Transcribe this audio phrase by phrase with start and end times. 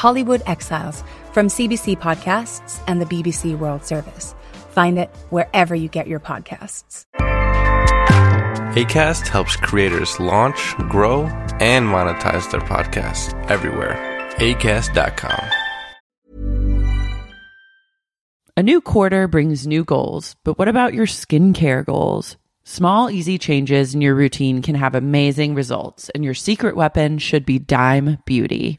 [0.00, 1.04] Hollywood Exiles
[1.34, 4.34] from CBC Podcasts and the BBC World Service.
[4.70, 7.04] Find it wherever you get your podcasts.
[8.72, 11.24] ACAST helps creators launch, grow,
[11.60, 13.94] and monetize their podcasts everywhere.
[14.38, 15.50] ACAST.com.
[18.56, 22.38] A new quarter brings new goals, but what about your skincare goals?
[22.64, 27.44] Small, easy changes in your routine can have amazing results, and your secret weapon should
[27.44, 28.78] be Dime Beauty.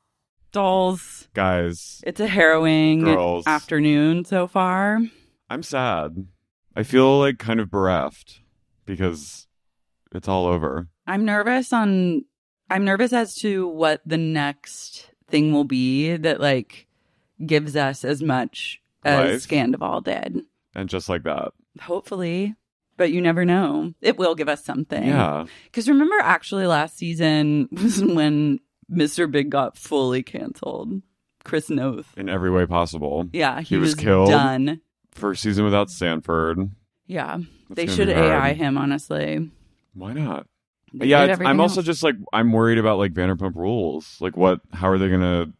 [0.51, 1.27] Dolls.
[1.33, 3.45] Guys, It's a harrowing Girls.
[3.47, 4.99] afternoon so far.
[5.49, 6.27] I'm sad.
[6.75, 8.41] I feel like kind of bereft
[8.85, 9.47] because
[10.13, 10.87] it's all over.
[11.07, 12.25] I'm nervous on
[12.69, 16.87] I'm nervous as to what the next thing will be that like
[17.45, 19.47] gives us as much as Life.
[19.47, 20.41] Scandoval did.
[20.75, 21.51] And just like that.
[21.81, 22.55] Hopefully.
[22.97, 23.93] But you never know.
[24.01, 25.03] It will give us something.
[25.07, 25.45] Yeah.
[25.65, 28.59] Because remember, actually, last season was when
[28.91, 29.29] Mr.
[29.29, 31.01] Big got fully canceled.
[31.43, 32.15] Chris Noth.
[32.17, 33.27] In every way possible.
[33.33, 34.29] Yeah, he, He was killed.
[34.29, 34.81] done.
[35.11, 36.69] First season without Stanford.
[37.07, 37.37] Yeah,
[37.69, 38.09] That's they should.
[38.09, 38.77] AI him.
[38.77, 39.49] Honestly,
[39.93, 40.45] Why not?
[40.93, 41.85] They yeah, I'm also else.
[41.85, 44.17] just like I'm worried about like Vanderpump Rules.
[44.21, 44.59] Like, what?
[44.73, 45.53] How are they gonna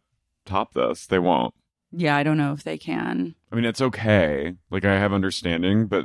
[0.46, 1.06] top this?
[1.06, 1.54] They won't.
[1.90, 2.16] yeah.
[2.16, 3.34] I don't know if they can.
[3.50, 4.54] I mean, it's okay.
[4.70, 6.04] Like, I have understanding, but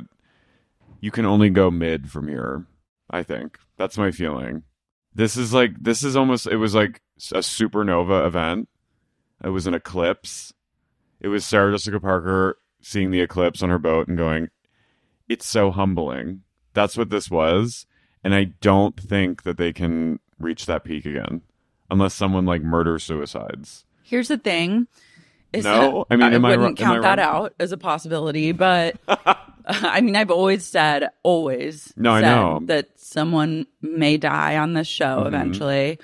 [1.00, 2.66] you can only go mid from here.
[3.10, 4.64] I think that's my feeling.
[5.18, 6.46] This is like this is almost.
[6.46, 7.02] It was like
[7.32, 8.68] a supernova event.
[9.42, 10.54] It was an eclipse.
[11.18, 14.48] It was Sarah Jessica Parker seeing the eclipse on her boat and going,
[15.28, 17.84] "It's so humbling." That's what this was,
[18.22, 21.42] and I don't think that they can reach that peak again
[21.90, 23.84] unless someone like murder suicides.
[24.04, 24.86] Here's the thing.
[25.52, 26.06] Is No?
[26.08, 28.96] that- I mean, I wouldn't I count that out as a possibility, but
[29.66, 31.92] I mean, I've always said, always.
[31.96, 32.60] No, I know.
[32.64, 35.26] that someone may die on this show Mhm.
[35.26, 35.98] eventually.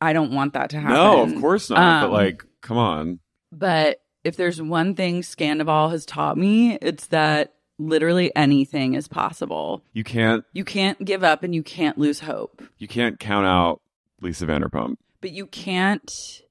[0.00, 0.94] I don't want that to happen.
[0.94, 1.76] No, of course not.
[2.02, 3.20] but Um, like, come on.
[3.52, 9.82] But if there's one thing Scandoval has taught me, it's that literally anything is possible.
[9.94, 13.80] You can't You can't give up and you can't lose hope, you can't count out
[14.20, 14.96] Lisa Vanderpump.
[15.20, 16.42] but you can't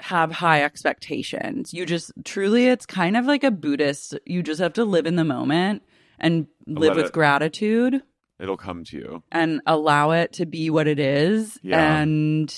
[0.00, 1.72] have high expectations.
[1.72, 4.18] You just truly, it's kind of like a Buddhist.
[4.26, 5.82] You just have to live in the moment
[6.18, 8.02] and live Let with it- gratitude
[8.38, 9.22] It'll come to you.
[9.32, 11.58] and allow it to be what it is.
[11.62, 12.00] Yeah.
[12.02, 12.54] And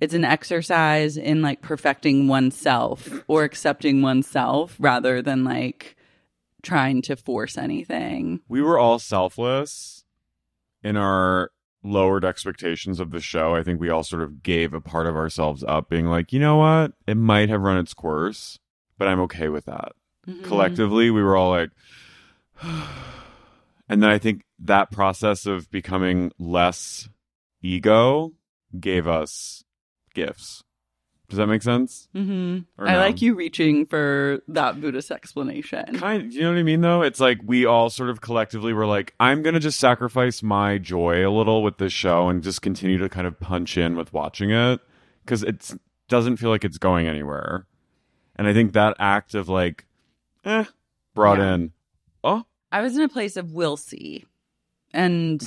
[0.00, 5.96] it's an exercise in like perfecting oneself or accepting oneself rather than like
[6.62, 8.40] trying to force anything.
[8.48, 10.04] We were all selfless
[10.82, 11.50] in our
[11.84, 13.54] lowered expectations of the show.
[13.54, 16.40] I think we all sort of gave a part of ourselves up, being like, you
[16.40, 16.92] know what?
[17.06, 18.58] It might have run its course,
[18.98, 19.92] but I'm okay with that.
[20.26, 20.42] Mhm.
[20.44, 21.70] Collectively, we were all like,
[23.88, 27.08] and then I think that process of becoming less
[27.62, 28.32] ego
[28.80, 29.62] gave us
[30.14, 30.63] gifts.
[31.34, 32.06] Does that make sense?
[32.14, 32.58] Mm-hmm.
[32.80, 32.98] Or I no?
[33.00, 35.84] like you reaching for that Buddhist explanation.
[35.98, 36.80] Kind, you know what I mean?
[36.80, 40.78] Though it's like we all sort of collectively were like, I'm gonna just sacrifice my
[40.78, 44.12] joy a little with this show and just continue to kind of punch in with
[44.12, 44.78] watching it
[45.24, 45.72] because it
[46.08, 47.66] doesn't feel like it's going anywhere.
[48.36, 49.86] And I think that act of like,
[50.44, 50.64] eh,
[51.14, 51.54] brought Yeah.
[51.54, 51.72] in.
[52.22, 54.24] Oh, I was in a place of we'll see.
[54.92, 55.42] And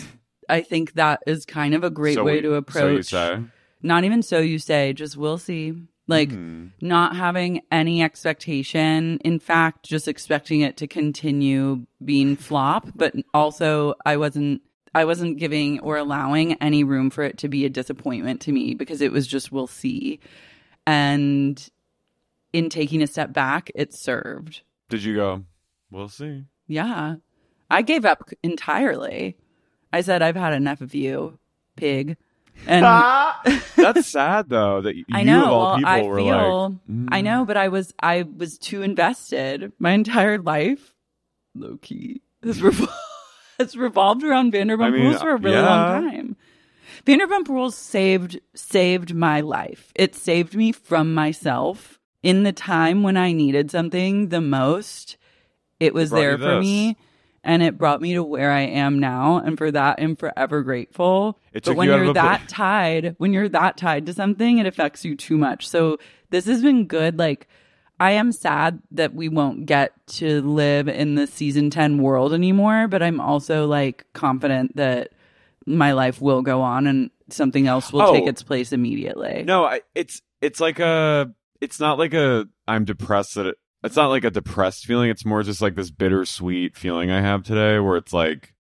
[0.50, 3.06] I think that is kind of a great so way we- to So approach.
[3.06, 3.40] say?
[3.82, 5.74] Not even so you say, just we'll see.
[6.10, 6.68] Like Hmm.
[6.80, 9.20] not having any expectation.
[9.26, 14.62] In fact, just expecting it to continue being flop, but also I wasn't
[14.96, 18.74] I wasn't giving or allowing any room for it to be a disappointment to me
[18.74, 20.20] because it was just we'll see.
[20.86, 21.70] And
[22.54, 24.62] in taking a step back, it served.
[24.90, 25.44] Did you go?
[25.92, 26.46] We'll see.
[26.68, 27.16] Yeah.
[27.70, 29.36] I gave up entirely.
[29.92, 31.38] I said, I've had enough of you,
[31.76, 32.16] pig.
[32.66, 32.84] And
[33.76, 35.44] That's sad though that you I know.
[35.44, 37.08] of all well, people I were feel, like, mm.
[37.12, 39.72] I know, but I was, I was too invested.
[39.80, 40.96] My entire life,
[41.56, 42.94] low key, has, revol-
[43.60, 45.66] has revolved around Vanderpump I mean, Rules for a really yeah.
[45.66, 46.36] long time.
[47.06, 49.92] Vanderpump Rules saved saved my life.
[49.96, 55.18] It saved me from myself in the time when I needed something the most.
[55.80, 56.62] It was there for this.
[56.62, 56.98] me.
[57.48, 61.40] And it brought me to where I am now, and for that, I'm forever grateful.
[61.54, 64.58] It but when you you're of a that tied, when you're that tied to something,
[64.58, 65.66] it affects you too much.
[65.70, 65.98] So
[66.30, 67.18] this has been good.
[67.18, 67.48] Like,
[68.02, 72.90] I am sad that we won't get to live in the season 10 world anymore,
[72.90, 75.14] but I'm also like confident that
[75.66, 78.14] my life will go on and something else will Oh.
[78.14, 79.44] take its place immediately.
[79.48, 83.96] No, I, it's it's like a it's not like a I'm depressed that it, it's
[83.96, 85.10] not like a depressed feeling.
[85.10, 88.54] It's more just like this bittersweet feeling I have today, where it's like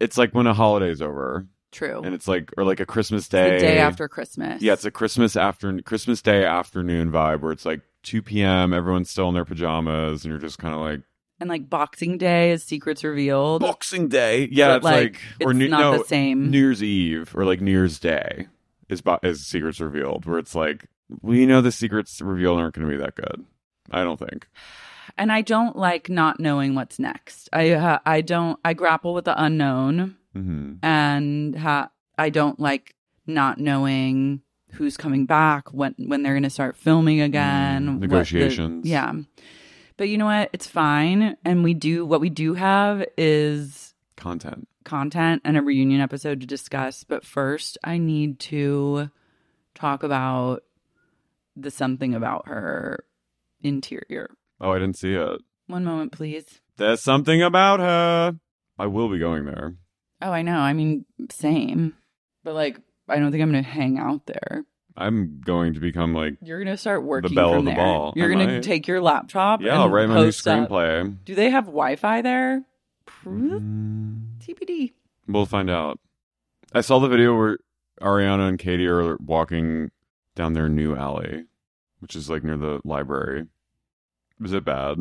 [0.00, 2.02] it's like when a holiday's over True.
[2.02, 4.62] and it's like or like a Christmas day, the day after Christmas.
[4.62, 8.72] Yeah, it's a Christmas after Christmas Day afternoon vibe where it's like 2 p.m.
[8.72, 11.02] Everyone's still in their pajamas, and you're just kind of like
[11.38, 13.62] and like Boxing Day is secrets revealed.
[13.62, 14.48] Boxing Day.
[14.50, 16.50] Yeah, it's like, like, or New, not no, the same.
[16.50, 18.48] New Year's Eve or like New Year's Day
[18.88, 20.86] is bo- is secrets revealed, where it's like
[21.22, 23.44] we know the secrets revealed aren't going to be that good.
[23.90, 24.46] I don't think.
[25.18, 27.48] and I don't like not knowing what's next.
[27.52, 32.94] I uh, I don't I grapple with the unknown hmm and ha- I don't like
[33.26, 34.42] not knowing
[34.72, 37.86] who's coming back when when they're going to start filming again.
[37.86, 38.86] Mm, what the- negotiations.
[38.86, 39.12] yeah.
[39.96, 40.48] But you know what?
[40.52, 44.68] It's fine and we do what we do have is Content.
[44.84, 49.10] content and a reunion episode to discuss, but first I need to
[49.74, 50.62] talk about
[51.56, 53.04] the something about her
[53.62, 54.30] interior.
[54.60, 55.40] Oh, I didn't see it.
[55.66, 56.44] One moment, please.
[56.76, 58.36] There's something about her.
[58.78, 59.74] I will be going there.
[60.22, 60.58] Oh, I know.
[60.58, 61.94] I mean, same.
[62.44, 62.78] But like,
[63.08, 64.64] I don't think I'm going to hang out there.
[64.96, 67.84] I'm going to become like You're going to start working belle from of the there.
[67.84, 68.12] ball.
[68.16, 69.60] You're going to take your laptop.
[69.62, 70.68] yeah, and I'll write my new post up.
[70.68, 71.16] screenplay.
[71.24, 72.64] Do they have Wi-Fi there?
[73.24, 74.92] Mm, TBD.
[75.28, 75.98] We'll find out.
[76.72, 77.58] I saw the video where
[78.00, 79.90] Ariana and Katie are walking
[80.34, 81.44] down their new alley,
[82.00, 83.46] which is like near the library.
[84.40, 84.98] Was it bad?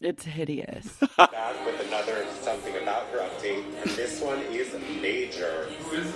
[0.00, 0.96] It's hideous.
[1.16, 3.64] back with another something about her update.
[3.82, 5.68] And this one is major.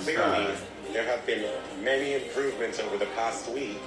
[0.04, 0.54] Clearly,
[0.92, 1.50] there have been
[1.82, 3.78] many improvements over the past week.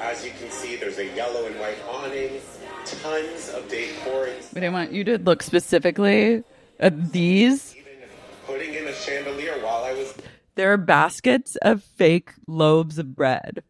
[0.00, 2.40] As you can see, there's a yellow and white awning,
[2.84, 6.42] tons of decor, and but I want you to look specifically
[6.78, 7.74] at these.
[7.74, 8.08] even
[8.46, 10.12] putting in a chandelier while I was
[10.56, 13.62] There are baskets of fake loaves of bread.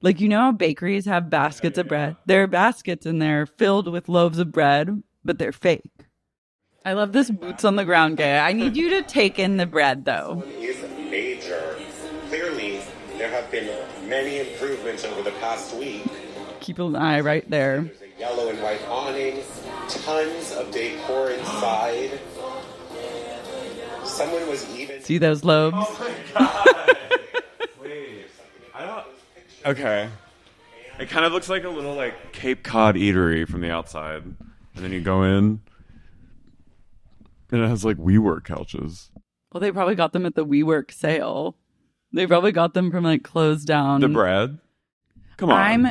[0.00, 2.16] Like, you know how bakeries have baskets of bread?
[2.24, 5.90] There are baskets in there filled with loaves of bread, but they're fake.
[6.84, 8.38] I love this boots on the ground guy.
[8.38, 10.44] I need you to take in the bread, though.
[10.60, 11.76] is major.
[12.28, 12.80] Clearly,
[13.16, 13.68] there have been
[14.08, 16.04] many improvements over the past week.
[16.60, 17.82] Keep an eye right there.
[17.82, 19.42] There's a yellow and white awning,
[19.88, 22.20] tons of decor inside.
[24.04, 25.76] Someone was even See those lobes?
[29.64, 30.08] Okay.
[30.98, 34.36] It kind of looks like a little like Cape Cod eatery from the outside, and
[34.74, 35.60] then you go in,
[37.52, 39.10] and it has like WeWork couches.
[39.52, 41.56] Well, they probably got them at the WeWork sale.
[42.12, 44.00] They probably got them from like closed down.
[44.00, 44.58] The bread.
[45.36, 45.56] Come on.
[45.60, 45.88] I'm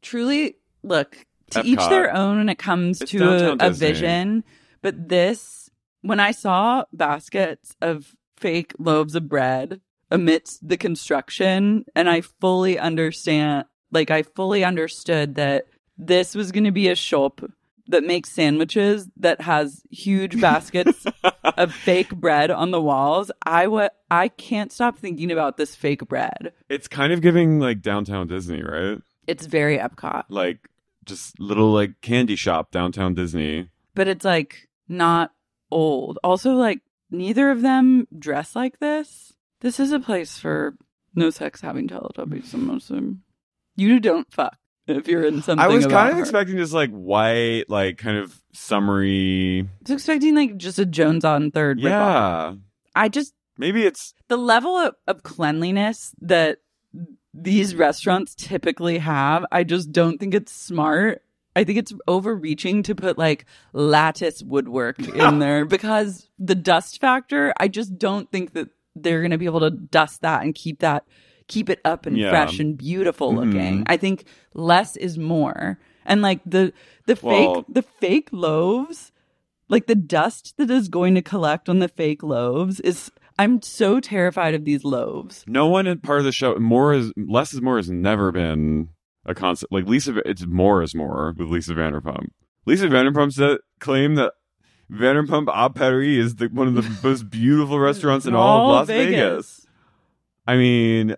[0.00, 4.44] truly look to each their own when it comes It's to a, a vision.
[4.82, 5.70] But this,
[6.02, 12.78] when I saw baskets of fake loaves of bread amidst the construction, and I fully
[12.78, 15.66] understand, like I fully understood that
[15.98, 17.40] this was going to be a shop
[17.88, 21.04] that makes sandwiches that has huge baskets
[21.44, 23.30] of fake bread on the walls.
[23.44, 26.52] I wa- I can't stop thinking about this fake bread.
[26.68, 28.98] It's kind of giving like downtown Disney, right?
[29.26, 30.68] It's very Epcot, Like
[31.04, 33.70] just little like candy shop downtown Disney.
[33.94, 35.32] but it's like not
[35.70, 36.18] old.
[36.22, 39.32] Also, like neither of them dress like this.
[39.60, 40.74] This is a place for
[41.14, 42.54] no sex having Teletubbies.
[42.54, 43.20] I'm assuming
[43.76, 45.64] you don't fuck if you're in something.
[45.64, 46.22] I was kind of her.
[46.22, 49.60] expecting just like white, like kind of summery.
[49.60, 51.78] I was expecting like just a Joan's on Third.
[51.78, 51.84] ripoff.
[51.84, 52.54] Yeah.
[52.94, 56.60] I just Maybe it's the level of, of cleanliness that
[57.34, 61.22] these restaurants typically have, I just don't think it's smart.
[61.54, 67.52] I think it's overreaching to put like lattice woodwork in there because the dust factor,
[67.58, 70.80] I just don't think that they're going to be able to dust that and keep
[70.80, 71.04] that
[71.48, 72.30] keep it up and Yeah.
[72.30, 73.78] fresh and beautiful looking.
[73.80, 73.84] Mhm.
[73.88, 75.78] I think less is more.
[76.06, 76.72] And like the
[77.06, 79.10] the Well- fake the fake loaves
[79.68, 84.00] like the dust that is going to collect on the fake loaves is I'm so
[84.00, 85.44] terrified of these loaves.
[85.48, 86.56] no one in part of the show.
[86.56, 88.90] More is less is more has never been
[89.26, 89.72] a concept.
[89.72, 92.26] Like Lisa, it's more is more with Lisa Vanderpump.
[92.66, 94.34] Lisa Vanderpump said claim that
[94.90, 98.86] Vanderpump à Paris is the, one of the most beautiful restaurants in all, of Las
[98.88, 99.66] Vegas.
[100.46, 101.16] I mean,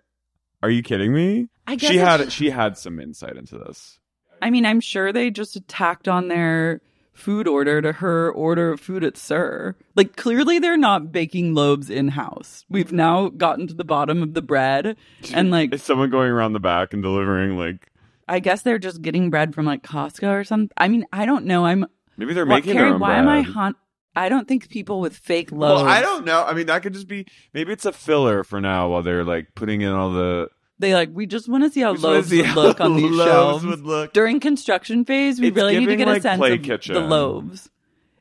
[0.61, 1.49] are you kidding me?
[1.65, 3.99] I guess She had she had some insight into this.
[4.41, 6.81] I mean, I'm sure they just tacked on their
[7.13, 9.75] food order to her order of food at SUR.
[9.95, 12.65] Like clearly they're not baking loaves in house.
[12.69, 14.97] We've now gotten to the bottom of the bread
[15.33, 17.91] and like Is someone going around the back and delivering like
[18.27, 20.71] I guess they're just getting bread from like Costco or something.
[20.77, 21.65] I mean, I don't know.
[21.65, 21.85] I'm
[22.17, 23.75] maybe they're Why- making Carey, their own why am I haunt
[24.15, 26.43] I don't think people with fake loaves Well, I don't know.
[26.43, 29.55] I mean, that could just be maybe it's a filler for now while they're like
[29.55, 32.15] putting in all the They like we just want to see how We just wanna
[32.17, 34.13] loaves see would how look on these shelves would look.
[34.13, 35.39] during construction phase.
[35.41, 36.93] We It's really need to giving, get a sense play of kitchen.
[36.93, 37.69] the loaves.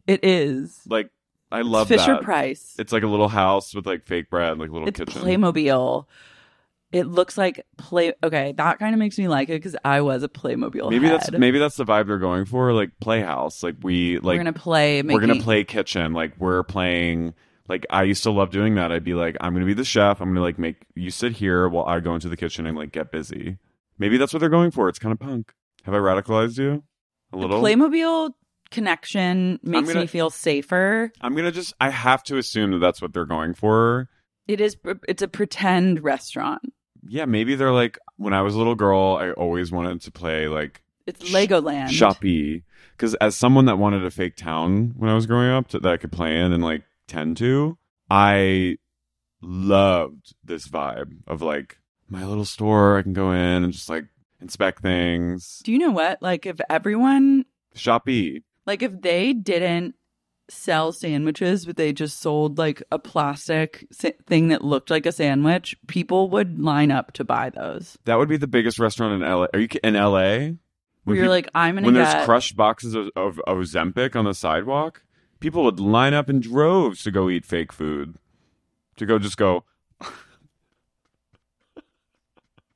[0.06, 0.80] It is.
[0.88, 1.10] like.
[1.50, 2.22] I love Fisher that.
[2.22, 2.74] Price.
[2.78, 5.20] It's like a little house with like fake bread, like a little It's kitchen.
[5.20, 6.06] Playmobil.
[6.92, 8.12] It looks like play.
[8.22, 10.90] Okay, that kind of makes me like it because I was a Playmobil.
[10.90, 11.20] maybe head.
[11.20, 13.62] that's maybe that's the vibe they're going for, like Playhouse.
[13.62, 15.00] Like we like we're gonna play.
[15.02, 16.12] we're gonna play kitchen.
[16.12, 17.32] Like we're playing.
[17.68, 18.92] Like I used to love doing that.
[18.92, 20.20] I'd be like, I'm gonna be the chef.
[20.20, 22.92] I'm gonna like make you sit here while I go into the kitchen and like
[22.92, 23.56] get busy.
[23.98, 24.88] Maybe that's what they're going for.
[24.90, 25.52] It's kind of punk.
[25.84, 26.82] Have I radicalized you
[27.32, 27.62] a The little?
[27.62, 28.32] Playmobil
[28.70, 31.10] connection makes gonna- me feel safer.
[31.20, 31.72] I'm gonna just.
[31.80, 34.08] I have to assume that that's what they're going for.
[34.48, 34.76] It is.
[35.08, 36.62] It's a pretend restaurant.
[37.06, 37.98] Yeah, maybe they're like.
[38.16, 41.88] When I was a little girl, I always wanted to play like It's Sh- Legoland.
[41.88, 42.62] Shoppy.
[42.96, 45.92] Because as someone that wanted a fake town when I was growing up to, that
[45.92, 47.78] I could play in and like tend to,
[48.08, 48.78] I
[49.40, 51.78] loved this vibe of like
[52.08, 52.98] my little store.
[52.98, 54.04] I can go in and just like
[54.40, 55.60] inspect things.
[55.64, 56.22] Do you know what?
[56.22, 57.44] Like, if everyone
[57.74, 58.44] Shoppy.
[58.66, 59.96] Like if they didn't
[60.52, 65.76] sell sandwiches, but they just sold like a plastic thing that looked like a sandwich,
[65.86, 67.98] people would line up to buy those.
[68.04, 69.46] That would be the biggest restaurant in LA.
[69.52, 70.50] Are you in LA?
[71.04, 72.12] When you're like, I'm gonna when get.
[72.12, 75.02] there's crushed boxes of, of Ozempic on the sidewalk,
[75.40, 78.14] people would line up in droves to go eat fake food.
[78.96, 79.64] To go just go,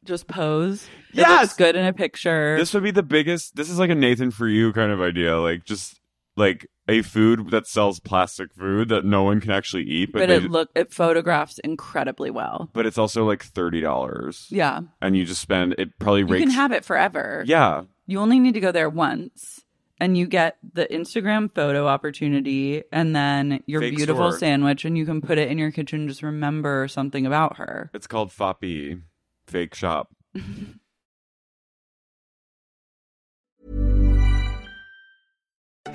[0.04, 0.84] just pose.
[1.12, 1.54] It Yes!
[1.56, 2.56] good in a picture.
[2.58, 3.54] This would be the biggest.
[3.56, 5.38] This is like a Nathan for you kind of idea.
[5.38, 6.00] Like just
[6.36, 10.30] like a food that sells plastic food that no one can actually eat, but but
[10.30, 12.70] it look it photographs incredibly well.
[12.72, 14.46] but it's also like thirty dollars.
[14.50, 17.42] Yeah, and you just spend it probably you can have it forever.
[17.46, 19.62] yeah, you only need to go there once.
[19.98, 24.38] And you get the Instagram photo opportunity and then your Fake beautiful store.
[24.38, 26.06] sandwich, and you can put it in your kitchen.
[26.06, 27.90] Just remember something about her.
[27.94, 29.00] it's called Foppy
[29.46, 30.08] Fake Shop.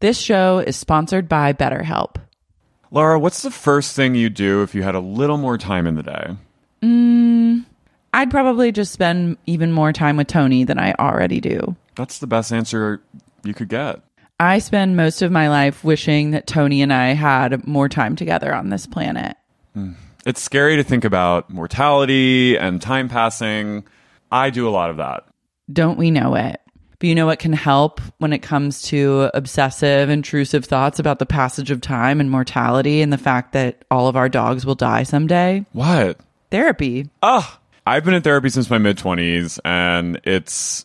[0.00, 2.16] This show is sponsored by BetterHelp.
[2.90, 5.94] Lara, what's the first thing you do if you had a little more time in
[5.94, 6.36] the day?
[6.82, 7.66] Mm,
[8.14, 11.76] I'd probably just spend even more time with Tony than I already do.
[11.96, 13.02] That's the best answer
[13.44, 14.00] you could get.
[14.40, 18.54] I spend most of my life wishing that Tony and I had more time together
[18.54, 19.36] on this planet.
[19.74, 19.92] Hmm.
[20.24, 23.84] It's scary to think about mortality and time passing.
[24.32, 25.24] I do a lot of that.
[25.70, 26.58] Don't we know it?
[27.00, 31.26] But you know what can help when it comes to obsessive, intrusive thoughts about the
[31.26, 35.02] passage of time and mortality and the fact that all of our dogs will die
[35.04, 35.64] someday?
[35.72, 36.20] What?
[36.50, 37.08] Therapy.
[37.22, 40.84] Ah, I've been in therapy since my mid 20s, and it's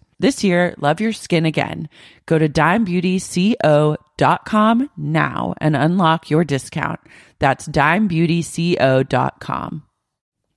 [0.21, 1.89] This year, love your skin again.
[2.27, 6.99] Go to dimebeautyco.com now and unlock your discount.
[7.39, 9.83] That's dimebeautyco.com.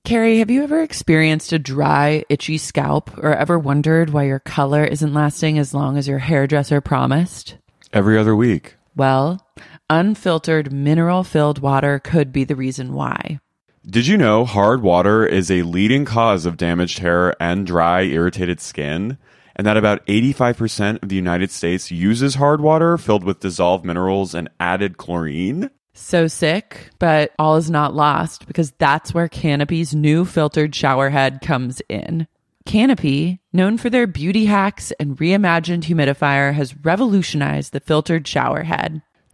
[0.03, 4.83] Carey, have you ever experienced a dry, itchy scalp or ever wondered why your color
[4.83, 7.57] isn't lasting as long as your hairdresser promised?
[7.91, 8.75] Every other week.
[8.95, 9.47] Well,
[9.89, 13.39] unfiltered mineral filled water could be the reason why.
[13.83, 18.61] Did you know hard water is a leading cause of damaged hair and dry, irritated
[18.61, 19.17] skin?
[19.55, 24.35] And that about 85% of the United States uses hard water filled with dissolved minerals
[24.35, 25.69] and added chlorine?
[25.93, 31.39] So sick, but all is not lost because that's where Canopy's new filtered shower head
[31.41, 32.27] comes in.
[32.65, 38.63] Canopy, known for their beauty hacks and reimagined humidifier, has revolutionized the filtered shower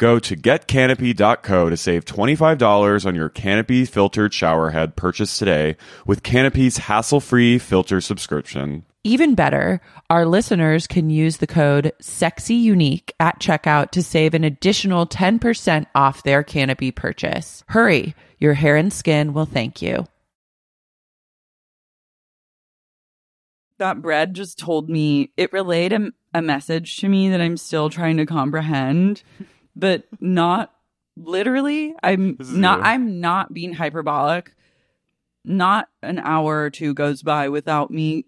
[0.00, 6.78] Go to getcanopy.co to save $25 on your Canopy filtered showerhead purchase today with Canopy's
[6.78, 8.86] hassle free filter subscription.
[9.04, 15.06] Even better, our listeners can use the code SEXYUNIQUE at checkout to save an additional
[15.06, 17.62] 10% off their Canopy purchase.
[17.68, 20.06] Hurry, your hair and skin will thank you.
[23.76, 27.90] That bread just told me, it relayed a, a message to me that I'm still
[27.90, 29.22] trying to comprehend,
[29.76, 30.72] but not
[31.16, 31.94] literally.
[32.02, 32.84] I'm not, you.
[32.84, 34.54] I'm not being hyperbolic.
[35.44, 38.26] Not an hour or two goes by without me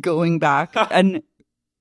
[0.00, 1.22] going back and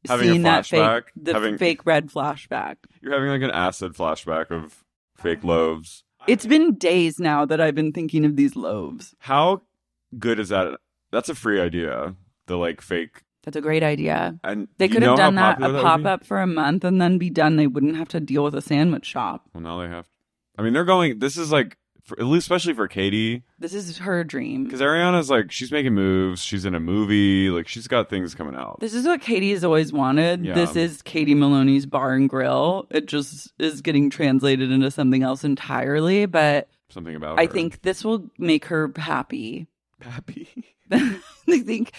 [0.08, 2.78] seeing that fake the Having- fake red flashback.
[3.02, 4.84] You're having like an acid flashback of
[5.16, 6.04] fake loaves.
[6.28, 9.16] It's been days now that I've been thinking of these loaves.
[9.20, 9.62] How
[10.18, 10.80] good is that?
[11.12, 12.16] That's a free idea.
[12.48, 13.22] The like fake.
[13.44, 14.38] That's a great idea.
[14.44, 17.30] And They could have done that a pop up for a month and then be
[17.30, 17.56] done.
[17.56, 19.50] They wouldn't have to deal with a sandwich shop.
[19.54, 20.06] Well, now they have.
[20.58, 21.18] I mean, they're going.
[21.20, 24.64] This is like, for, at least especially for Katie, This is her dream.
[24.66, 26.44] because Ariana's like she's making moves.
[26.44, 27.50] She's in a movie.
[27.50, 28.78] Like she's got things coming out.
[28.80, 30.46] This is what Katie has always wanted.
[30.46, 30.54] Yeah.
[30.54, 32.86] This is Katie Maloney's Bar and Grill.
[32.92, 37.40] It just is getting translated into something else entirely, but Something about.
[37.40, 37.52] I her.
[37.52, 39.68] think this will make her happy.
[40.02, 40.76] Pappy.
[40.92, 41.94] I think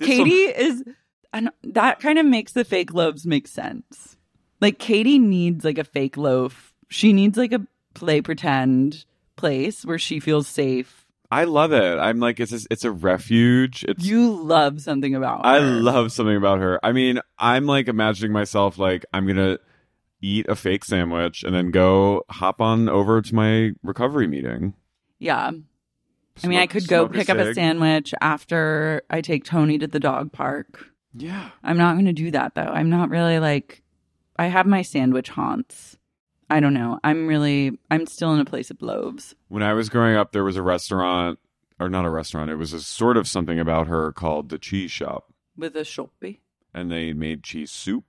[0.00, 0.84] Katie is,
[1.32, 4.16] and that kind of makes the fake loaves make sense.
[4.60, 6.72] Like Katie needs like a fake loaf.
[6.88, 9.04] She needs like a play pretend
[9.36, 11.06] place where she feels safe.
[11.30, 11.98] I love it.
[11.98, 13.84] I'm like, it's a, it's a refuge.
[13.88, 16.78] It's You love something about I love something about her.
[16.84, 19.58] I mean, I'm like imagining myself like I'm gonna
[20.22, 24.74] eat a fake sandwich and then go hop on over to my recovery meeting.
[25.18, 25.50] Yeah.
[26.44, 30.00] I mean, I could go pick up a sandwich after I take Tony to the
[30.00, 30.86] dog park.
[31.14, 31.50] Yeah.
[31.62, 32.62] I'm not going to do that though.
[32.62, 33.82] I'm not really like,
[34.38, 35.96] I have my sandwich haunts.
[36.50, 37.00] I don't know.
[37.02, 39.34] I'm really, I'm still in a place of loaves.
[39.48, 41.38] When I was growing up, there was a restaurant,
[41.80, 42.50] or not a restaurant.
[42.50, 46.40] It was a sort of something about her called the Cheese Shop, with a shoppy.
[46.72, 48.04] and they made cheese soup,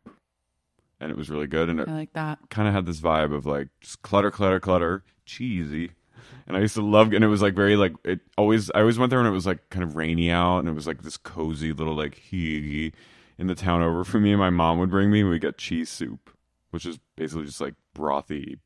[0.99, 1.67] and it was really good.
[1.69, 2.39] And it I like that.
[2.49, 5.91] kind of had this vibe of like just clutter, clutter, clutter, cheesy.
[6.47, 8.71] And I used to love, and it was like very like it always.
[8.71, 10.87] I always went there when it was like kind of rainy out, and it was
[10.87, 12.93] like this cozy little like hee
[13.37, 14.31] in the town over for me.
[14.31, 16.29] And my mom would bring me, and we get cheese soup,
[16.71, 18.59] which is basically just like brothy.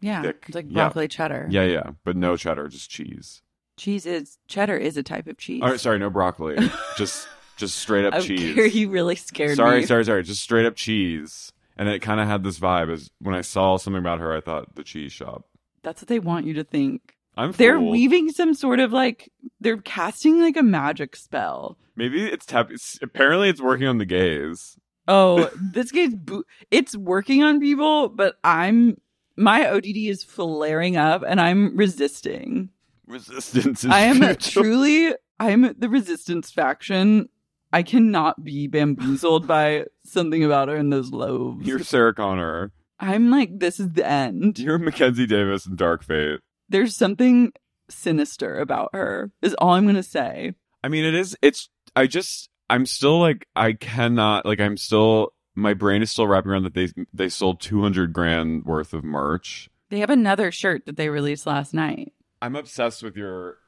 [0.00, 0.22] Yeah.
[0.22, 0.44] Thick.
[0.46, 0.74] It's like Yeah.
[0.84, 1.48] broccoli cheddar.
[1.50, 3.42] Yeah, yeah, but no cheddar, just cheese.
[3.76, 5.60] Cheese is, cheddar is a type of cheese.
[5.62, 6.56] All right, sorry, no broccoli,
[6.96, 8.54] just just straight up I'm cheese.
[8.54, 9.86] sure you really scared sorry, me.
[9.86, 11.52] sorry, sorry, just straight up cheese.
[11.76, 12.90] And it kind of had this vibe.
[12.92, 15.44] As when I saw something about her, I thought the cheese shop.
[15.82, 17.16] That's what they want you to think.
[17.38, 17.92] I'm They're fooled.
[17.92, 21.78] weaving some sort of like, they're casting like a magic spell.
[21.96, 22.70] Maybe it's tap.
[22.70, 24.76] It's, apparently, it's working on the gays.
[25.06, 28.96] Oh, this guy's bo- it's working on people, but I'm
[29.36, 32.70] my ODD is flaring up and I'm resisting.
[33.06, 37.28] Resistance is I am truly I'm the resistance faction.
[37.72, 41.66] I cannot be bamboozled by something about her in those loaves.
[41.66, 42.72] You're Sarah Connor.
[42.98, 44.58] I'm like, this is the end.
[44.58, 46.40] You're Mackenzie Davis in Dark Fate.
[46.68, 47.52] There's something
[47.88, 50.54] sinister about her, is all I'm gonna say.
[50.82, 51.36] I mean, it is.
[51.42, 51.68] It's.
[51.96, 52.48] I just.
[52.70, 53.46] I'm still like.
[53.56, 54.46] I cannot.
[54.46, 54.60] Like.
[54.60, 55.32] I'm still.
[55.54, 59.68] My brain is still wrapping around that they they sold 200 grand worth of merch.
[59.90, 62.12] They have another shirt that they released last night.
[62.40, 63.58] I'm obsessed with your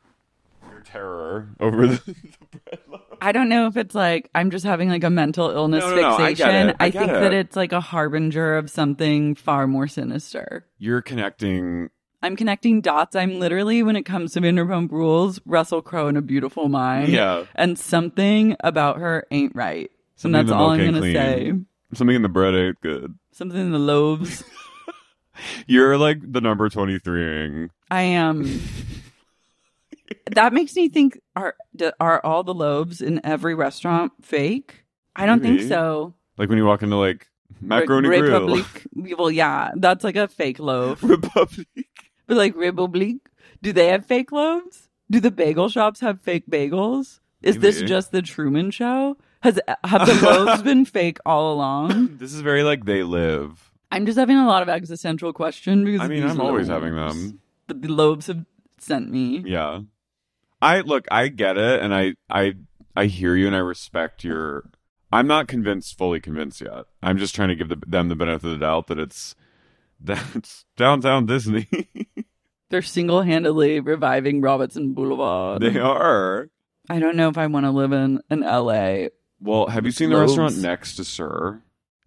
[0.71, 3.01] your terror over the, the bread loaf.
[3.21, 6.01] I don't know if it's like I'm just having like a mental illness No, no,
[6.01, 6.77] no, I fixation.
[6.79, 7.21] I think it.
[7.21, 10.67] that it's like a harbinger of something far more sinister.
[10.79, 11.91] You're connecting.
[12.23, 13.17] I'm connecting dots.
[13.17, 17.09] I'm literally, when it comes to Vanderpump Rules, Russell Crowe in a beautiful mind.
[17.09, 17.47] Yeah.
[17.55, 19.91] And something about her ain't right.
[20.17, 21.53] Something and that's all I'm going to say.
[21.95, 23.19] Something in the bread ain't good.
[23.33, 24.45] Something in the loaves.
[25.67, 27.71] You're like the number 23ing.
[27.91, 28.61] I am.
[30.33, 31.57] that makes me think are
[31.99, 34.85] are all the loaves in every restaurant fake?
[35.17, 35.59] I don't Maybe.
[35.59, 36.15] think so.
[36.37, 37.27] Like when you walk into like
[37.61, 38.41] Macaroni Re- Grill.
[38.41, 38.87] Republic.
[39.19, 41.03] Well, yeah, that's like a fake loaf.
[41.03, 41.67] Republic.
[42.31, 43.17] But like Republic,
[43.61, 44.89] do they have fake loaves?
[45.11, 47.19] Do the bagel shops have fake bagels?
[47.43, 49.17] Is this just the Truman Show?
[49.43, 52.19] Has have the loaves been fake all along?
[52.19, 53.73] This is very like they live.
[53.91, 56.85] I'm just having a lot of existential question because I mean I'm always loaves.
[56.85, 57.41] having them.
[57.67, 58.47] But the loaves have
[58.79, 59.43] sent me.
[59.45, 59.81] Yeah.
[60.63, 62.55] I look, I get it and I I
[62.95, 64.71] I hear you and I respect your
[65.11, 66.85] I'm not convinced fully convinced yet.
[67.03, 69.35] I'm just trying to give the, them the benefit of the doubt that it's
[70.01, 71.69] that's downtown Disney.
[72.71, 75.61] They're single handedly reviving Robertson Boulevard.
[75.63, 76.49] they are.
[76.89, 79.09] I don't know if I want to live in an LA.
[79.41, 80.39] Well, have you seen the Loaves.
[80.39, 81.63] restaurant next to SUR?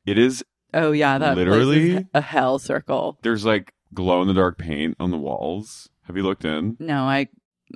[0.06, 1.92] It is Oh yeah, that place Literally?
[1.98, 3.18] is a hell circle.
[3.22, 5.90] there's like glow in the dark paint on the walls.
[6.04, 6.76] Have you looked in?
[6.80, 7.28] No, I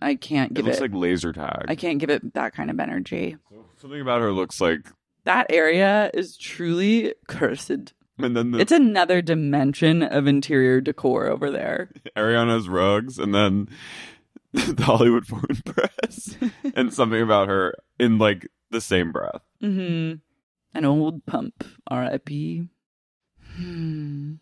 [0.01, 0.81] I can't It give looks it.
[0.81, 1.65] like laser tag.
[1.67, 3.37] I can't give it that kind of energy.
[3.77, 4.87] Something about her looks like
[5.25, 7.93] That area is truly cursed.
[8.17, 11.89] And then the It's another dimension of interior decor over there.
[12.15, 13.69] Ariana's rugs and then
[14.53, 16.37] the Hollywood Foreign Press
[16.75, 19.41] and something about her in like the same breath.
[19.61, 20.15] Mm-hmm.
[20.77, 22.67] An old pump, R.I.P.
[23.55, 24.33] Hmm.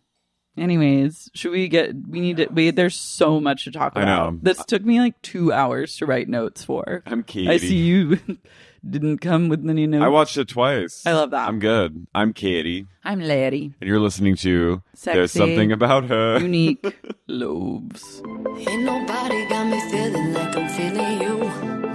[0.58, 1.94] Anyways, should we get?
[2.08, 2.48] We need to.
[2.48, 4.34] We there's so much to talk I about.
[4.34, 4.40] know.
[4.42, 7.04] This took me like two hours to write notes for.
[7.06, 7.50] I'm Katie.
[7.50, 8.20] I see you
[8.88, 10.04] didn't come with any notes.
[10.04, 11.04] I watched it twice.
[11.06, 11.48] I love that.
[11.48, 12.06] I'm good.
[12.14, 13.52] I'm Carey, I'm Lara.
[13.52, 16.40] and you're listening to There's Something About Her.
[16.40, 16.86] Unique
[17.28, 18.22] lobes.
[18.68, 21.38] Ain't nobody got me feeling like I'm feeling you,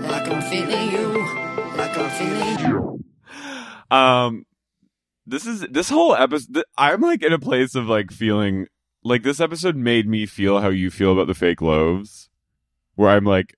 [0.08, 3.04] like I'm feeling you, like I'm feeling you.
[3.96, 4.46] Um,
[5.26, 6.54] this is this whole episode.
[6.54, 8.66] th- I'm like in a place of like feeling
[9.02, 12.28] like this episode made me feel how you feel about the fake loaves,
[12.96, 13.54] where I'm like,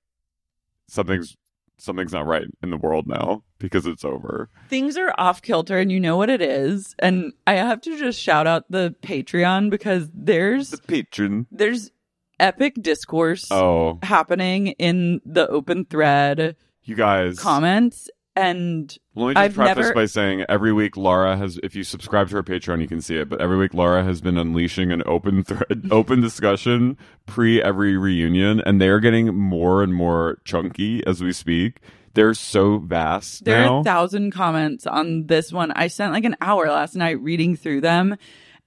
[0.88, 1.36] something's
[1.82, 4.48] something's not right in the world now because it's over.
[4.68, 6.94] Things are off kilter, and you know what it is.
[6.98, 11.46] And I have to just shout out the Patreon because there's The patron.
[11.50, 11.90] there's
[12.40, 17.38] epic discourse Oh, happening in the open thread you guys.
[17.38, 21.74] comments, and Let me just I've preface never- by saying every week Lara has, if
[21.76, 23.28] you subscribe to her Patreon, you can see it.
[23.28, 28.60] But every week Lara has been unleashing an open thread, open discussion pre every reunion,
[28.64, 31.80] and they are getting more and more chunky as we speak.
[32.14, 33.76] They're so vast There now.
[33.76, 35.70] are a thousand comments on this one.
[35.72, 38.16] I spent like an hour last night reading through them,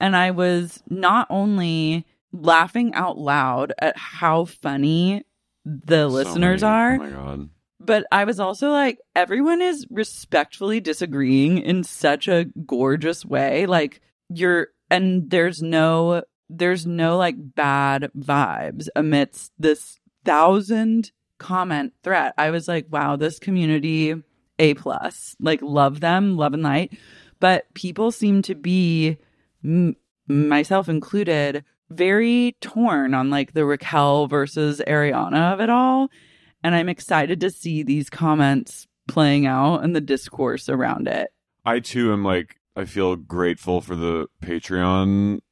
[0.00, 5.22] and I was not only laughing out loud at how funny
[5.64, 6.72] the So listeners many.
[6.72, 7.48] Oh are, Oh my god.
[7.78, 13.66] But I was also like, everyone is respectfully disagreeing in such a gorgeous way.
[13.66, 22.34] Like, you're, and there's no, there's no like bad vibes amidst this thousand comment threat.
[22.38, 24.14] I was like, wow, this community,
[24.58, 26.96] A plus, like, love them, love and light.
[27.40, 29.18] But people seem to be,
[29.62, 36.08] m- myself included, very torn on like the Raquel versus Ariana of it all.
[36.66, 41.28] And I'm excited to see these comments playing out and the discourse around it.
[41.64, 45.42] I too am like, I feel grateful for the Patreon,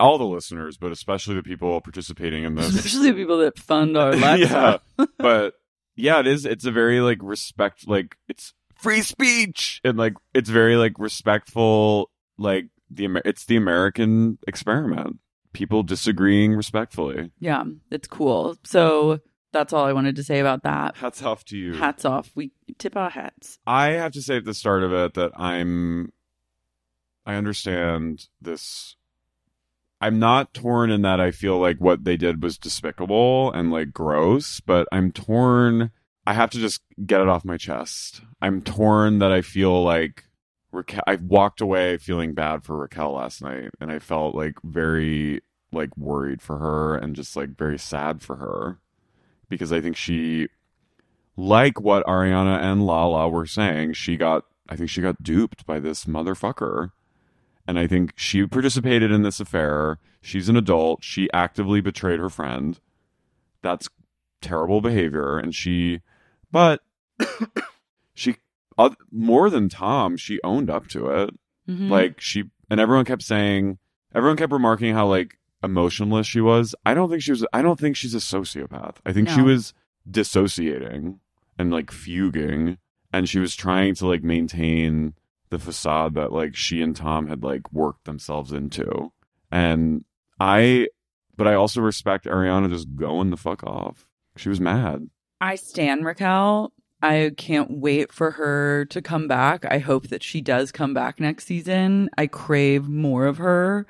[0.00, 2.74] all the listeners, but especially the people participating in this.
[2.74, 4.80] Especially the people that fund our Alexa.
[4.98, 5.56] yeah, but
[5.94, 6.46] yeah, it is.
[6.46, 12.10] It's a very like respect, like it's free speech, and like it's very like respectful.
[12.38, 15.18] Like the Amer- it's the American experiment.
[15.52, 17.30] People disagreeing respectfully.
[17.40, 18.56] Yeah, it's cool.
[18.64, 19.20] So
[19.52, 20.96] that's all I wanted to say about that.
[20.96, 21.74] Hats off to you.
[21.74, 22.30] Hats off.
[22.34, 23.58] We tip our hats.
[23.66, 26.12] I have to say at the start of it that I'm
[27.24, 28.96] I understand this
[30.00, 33.92] I'm not torn in that I feel like what they did was despicable and like
[33.92, 35.90] gross, but I'm torn
[36.26, 38.20] I have to just get it off my chest.
[38.42, 40.24] I'm torn that I feel like
[40.72, 45.40] Raquel I walked away feeling bad for Raquel last night and I felt like very
[45.72, 48.78] like worried for her and just like very sad for her
[49.48, 50.48] because I think she
[51.36, 55.78] like what Ariana and Lala were saying, she got I think she got duped by
[55.78, 56.90] this motherfucker.
[57.68, 59.98] And I think she participated in this affair.
[60.20, 61.02] She's an adult.
[61.02, 62.78] She actively betrayed her friend.
[63.62, 63.88] That's
[64.40, 66.00] terrible behavior and she
[66.52, 66.80] but
[68.14, 68.36] she
[68.78, 71.30] uh, more than Tom, she owned up to it.
[71.68, 71.88] Mhm.
[71.90, 73.78] Like she and everyone kept saying
[74.14, 76.74] everyone kept remarking how like emotionless she was.
[76.84, 78.96] I don't think she was I don't think she's a sociopath.
[79.04, 79.74] I think she was
[80.08, 81.20] dissociating
[81.58, 82.78] and like fuging
[83.12, 85.14] and she was trying to like maintain
[85.50, 89.12] the facade that like she and Tom had like worked themselves into.
[89.50, 90.04] And
[90.38, 90.88] I
[91.36, 94.06] but I also respect Ariana just going the fuck off.
[94.36, 95.08] She was mad.
[95.40, 96.72] I stan Raquel.
[97.02, 99.64] I can't wait for her to come back.
[99.66, 102.08] I hope that she does come back next season.
[102.16, 103.86] I crave more of her.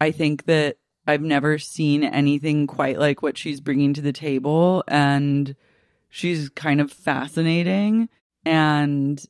[0.00, 4.84] I think that I've never seen anything quite like what she's bringing to the table,
[4.88, 5.54] and
[6.08, 8.08] she's kind of fascinating.
[8.44, 9.22] And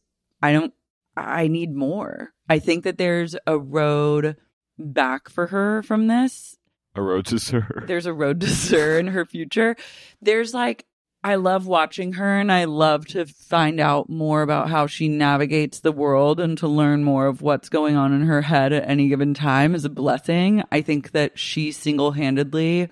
[0.43, 0.73] I don't,
[1.17, 2.31] I need more.
[2.49, 4.37] I think that there's a road
[4.79, 6.57] back for her from this
[6.95, 7.85] A road to SUR.
[7.87, 9.77] there's a road to SUR in her future.
[10.21, 10.85] There's like,
[11.25, 15.81] I love watching her and I love to find out more about how she navigates
[15.81, 19.09] the world and to learn more of what's going on in her head at any
[19.09, 20.63] given time is a blessing.
[20.71, 22.91] I think that she single handedly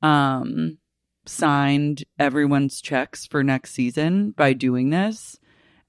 [0.00, 0.78] um,
[1.26, 5.38] signed everyone's checks for next season by doing this.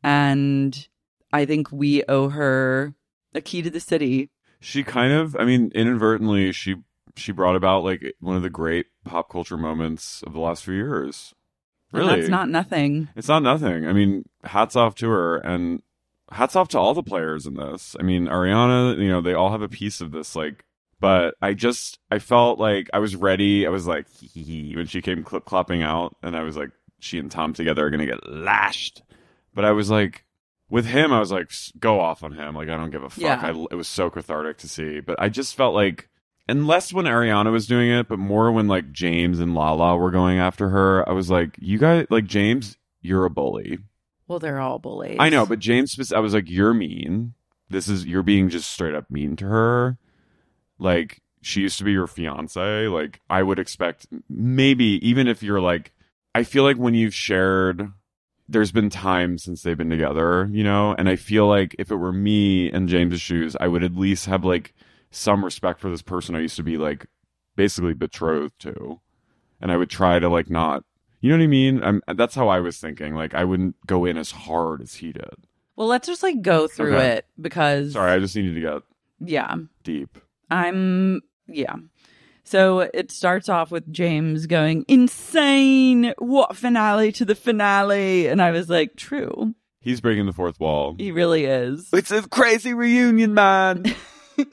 [0.04, 0.90] And
[1.32, 2.96] I think we owe her
[3.34, 4.30] a key to the city.
[4.60, 6.76] she kind of i mean inadvertently she
[7.16, 10.74] she brought about like one of the great pop culture moments of the last few
[10.74, 11.34] years
[11.92, 13.10] And really that's not nothing.
[13.16, 15.82] it's not nothing i mean hats off to her and
[16.32, 19.52] hats off to all the players in this i mean ariana you know they all
[19.52, 20.66] have a piece of this like
[21.00, 24.76] but i just i felt like i was ready i was like hee hee hee
[24.76, 27.90] when she came clip clopping out and i was like she and tom together are
[27.90, 29.02] gonna get lashed
[29.54, 30.26] but i was like
[30.70, 32.56] with him, I was like, go off on him.
[32.56, 33.22] Like, I don't give a fuck.
[33.22, 33.40] Yeah.
[33.42, 35.00] I, it was so cathartic to see.
[35.00, 36.10] But I just felt like
[36.48, 40.12] and less when Ariana was doing it, but more when like James and Lala were
[40.12, 41.08] going after her.
[41.08, 43.80] I was like, you guys, like James, you're a bully.
[44.28, 45.18] Well, they're all bullies.
[45.20, 47.34] I know, but James, I was like, you're mean.
[47.70, 49.98] This is you're being just straight up mean to her.
[50.80, 52.88] Like she used to be your fiance.
[52.88, 55.92] Like I would expect maybe even if you're like,
[56.34, 57.92] I feel like when you've shared,
[58.48, 61.96] there's been time since they've been together, you know, and I feel like if it
[61.96, 64.74] were me in James's shoes, I would at least have like
[65.12, 67.08] some respect for this person I used to be like
[67.56, 69.00] basically betrothed to,
[69.62, 70.84] and I would try to like not.
[71.20, 71.84] You know what I mean?
[71.84, 73.16] I'm, that's how I was thinking.
[73.16, 75.34] Like I wouldn't go in as hard as he did.
[75.76, 77.08] Well, let's just like go through Okay.
[77.18, 78.82] it because Sorry, I just needed to get
[79.20, 80.18] yeah, deep.
[80.50, 81.76] I'm yeah.
[82.44, 86.14] So it starts off with James going insane.
[86.18, 88.28] What finale to the finale?
[88.28, 89.54] And I was like, true.
[89.82, 90.96] He's breaking the fourth wall.
[90.98, 91.90] He really is.
[91.94, 93.84] It's a crazy reunion, man.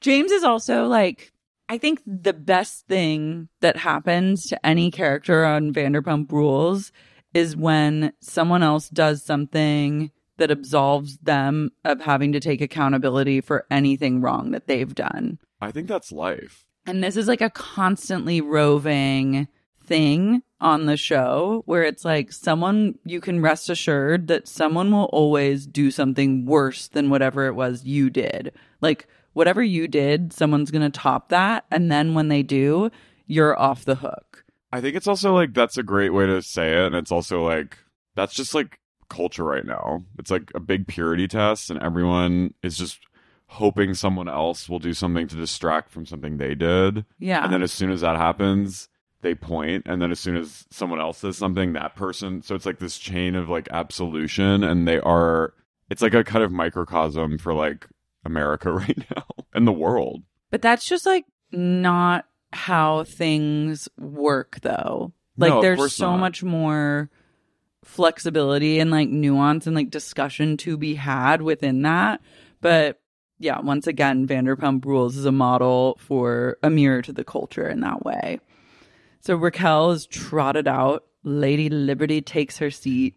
[0.00, 1.32] James is also like,
[1.68, 6.92] I think the best thing that happens to any character on Vanderpump Rules
[7.34, 13.66] is when someone else does something that absolves them of having to take accountability for
[13.70, 15.38] anything wrong that they've done.
[15.60, 16.66] I think that's life.
[16.86, 19.48] And this is like a constantly roving
[19.84, 25.04] thing on the show where it's like someone you can rest assured that someone will
[25.04, 28.52] always do something worse than whatever it was you did.
[28.80, 31.66] Like whatever you did, someone's going to top that.
[31.70, 32.90] And then when they do,
[33.26, 34.44] you're off the hook.
[34.72, 37.44] I think it's also like that's a great way to say it, and it's also
[37.44, 37.76] like
[38.14, 40.04] that's just like culture right now.
[40.18, 42.98] It's like a big purity test, and everyone is just
[43.48, 47.04] hoping someone else will do something to distract from something they did.
[47.18, 47.44] Yeah.
[47.44, 48.88] And then as soon as that happens,
[49.20, 52.40] they point, and then as soon as someone else says something, that person.
[52.40, 55.52] So it's like this chain of like absolution, and they are.
[55.90, 57.86] It's like a kind of microcosm for like
[58.26, 60.22] America right now and the world.
[60.50, 65.12] But that's just like not how things work though.
[65.36, 66.20] Like No, there's so not.
[66.20, 67.10] much more
[67.84, 72.20] flexibility and like nuance and like discussion to be had within that.
[72.60, 73.00] But
[73.38, 77.80] yeah, once again, Vanderpump Rules is a model for a mirror to the culture in
[77.80, 78.40] that way.
[79.20, 81.04] So Raquel is trotted out.
[81.22, 83.16] Lady Liberty takes her seat.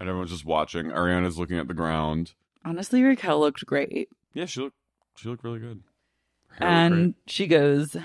[0.00, 0.86] And everyone's just watching.
[0.86, 2.32] Ariana's looking at the ground.
[2.64, 4.08] Honestly, Raquel looked great.
[4.32, 4.76] Yeah, she looked
[5.16, 5.82] she looked really good.
[6.48, 7.96] Her And she goes,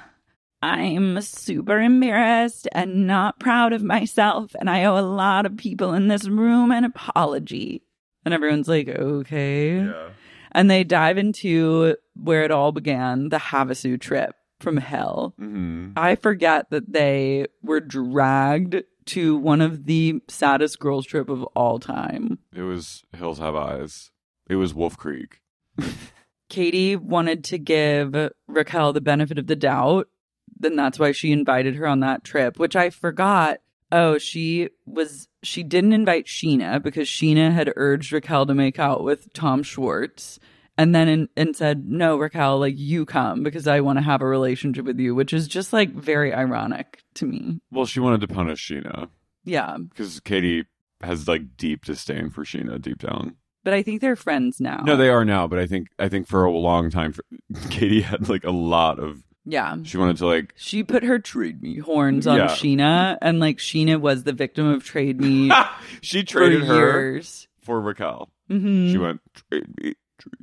[0.61, 5.93] I'm super embarrassed and not proud of myself, and I owe a lot of people
[5.93, 7.81] in this room an apology.
[8.25, 9.77] And everyone's like, okay.
[9.77, 10.09] Yeah.
[10.51, 15.33] And they dive into where it all began the Havasu trip from hell.
[15.37, 21.43] hmm I forget that they were dragged to one of the saddest girls' trip of
[21.55, 22.39] all time.
[22.53, 24.11] It was Hills Have Eyes.
[24.47, 25.41] It was Wolf Creek.
[26.49, 28.15] Katie wanted to give
[28.47, 30.07] Raquel the benefit of the doubt.
[30.57, 33.59] Then that's why she invited her on that trip, which I forgot.
[33.91, 39.03] Oh, she was, she didn't invite Scheana because Scheana had urged Raquel to make out
[39.03, 40.39] with Tom Schwartz
[40.77, 44.21] and then in, and said, no, Raquel, like you come because I want to have
[44.21, 47.59] a relationship with you, which is just like very ironic to me.
[47.71, 49.09] Well, she wanted to punish Scheana
[49.43, 49.77] Yeah.
[49.77, 50.65] because Katie
[51.01, 53.35] has like deep disdain for Scheana deep down.
[53.63, 54.83] But I think they're friends now.
[54.85, 57.23] No, they are now, but I think I think for a long time, for,
[57.71, 59.23] Katie had like a lot of.
[59.47, 59.77] Yeah.
[59.83, 60.53] She wanted to like.
[60.55, 62.47] She put her trade me horns on Yeah.
[62.47, 65.51] Scheana, and like Scheana was the victim of trade me
[66.01, 67.47] she for traded her years.
[67.63, 68.29] for Raquel.
[68.51, 68.91] Mhm.
[68.91, 69.95] She went trade me, trade-"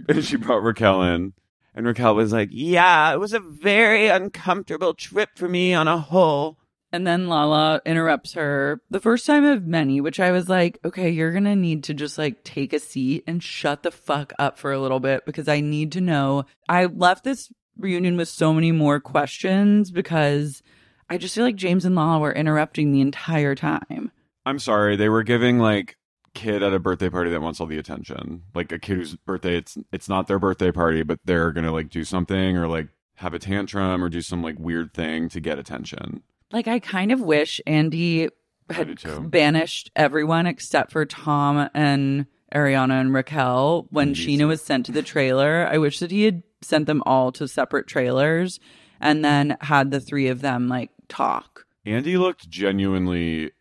[0.09, 1.33] and she brought Raquel in,
[1.75, 5.99] and Raquel was like, "Yeah, it was a very uncomfortable trip for me on a
[5.99, 6.59] whole."
[6.95, 11.09] And then Lala interrupts her the first time of many, which I was like, okay,
[11.09, 14.59] you're going to need to just like take a seat and shut the fuck up
[14.59, 16.45] for a little bit because I need to know.
[16.69, 20.63] I left this reunion with so many more questions because
[21.09, 24.13] I just feel like James and Lala were interrupting the entire time.
[24.45, 25.97] I'm sorry, they were giving like
[26.35, 28.43] kid at a birthday party that wants all the attention.
[28.55, 31.91] Like a kid whose birthday it's it's not their birthday party, but they're gonna like
[31.91, 35.59] do something or like have a tantrum or do some like weird thing to get
[35.59, 36.23] attention.
[36.53, 38.29] Like, I kind of wish Andy
[38.69, 44.93] had banished everyone except for Tom and Ariana and Raquel when Scheana was sent to
[44.93, 45.67] the trailer.
[45.71, 48.61] I wish that he had sent them all to separate trailers
[49.01, 51.67] and then had the three of them like talk.
[51.85, 53.53] Andy looked genuinely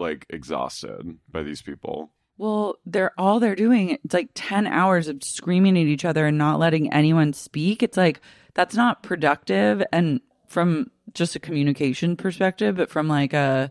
[0.00, 2.10] like exhausted by these people.
[2.38, 3.98] Well, they're all they're doing.
[4.02, 7.82] It's like 10 hours of screaming at each other and not letting anyone speak.
[7.82, 8.20] It's like
[8.54, 9.82] that's not productive.
[9.92, 13.70] And from just a communication perspective, but from like a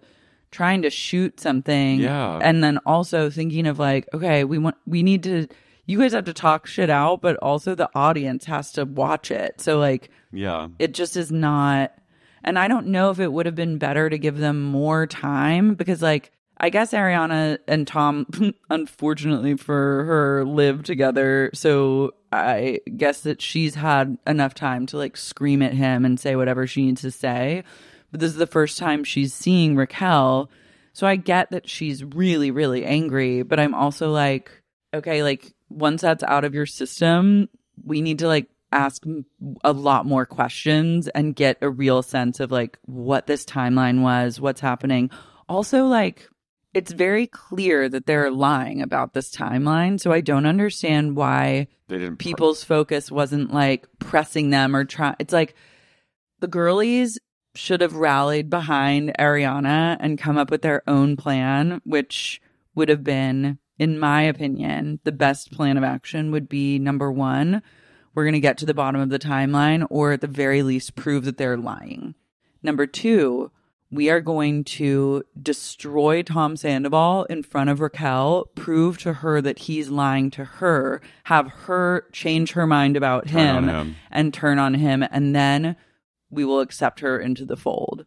[0.52, 2.00] trying to shoot something.
[2.00, 2.40] Yeah.
[2.42, 5.48] And then also thinking of like, okay, we want, we need to
[5.86, 9.60] you guys have to talk shit out, but also the audience has to watch it.
[9.60, 10.68] So like Yeah.
[10.78, 11.92] it just is not
[12.44, 15.76] and I don't know if it would have been better to give them more time
[15.76, 18.28] because like I guess Ariana and Tom
[18.70, 21.52] unfortunately for her live together.
[21.54, 26.36] So I guess that she's had enough time to like scream at him and say
[26.36, 27.64] whatever she needs to say.
[28.12, 30.50] But this is the first time she's seeing Raquel.
[30.94, 34.52] So I get that she's really really angry but I'm also like
[34.94, 37.48] okay like once that's out of your system
[37.86, 39.04] we need to like ask
[39.64, 44.40] a lot more questions and get a real sense of like what this timeline was,
[44.40, 45.10] what's happening.
[45.48, 46.30] Also, like,
[46.74, 50.00] it's very clear that they're lying about this timeline.
[50.00, 54.86] So I don't understand why They didn't pr- people's focus wasn't like pressing them or
[54.86, 55.16] try.
[55.18, 55.56] It's like
[56.40, 57.18] the girlies
[57.56, 62.40] should have rallied behind Ariana and come up with their own plan, which
[62.76, 67.64] would have been, in my opinion, the best plan of action would be number one,
[68.20, 70.94] we're going to get to the bottom of the timeline, or at the very least,
[70.94, 72.16] prove that they're lying.
[72.62, 73.50] Number two,
[73.90, 79.60] we are going to destroy Tom Sandoval in front of Raquel, prove to her that
[79.60, 83.96] he's lying to her, have her change her mind about him, him.
[84.12, 85.78] and turn on him, and then
[86.30, 88.06] we will accept her into the fold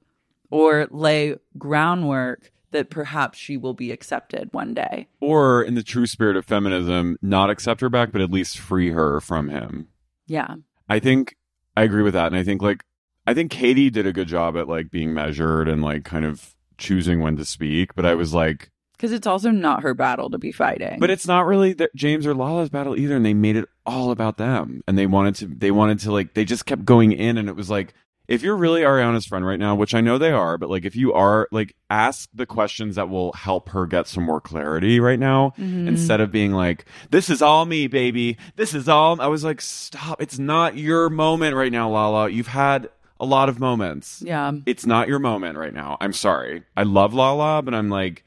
[0.51, 5.09] or lay groundwork that perhaps she will be accepted one day.
[5.21, 8.91] or in the true spirit of feminism, not accept her back, but at least free
[8.91, 9.89] her from him.
[10.33, 10.55] Yeah.
[10.89, 11.37] I think
[11.77, 12.27] I agree with that.
[12.29, 12.85] And I think like
[13.27, 16.55] I think Katie did a good job at like being measured and like kind of
[16.79, 17.95] choosing when to speak.
[17.95, 20.99] But I was like, Because it's also not her battle to be fighting.
[20.99, 23.15] but it's not really that James or Lala's battle either.
[23.17, 24.83] And they made it all about them.
[24.89, 27.57] And they wanted to they wanted to like they just kept going in and it
[27.57, 27.95] was like
[28.29, 30.95] if you're really Ariana's friend right now, which I know they are, but like if
[30.97, 35.19] you are, like ask the questions that will help her get some more clarity right
[35.19, 38.37] now instead of being like, this is all me, baby.
[38.57, 39.21] This is all.
[39.21, 40.23] I was like, stop.
[40.23, 42.29] It's not your moment right now, Lala.
[42.31, 42.89] You've had
[43.21, 44.23] a lot of moments.
[44.25, 44.53] yeah.
[44.67, 45.97] It's not your moment right now.
[46.01, 46.65] I'm sorry.
[46.77, 48.25] I love Lala, but I'm like,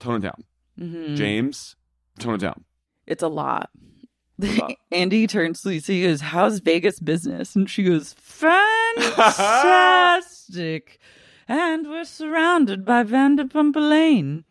[0.00, 0.44] tone it down.
[0.78, 1.16] Mhm.
[1.16, 1.76] James,
[2.18, 2.64] tone it down.
[3.06, 3.70] It's a lot.
[4.92, 5.92] Andy turns to Lisa.
[5.92, 8.56] He goes, "How's Vegas business?" And she goes, "Fantastic."
[11.48, 14.44] and we're surrounded by Vanderpump Lane.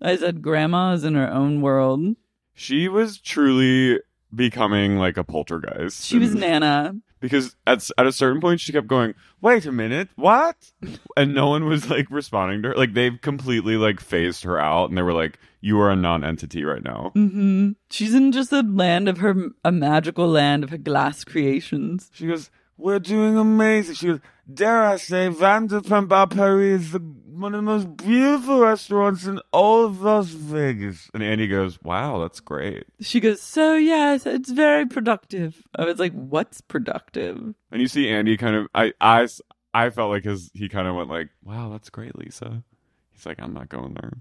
[0.00, 2.16] I said, "Grandma is in her own world."
[2.54, 4.00] She was truly
[4.34, 6.04] becoming like a poltergeist.
[6.04, 6.96] She was Nana.
[7.20, 10.56] Because at at a certain point she kept going, "Wait a minute, what?"
[11.16, 12.74] and no one was like responding to her.
[12.74, 16.64] Like they've completely like phased her out, and they were like, "You are a non-entity
[16.64, 20.78] right now." hmm She's in just a land of her, a magical land of her
[20.78, 22.10] glass creations.
[22.12, 24.20] She goes, "We're doing amazing." She goes,
[24.52, 29.40] "Dare I say, Vanderpump Bar Paris is the, one of the most beautiful restaurants in
[29.52, 34.50] all of Las Vegas." And Andy goes, "Wow, that's great." She goes, "So yes, it's
[34.50, 39.28] very productive." I was like, "What's productive?" And you see Andy kind of, I, I,
[39.74, 42.62] I felt like his, he kind of went like, "Wow, that's great, Lisa."
[43.12, 44.12] He's like, "I'm not going there."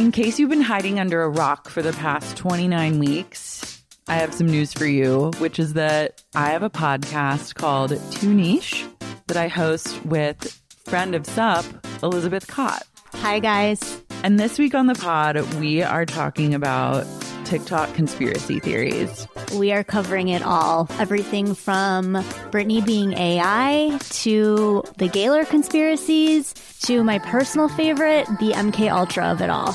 [0.00, 4.34] In case you've been hiding under a rock for the past 29 weeks, I have
[4.34, 8.84] some news for you, which is that I have a podcast called Too Niche
[9.26, 11.64] that I host with friend of SUP,
[12.02, 12.82] Elizabeth Cott.
[13.14, 14.02] Hi, guys.
[14.22, 17.06] And this week on the pod, we are talking about
[17.44, 19.26] TikTok conspiracy theories.
[19.56, 20.88] We are covering it all.
[20.98, 22.14] Everything from
[22.52, 29.40] Britney being AI to the Gaylor conspiracies to my personal favorite, the MK Ultra of
[29.40, 29.72] it all.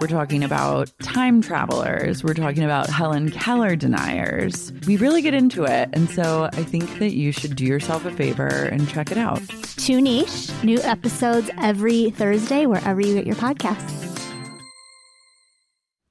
[0.00, 2.22] We're talking about time travelers.
[2.22, 4.72] We're talking about Helen Keller deniers.
[4.86, 5.88] We really get into it.
[5.92, 9.42] And so I think that you should do yourself a favor and check it out.
[9.76, 10.50] Too niche.
[10.62, 14.04] New episodes every Thursday, wherever you get your podcasts.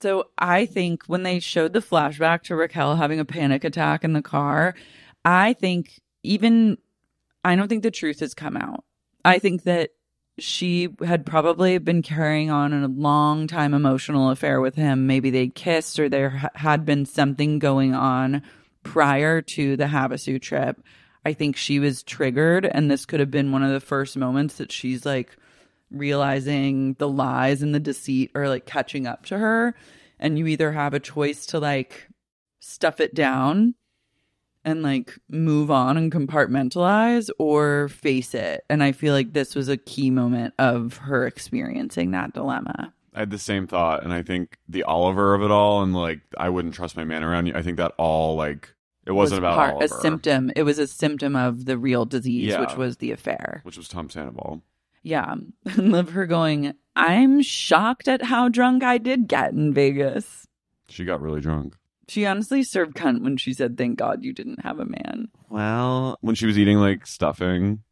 [0.01, 4.11] So I think when they showed the flashback to Raquel having a panic attack in
[4.11, 4.75] the car,
[5.23, 6.77] I think even
[7.45, 8.83] I don't think the truth has come out.
[9.23, 9.91] I think that
[10.39, 15.07] she had probably been carrying on a long time emotional affair with him.
[15.07, 18.43] Maybe they'd kissed or there ha- had been something going on
[18.83, 20.81] prior to the Havasu trip.
[21.25, 24.57] I think she was triggered, and this could have been one of the first moments
[24.57, 25.35] that she's like
[25.89, 29.75] realizing the lies and the deceit are like catching up to her.
[30.19, 32.07] And you either have a choice to like
[32.59, 33.75] stuff it down
[34.67, 38.65] and like move on and compartmentalize or face it.
[38.69, 42.93] And I feel like this was a key moment of her experiencing that dilemma.
[43.13, 46.19] I had the same thought, and I think the Oliver of it all, and like
[46.37, 47.53] I wouldn't trust my man around you.
[47.55, 48.73] I think that all like
[49.07, 50.51] it wasn't was about part- Oliver, a symptom.
[50.55, 52.59] It was a symptom of the real disease, Yeah.
[52.59, 53.61] which was the affair.
[53.63, 54.61] which was Tom Sandoval.
[55.01, 55.35] Yeah.
[55.65, 60.45] I love her going, I'm shocked at how drunk I did get in Vegas.
[60.89, 61.75] She got really drunk.
[62.07, 66.17] She honestly served cunt when she said, "Thank God you didn't have a man." Well,
[66.21, 67.83] when she was eating like stuffing.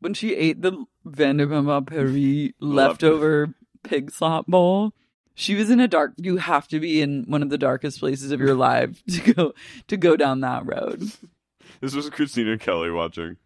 [0.00, 3.54] When she ate the Vanderpump Paris leftover
[3.84, 4.92] pig slop bowl,
[5.34, 6.12] she was in a dark.
[6.16, 9.52] You have to be in one of the darkest places of your life to go
[9.86, 11.10] to go down that road.
[11.80, 13.38] This was Kristina Kelly watching.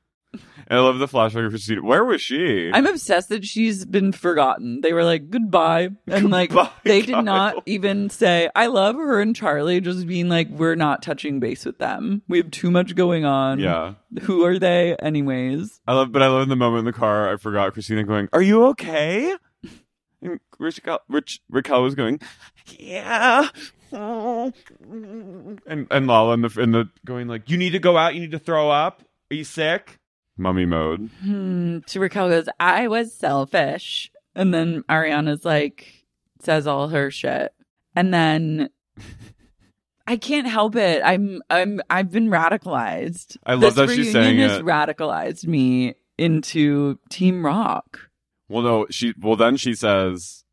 [0.68, 1.82] And I love the flashback of Kristina.
[1.82, 2.70] Where was she?
[2.72, 4.80] I'm obsessed that she's been forgotten.
[4.80, 7.22] They were like goodbye, and like Goodbye, they did Kyle.
[7.22, 9.80] not even say I love her and Charlie.
[9.80, 12.22] Just being like, we're not touching base with them.
[12.28, 13.58] We have too much going on.
[13.60, 13.94] yeah.
[14.22, 15.80] Who are they, anyways?
[15.86, 17.32] I love, but I love in the moment in the car.
[17.32, 19.34] I forgot Kristina going, "Are you okay?"
[20.22, 22.20] And Raquel, Rich, Raquel was going,
[22.78, 23.48] "Yeah."
[23.92, 28.14] And and Lala in the in the going like, "You need to go out.
[28.14, 29.02] You need to throw up.
[29.30, 29.98] Are you sick?"
[30.36, 31.10] Mummy mode.
[31.22, 31.78] Hmm.
[31.86, 36.04] To Raquel goes, I was selfish, and then Ariana's like
[36.40, 37.52] says all her shit,
[37.94, 38.70] and then.
[40.08, 41.02] I can't help it.
[41.04, 43.38] I'm I'm I've been radicalized.
[43.44, 44.64] I love this that she's saying has it.
[44.64, 48.08] radicalized me into Team Rock.
[48.48, 49.14] Well, no, she.
[49.20, 50.44] Well, then she says,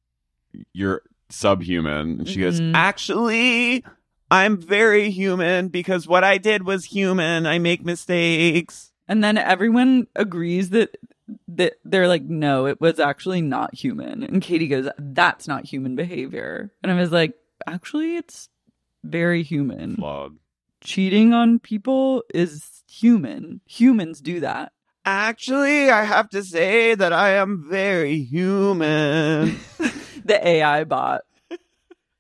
[0.74, 2.72] "You're subhuman." And she goes, Mhm.
[2.74, 3.86] "Actually,
[4.32, 7.46] I'm very human because what I did was human.
[7.46, 10.96] I make mistakes." And then everyone agrees that
[11.48, 14.24] that they're like, no, it was actually not human.
[14.24, 16.72] And Katie goes, that's not human behavior.
[16.84, 17.34] And I was like,
[17.66, 18.50] actually, it's
[19.04, 19.96] very human.
[19.96, 20.38] Flawed.
[20.82, 23.62] Cheating on people is human.
[23.68, 24.74] Humans do that.
[25.06, 29.60] Actually, I have to say that I am very human.
[30.26, 31.24] The AI bot.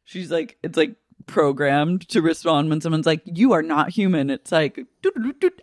[0.03, 4.29] She's like, it's like programmed to respond when someone's like, you are not human.
[4.29, 4.79] It's like,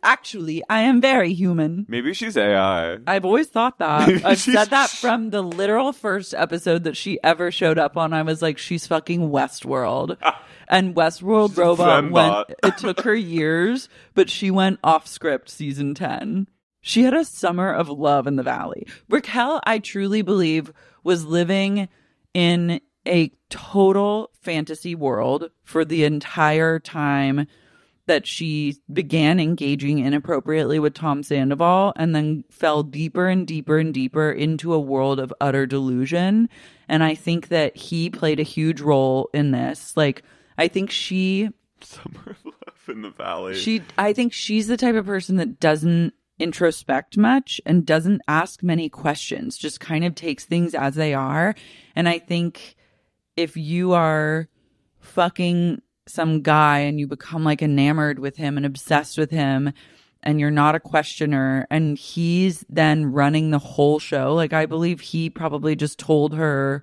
[0.03, 1.87] actually, I am very human.
[1.89, 2.99] Maybe she's AI.
[3.07, 4.25] I've always thought that.
[4.25, 8.13] I've said that from the literal first episode that she ever showed up on.
[8.13, 10.17] I was like, she's fucking Westworld.
[10.23, 10.45] Ah.
[10.69, 12.11] And Westworld Robot fembot.
[12.13, 16.47] went, it took her years, but she went off script season 10.
[16.81, 18.87] She had a summer of love in the valley.
[19.09, 21.89] Raquel, I truly believe, was living
[22.33, 27.47] in a total fantasy world for the entire time
[28.07, 33.95] that she began engaging inappropriately with Tom Sandoval and then fell deeper and deeper and
[33.95, 36.49] deeper into a world of utter delusion.
[36.89, 39.97] And I think that he played a huge role in this.
[39.97, 40.25] Like,
[40.59, 41.51] I think she
[41.83, 43.55] Somewhere left in the valley.
[43.55, 48.63] she I think she's the type of person that doesn't introspect much and doesn't ask
[48.63, 51.55] many questions, just kind of takes things as they are.
[51.95, 52.77] And I think
[53.37, 54.49] if you are
[55.01, 59.73] fucking some guy and you become like enamored with him and obsessed with him
[60.23, 65.01] and you're not a questioner and he's then running the whole show, like I believe
[65.01, 66.83] he probably just told her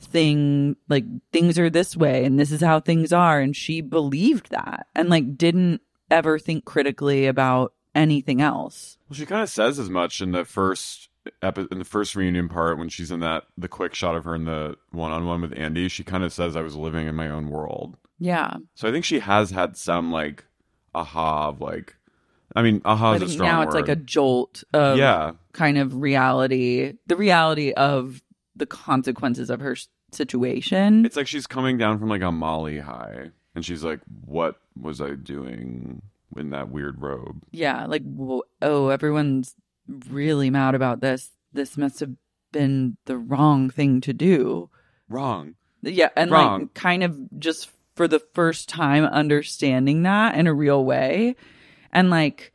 [0.00, 4.48] thing like things are this way and this is how things are and she believed
[4.50, 8.98] that and like didn't ever think critically about anything else.
[9.08, 11.08] Well, she kind of says as much in the first
[11.42, 14.34] epi- in the first reunion part when she's in that the quick shot of her
[14.34, 15.88] in the one on one with Andy.
[15.88, 19.04] She kind of says, "I was living in my own world." yeah So I think
[19.04, 20.44] she has had some like
[20.94, 21.94] aha of like,
[22.56, 23.66] I mean, aha is a strong now word.
[23.66, 25.32] it's like a jolt of yeah.
[25.52, 28.22] kind of reality the reality of
[28.56, 29.76] the consequences of her
[30.12, 34.56] situation It's like she's coming down from like a Molly high, and she's like, "What
[34.80, 36.02] was I doing
[36.36, 38.02] in that weird robe?" yeah like
[38.62, 39.54] oh everyone's
[40.10, 42.12] really mad about this this must have
[42.52, 44.70] been the wrong thing to do
[45.08, 45.54] Wrong.
[45.82, 46.60] Yeah, and Wrong.
[46.60, 51.36] like kind of just for the first time understanding that in a real way.
[51.92, 52.52] And like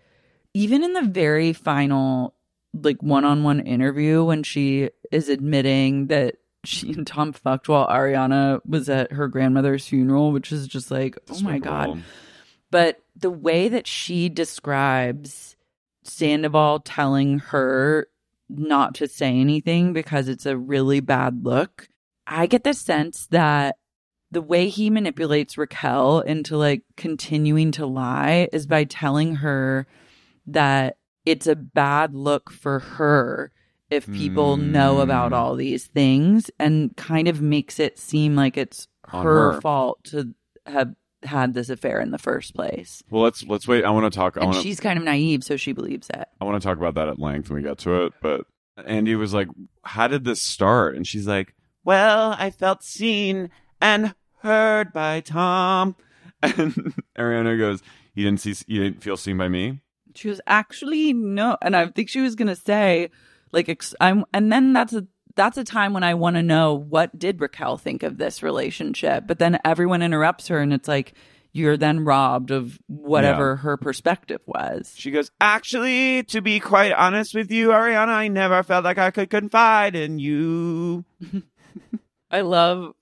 [0.53, 2.35] even in the very final
[2.73, 8.89] like one-on-one interview when she is admitting that she and Tom fucked while Ariana was
[8.89, 12.03] at her grandmother's funeral, which is just like, oh my god.
[12.71, 15.52] But the way that she describes
[16.03, 18.07] Sandoval telling her
[18.49, 21.87] not to say anything because it's a really bad look,
[22.27, 23.77] I get the sense that
[24.31, 29.85] the way he manipulates Raquel into like continuing to lie is by telling her
[30.47, 33.51] that it's a bad look for her
[33.89, 35.35] if people know about Mm.
[35.35, 39.61] all these things and kind of makes it seem like it's her her.
[39.61, 40.33] fault to
[40.65, 40.95] have
[41.25, 43.01] had this affair in the first place.
[43.09, 43.83] Well, let's let's wait.
[43.85, 44.37] I want to talk.
[44.37, 44.63] I And want to.
[44.63, 46.27] she's kind of naive, so she believes it.
[46.41, 48.13] I want to talk about that at length when we get to it.
[48.21, 48.45] But
[48.85, 49.47] Andy was like,
[49.83, 51.53] "How did this start?" And she's like,
[51.83, 53.49] "Well, I felt seen
[53.81, 55.95] and heard by Tom."
[56.43, 57.81] And Ariana goes,
[58.15, 58.53] "You didn't see.
[58.67, 59.79] You didn't feel seen by me."
[60.15, 63.09] She was actually no, and I think she was gonna say
[63.53, 66.73] like ex- I'm, and then that's a that's a time when I want to know
[66.73, 69.25] what did Raquel think of this relationship.
[69.27, 71.13] But then everyone interrupts her, and it's like
[71.53, 74.93] you're then robbed of whatever her perspective was.
[74.95, 79.11] She goes, Actually, to be quite honest with you, Ariana, I never felt like I
[79.11, 81.05] could confide in you.
[82.31, 82.93] I love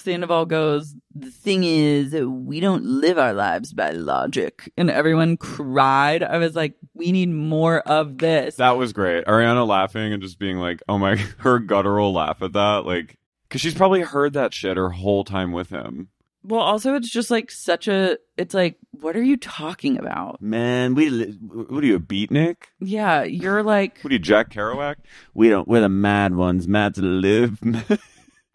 [0.00, 4.72] Sandoval goes, The thing is, we don't live our lives by logic.
[4.76, 6.22] And everyone cried.
[6.22, 8.56] I was like, We need more of this.
[8.56, 9.24] That was great.
[9.26, 12.84] Ariana laughing and just being like, Oh my, her guttural laugh at that.
[12.86, 13.16] Like,
[13.48, 16.08] because she's probably heard that shit her whole time with him.
[16.44, 20.40] well, also, it's just like such a, it's like, what are you talking about?
[20.40, 22.56] Man, we, li- what are you, a beatnik?
[22.78, 24.96] Yeah, you're like, What are you, Jack Kerouac?
[25.34, 27.58] We don't, we're the mad ones, mad to live.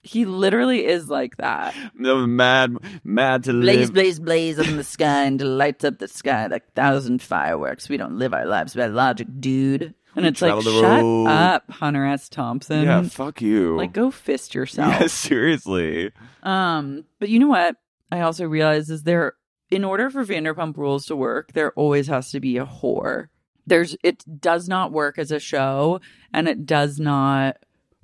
[0.05, 1.75] he literally is like that.
[1.95, 3.93] mad, mad to Blaze, live.
[3.93, 7.89] blaze, blaze up in the sky and lights up the sky like thousand fireworks.
[7.89, 9.93] We don't live our lives by logic, dude.
[10.15, 11.25] And it's like, travel the shut road.
[11.27, 12.29] up, Hunter S.
[12.29, 12.83] Thompson.
[12.85, 13.75] Yeah, fuck you.
[13.75, 14.93] Like, go fist yourself.
[15.01, 16.11] yeah, seriously.
[16.43, 17.75] Um, but you know what?
[18.11, 19.33] I also realize is there,
[19.71, 23.27] in order for Vanderpump Rules to work, there always has to be a whore.
[23.67, 25.99] There's, it does not work as a show,
[26.31, 27.57] and it does not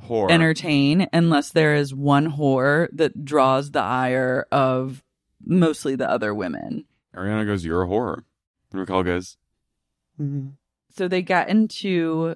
[0.08, 0.32] Whore.
[0.32, 5.04] entertain unless there is one whore that draws the ire of
[5.46, 6.86] mostly the other women.
[7.16, 8.24] Ariana goes, You're a whore.
[8.72, 9.38] And Raquel goes,
[10.20, 10.50] mm-hmm.
[10.96, 12.36] So they get into,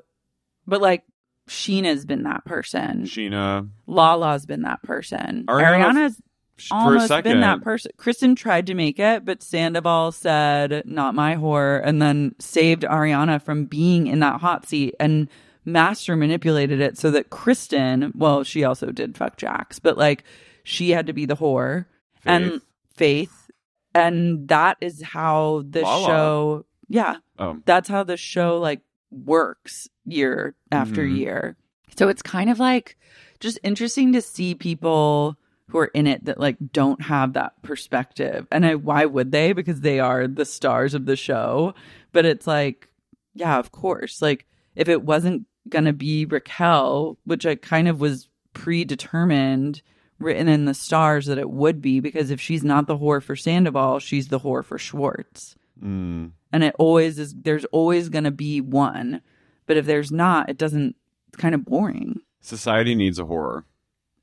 [0.65, 1.03] but like
[1.47, 3.03] Scheana's been that person.
[3.03, 3.69] Scheana.
[3.87, 5.45] Lala's been that person.
[5.47, 6.21] Ariana- Ariana's
[6.57, 7.91] sh- For a almost been that person.
[7.97, 13.41] Kristen tried to make it, but Sandoval said, "Not my whore," and then saved Ariana
[13.41, 15.27] from being in that hot seat and
[15.65, 20.23] master manipulated it so that Kristen, well, she also did fuck Jax, but like
[20.63, 21.85] she had to be the whore
[22.25, 22.61] and
[22.95, 23.49] Faith,
[23.93, 26.05] and that is how the Lala.
[26.07, 27.57] show, yeah, Oh.
[27.65, 31.17] that's how the show like works year after Mhm.
[31.17, 31.57] year.
[31.97, 32.97] So it's kind of like
[33.39, 35.35] just interesting to see people
[35.69, 38.47] who are in it that like don't have that perspective.
[38.51, 39.51] And I, why would they?
[39.51, 41.73] Because they are the stars of the show.
[42.11, 42.87] But it's like,
[43.33, 44.21] yeah, of course.
[44.21, 44.45] Like
[44.75, 49.81] if it wasn't going to be Raquel, which I kind of was predetermined
[50.19, 53.35] written in the stars that it would be because if she's not the whore for
[53.35, 56.31] Sandoval, she's the whore for Schwartz Mm.
[56.53, 59.19] and it always is there's always going to be one
[59.65, 60.95] but if there's not it doesn't
[61.27, 63.65] it's kind of boring Society needs a horror.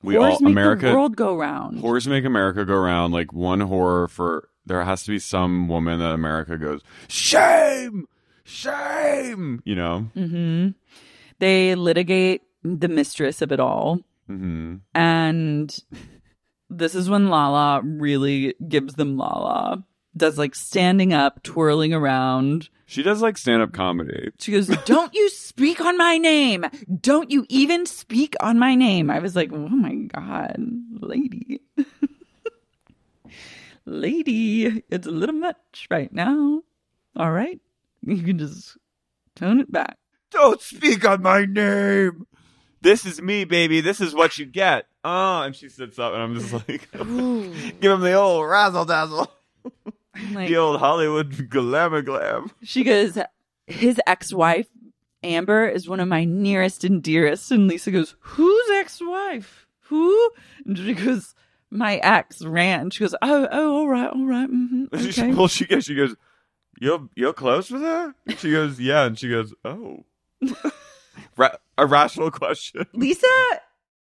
[0.03, 3.13] We Whores all make America the world go round Whores make America go round.
[3.13, 8.07] Like one horror for there has to be some woman that America goes shame,
[8.45, 9.61] shame.
[9.67, 9.99] You know.
[10.15, 10.69] hmm
[11.43, 15.79] they litigate the mistress of it all hmm and
[16.71, 19.85] this is when lala really gives them lala
[20.17, 24.31] does like standing up twirling around She does like stand up comedy.
[24.39, 26.67] She goes, Don't you speak on my name.
[27.01, 29.09] Don't you even speak on my name.
[29.09, 30.57] I was like, Oh my God,
[31.01, 31.63] lady.
[33.87, 36.61] lady, it's a little much right now.
[37.17, 37.59] All right.
[38.03, 38.77] You can just
[39.35, 39.97] tone it back.
[40.33, 42.27] Don't speak on my name.
[42.81, 43.81] This is me, baby.
[43.81, 44.87] This is what you get.
[45.05, 49.31] Oh, and she sits up, and I'm just like, give him the old razzle dazzle,
[50.33, 52.51] like, the old Hollywood glamour glam.
[52.63, 53.19] she goes,
[53.67, 54.69] His ex wife,
[55.25, 57.51] Ambyr, is one of my nearest and dearest.
[57.53, 59.67] And Lisa goes, Whose ex wife?
[59.87, 60.31] Who?
[60.67, 61.35] And she goes,
[61.71, 62.91] My ex ran.
[62.91, 64.49] She goes, Oh, oh, all right, all right.
[64.51, 65.35] mhm, She- okay.
[65.35, 66.15] well, she goes, she goes,
[66.81, 68.15] you're you're close with her.
[68.39, 70.05] She goes, yeah, and she goes, oh,
[71.37, 72.87] Ra- a rational question.
[72.93, 73.27] Lisa,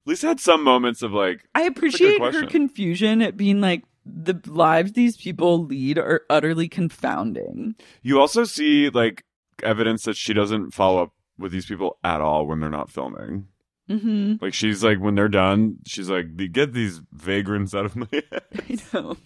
[0.06, 4.92] Lisa had some moments of like, I appreciate her confusion at being like, the lives
[4.92, 7.76] these people lead are utterly confounding.
[8.02, 9.24] you also see like
[9.62, 13.46] evidence that she doesn't follow up with these people at all when they're not filming.
[13.88, 18.08] hmm Like she's like, when they're done, she's like, get these vagrants out of my
[18.12, 18.42] head.
[18.68, 19.16] I know.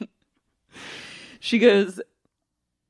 [1.41, 2.01] She goes,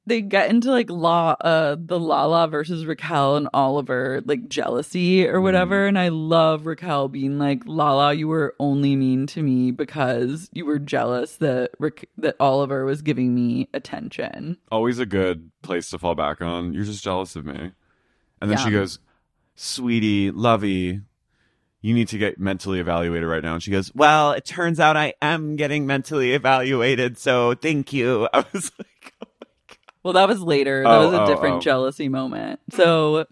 [0.07, 5.41] they get into like law, uh, the Lala versus Raquel and Oliver, like jealousy or
[5.41, 5.87] whatever.
[5.87, 10.65] And I love Raquel being like, Lala, you were only mean to me because you
[10.65, 14.59] were jealous that Raque- that Oliver was giving me attention.
[14.71, 16.73] Always a good place to fall back on.
[16.73, 17.73] You're just jealous of me.
[18.41, 18.65] And then Yeah.
[18.65, 18.99] she goes,
[19.55, 21.01] sweetie, lovey,
[21.81, 23.55] you need to get mentally evaluated right now.
[23.55, 27.17] And she goes, well, it turns out I am getting mentally evaluated.
[27.19, 28.29] So thank you.
[28.35, 29.29] I was like, oh.
[30.07, 30.85] Well, that was later.
[30.85, 31.61] That Oh, was a oh, different oh.
[31.61, 32.61] jealousy moment.
[32.71, 33.27] So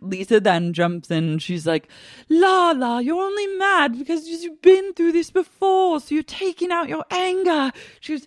[0.00, 1.38] Lisa then jumps in.
[1.38, 1.86] She's like,
[2.30, 6.00] Lala, you're only mad because you've been through this before.
[6.00, 7.72] So you're taking out your anger.
[8.00, 8.26] She goes,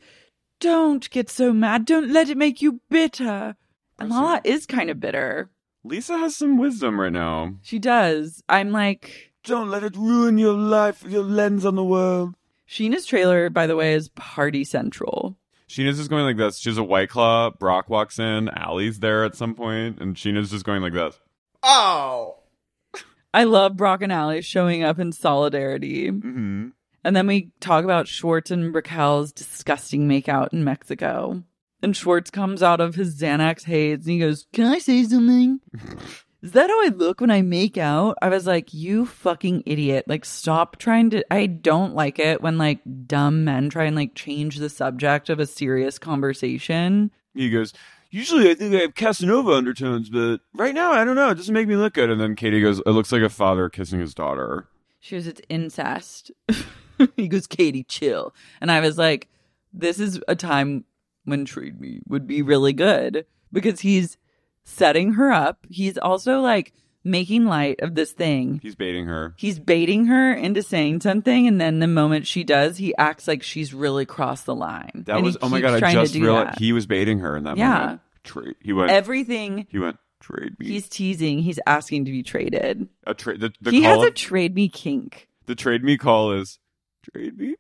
[0.60, 1.86] Don't get so mad.
[1.86, 3.56] Don't let it make you bitter.
[3.98, 5.50] And Lala is kind of bitter.
[5.84, 7.56] Lisa has some wisdom right now.
[7.64, 8.44] She does.
[8.48, 12.36] I'm like, Don't let it ruin your life, your lens on the world.
[12.70, 15.36] Scheana's trailer, by the way, is Party Central.
[15.72, 16.60] Scheana's just going like this.
[16.60, 17.50] She's a white claw.
[17.50, 18.50] Brock walks in.
[18.50, 21.18] Allie's there at some point, and Scheana's just going like this.
[21.64, 22.36] Oh.
[23.34, 26.10] I love Brock and Allie showing up in solidarity.
[26.10, 26.70] hmm
[27.06, 31.44] And then we talk about Schwartz and Raquel's disgusting makeout in Mexico.
[31.82, 35.62] And Schwartz comes out of his Xanax haze and he goes, Can I say something?
[36.42, 38.18] Is that how I look when I make out?
[38.22, 40.06] I was like, You fucking idiot.
[40.08, 41.24] Like, stop trying to.
[41.32, 45.40] I don't like it when like dumb men try and like change the subject of
[45.40, 47.12] a serious conversation.
[47.34, 47.74] He goes.
[48.14, 51.30] Usually, I think I have Casanova undertones, but right now, I don't know.
[51.30, 52.10] It doesn't make me look good.
[52.10, 54.68] And then Katie goes, "It looks like a father kissing his daughter."
[55.02, 56.32] She goes, It's incest.
[57.18, 58.34] he goes, Katie, chill.
[58.62, 59.28] And I was like,
[59.74, 60.86] This is a time
[61.26, 64.18] when Trade Me would be really good because he's
[64.64, 65.66] setting her up.
[65.70, 68.60] He's also like making light of this thing.
[68.62, 69.34] He's baiting her.
[69.38, 73.42] He's baiting her into saying something, and then the moment she does, he acts like
[73.44, 75.04] she's really crossed the line.
[75.08, 75.76] That And was oh my keeps god!
[75.76, 76.60] I trying to just do realized that.
[76.60, 77.80] he was baiting her in that Yeah.
[77.80, 78.02] moment.
[78.24, 78.56] Trade.
[78.62, 78.92] He went.
[78.92, 79.98] Everything he went.
[80.20, 80.68] Trade me.
[80.68, 82.88] he's teasing, he's asking to be traded.
[83.08, 83.40] a trade.
[83.40, 84.02] The, the he call.
[84.02, 85.28] has a trade me kink.
[85.48, 86.60] the trade me call is
[87.12, 87.56] trade me.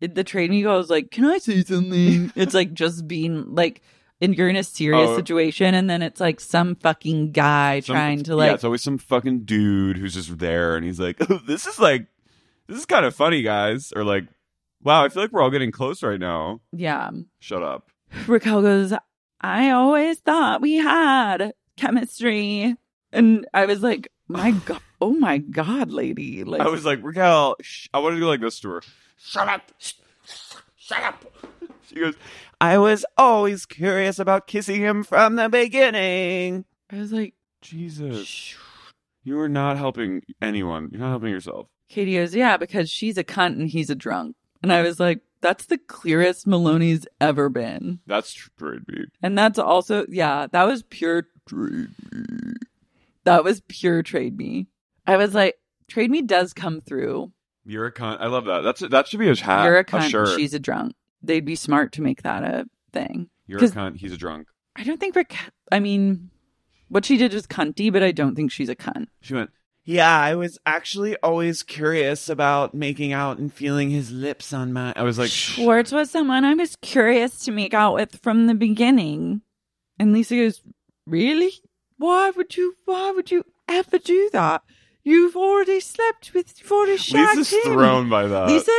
[0.00, 3.54] It- the trade me call goes like, "Can I say something?" it's like just being
[3.54, 3.82] like,
[4.20, 5.16] and you're in a serious Oh.
[5.16, 8.82] situation, and then it's like some fucking guy Some- trying to yeah, like, it's always
[8.82, 12.06] some fucking dude who's just there, and he's like, oh, "This is like,
[12.66, 14.24] this is kind of funny, guys," or like,
[14.82, 17.10] "Wow, I feel like we're all getting close right now." yeah.
[17.40, 17.90] Shut up.
[18.26, 18.92] Raquel goes,
[19.40, 22.74] "I always thought we had chemistry,"
[23.12, 27.56] and I was like, "My god, oh my god, lady!" Like, I was like, Raquel,
[27.60, 28.82] sh- I wanted to go like this to her.
[29.16, 29.62] Shut up.
[29.78, 29.92] Sh-
[30.76, 31.24] Shut up.
[31.86, 32.14] She goes,
[32.60, 36.64] I was always curious about kissing him from the beginning.
[36.90, 38.56] I was like, Jesus.
[39.22, 40.88] You are not helping anyone.
[40.90, 41.68] You're not helping yourself.
[41.88, 45.20] Katie goes, "Yeah, because she's a cunt and he's a drunk," and I was like,
[45.40, 49.04] "That's the clearest Maloney's ever been." That's trade me.
[49.22, 52.54] And that's also, yeah, that was pure trade me.
[53.24, 54.66] That was pure trade me.
[55.06, 57.32] I was like, trade me does come through.
[57.64, 58.20] You're a cunt.
[58.20, 58.60] I love that.
[58.60, 59.64] That's that should be a hat.
[59.64, 60.10] You're a cunt.
[60.10, 60.38] shirt.
[60.38, 60.94] she's a drunk.
[61.22, 63.28] They'd be smart to make that a thing.
[63.46, 63.96] You're a cunt.
[63.96, 64.48] He's a drunk.
[64.76, 65.34] I don't think Rick,
[65.72, 66.30] I mean,
[66.88, 69.06] what she did was cunty, but I don't think she's a cunt.
[69.20, 69.50] She went,
[69.84, 74.92] Yeah, I was actually always curious about making out and feeling his lips on my.
[74.94, 78.54] I was like, Schwartz was someone I was curious to make out with from the
[78.54, 79.42] beginning.
[79.98, 80.62] And Lisa goes,
[81.06, 81.50] Really?
[81.96, 84.62] Why would you, why would you ever do that?
[85.02, 87.72] You've already slept with, you've already shagged Lisa's him.
[87.72, 88.48] thrown by that.
[88.48, 88.70] Lisa,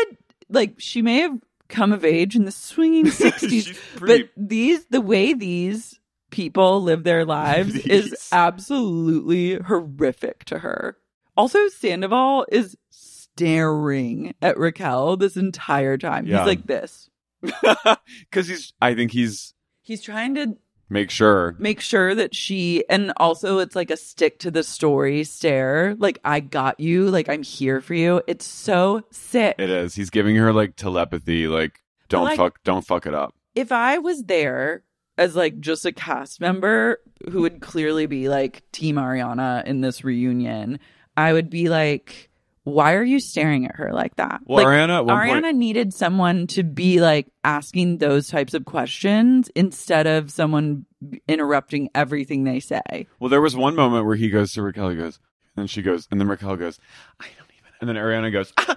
[0.47, 1.37] like, she may have
[1.69, 5.99] come of age in the swinging 60s, pretty- but these, the way these
[6.31, 10.97] people live their lives is absolutely horrific to her.
[11.37, 16.25] Also, Sandoval is staring at Raquel this entire time.
[16.25, 16.39] Yeah.
[16.39, 17.09] He's like this.
[17.41, 18.73] because he's.
[18.81, 20.57] I think he's He's trying to
[20.89, 21.55] make sure.
[21.59, 25.95] make sure that she, and also it's like a stick to the story stare.
[25.99, 27.09] Like, I got you.
[27.09, 28.21] Like, I'm here for you.
[28.27, 29.55] It's so sick.
[29.59, 29.95] It is.
[29.95, 31.47] He's giving her like telepathy.
[31.47, 32.63] Like, don't like- fuck.
[32.63, 33.35] Don't fuck it up.
[33.55, 34.83] if I was there
[35.17, 40.03] as like just a cast member who would clearly be like Team Ariana in this
[40.03, 40.79] reunion,
[41.17, 42.28] I would be like,
[42.69, 44.41] why are you staring at her like that?
[44.45, 49.49] Well, like, Ariana Ariana point- needed someone to be like asking those types of questions
[49.55, 50.85] instead of someone
[51.27, 53.07] interrupting everything they say.
[53.19, 54.89] Well, there was one moment where he goes to Raquel.
[54.89, 55.19] He goes,
[55.55, 56.79] and she goes, and then Raquel goes,
[57.19, 57.71] I don't even.
[57.81, 58.75] And then Ariana goes, ah,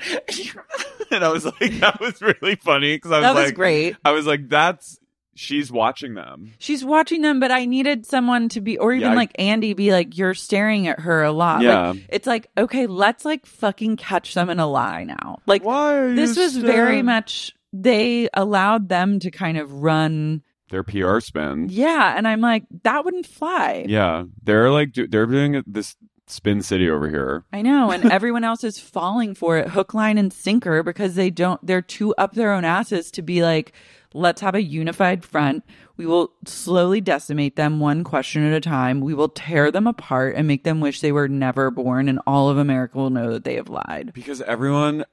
[1.11, 3.97] and I was like, that was really funny because I was That was like, great.
[4.05, 4.99] I was like, that's
[5.35, 6.53] she's watching them.
[6.59, 9.74] She's watching them, but I needed someone to be, or even Yeah, I- like Andy,
[9.74, 11.91] be like, "You're staring at her a lot." Yeah.
[11.91, 15.39] Like, it's like, okay, let's like fucking catch them in a lie now.
[15.47, 20.43] Like, this was very much they allowed them to kind of run.
[20.70, 21.68] Their PR spin.
[21.70, 23.85] Yeah, and I'm like, that wouldn't fly.
[23.89, 25.97] Yeah, they're like do- they're doing this
[26.28, 27.45] Spin City over here.
[27.53, 31.28] I know, and everyone else is falling for it, hook, line, and sinker, because they
[31.30, 31.61] don't.
[31.66, 33.72] They're too up their own asses to be like,
[34.14, 35.64] let's have a unified front.
[35.96, 39.00] We will slowly decimate them one question at a time.
[39.00, 42.48] We will tear them apart and make them wish they were never born, and all
[42.48, 44.12] of America will know that they have lied.
[44.14, 45.04] because everyone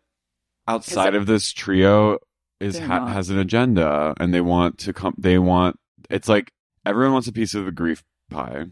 [0.68, 2.18] outside of this trio
[2.60, 5.80] is ha- has an agenda and they want to come they want
[6.10, 6.52] it's like
[6.86, 8.66] everyone wants a piece of the grief pie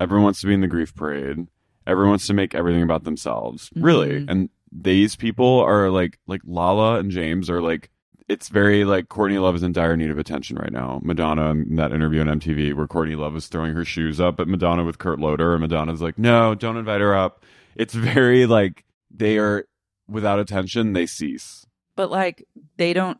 [0.00, 1.46] everyone wants to be in the grief parade
[1.86, 4.30] everyone wants to make everything about themselves really Mhm.
[4.30, 7.90] and these people are like like lala and james are like
[8.28, 11.00] it's very like Courtney Love is in dire need of attention right now.
[11.02, 14.48] Madonna in that interview on MTV where Courtney Love was throwing her shoes up at
[14.48, 17.44] Madonna with Kurt Loder, and Madonna's like, "No, don't invite her up.
[17.76, 19.66] It's very like they are
[20.08, 21.66] without attention, they cease.
[21.96, 22.46] But like
[22.76, 23.18] they don't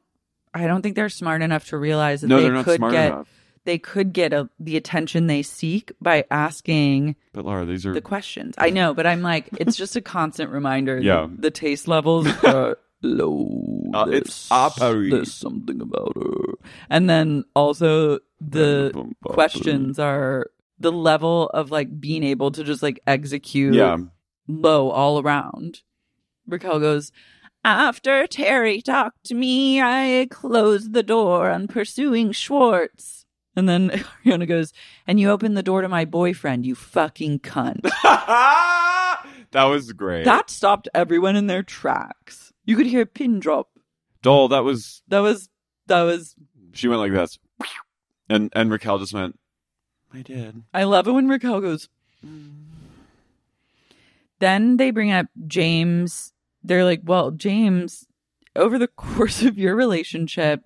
[0.52, 3.28] I don't think they're smart enough to realize that No, they could smart get enough.
[3.64, 8.00] they could get a, the attention they seek by asking But Lara, these are the
[8.00, 8.55] questions.
[8.59, 10.98] I know, but I'm like, it's just a constant reminder.
[11.00, 11.22] Yeah.
[11.30, 13.90] that the taste levels are low.
[13.94, 16.55] Uh, it's There's- There's something about her,
[16.90, 18.92] and then also the
[19.24, 20.46] questions are
[20.80, 23.98] the level of like being able to just like execute Yeah.
[24.48, 25.80] low all around.
[26.46, 27.12] Raquel goes.
[27.66, 33.24] After Terry talked to me, I closed the door on pursuing Schwartz.
[33.57, 33.88] And then
[34.26, 34.72] Ariana goes,
[35.07, 37.80] and you opened the door to my boyfriend, you fucking cunt.
[39.52, 40.24] that was great.
[40.24, 42.52] that stopped everyone in their tracks.
[42.64, 43.68] You could hear a pin drop.
[44.22, 45.48] Doll, that was That was,
[45.86, 46.34] that was,
[46.72, 47.38] she went like this.
[48.28, 49.38] And and Raquel just went,
[50.12, 50.62] I did.
[50.72, 51.88] I love it when Raquel goes.
[52.24, 52.64] Mm.
[54.38, 56.32] Then they bring up James.
[56.62, 58.06] They're like, well, James,
[58.56, 60.64] over the course of your relationship,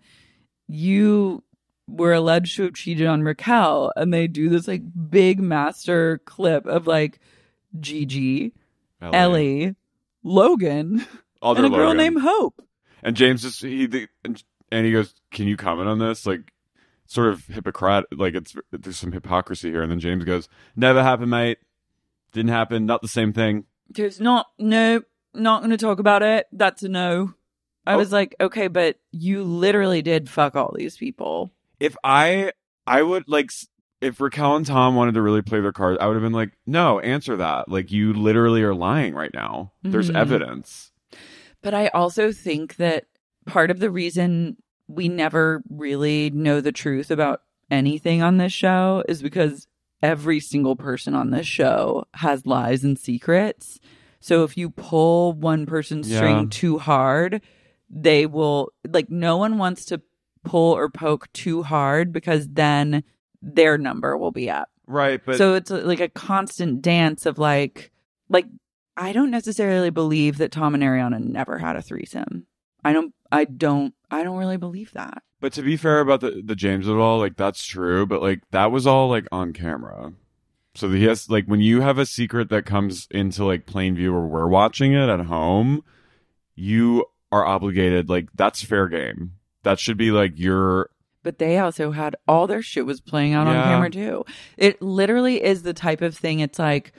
[0.66, 1.42] you
[1.88, 3.92] were alleged to have cheated on Raquel.
[3.96, 7.18] And they do this like big master clip of like
[7.78, 8.53] Gigi,
[9.01, 9.16] Ellie.
[9.16, 9.76] Ellie,
[10.22, 11.07] Logan,
[11.43, 11.97] And a girl Logan.
[11.97, 12.62] named Hope.
[13.03, 16.53] And James just he the, and, and he goes, "Can you comment on this?" Like
[17.07, 21.30] sort of hypocrite like it's there's some hypocrisy here and then James goes, "Never happened,
[21.30, 21.59] mate.
[22.32, 25.01] Didn't happen, not the same thing." There's not, no,
[25.32, 26.47] not going to talk about it.
[26.53, 27.32] That's a no.
[27.86, 27.97] I Oh.
[27.97, 31.53] was like, okay, but you literally did fuck all these people.
[31.80, 32.53] If I
[32.86, 33.51] I would like
[34.03, 36.53] if Raquel and Tom wanted to really play their cards, I would have been like,
[36.66, 37.68] "No, answer that.
[37.70, 39.72] Like you literally are lying right now.
[39.82, 40.16] There's Mhm.
[40.16, 40.93] evidence."
[41.62, 43.04] But I also think that
[43.46, 44.56] part of the reason
[44.86, 49.66] we never really know the truth about anything on this show is because
[50.02, 53.78] every single person on this show has lies and secrets.
[54.20, 56.18] So if you pull one person's Yeah.
[56.18, 57.42] string too hard,
[57.90, 60.00] they will like no one wants to
[60.44, 63.02] pull or poke too hard because then
[63.42, 64.68] their number will be up.
[64.86, 67.90] Right, but so it's like a constant dance of like
[68.30, 68.46] like
[68.99, 72.46] I don't necessarily believe that Tom and Ariana never had a threesome.
[72.84, 75.22] I don't I don't I don't really believe that.
[75.40, 78.42] But to be fair about the the James it all, like that's true, but like
[78.51, 80.12] that was all like on camera.
[80.74, 84.12] So he has like when you have a secret that comes into like plain view
[84.12, 85.84] or we're watching it at home,
[86.57, 89.34] you are obligated like that's fair game.
[89.62, 90.90] That should be like your
[91.22, 94.24] But they also had all their shit was playing out on camera too.
[94.57, 96.92] It literally is the type of thing it's like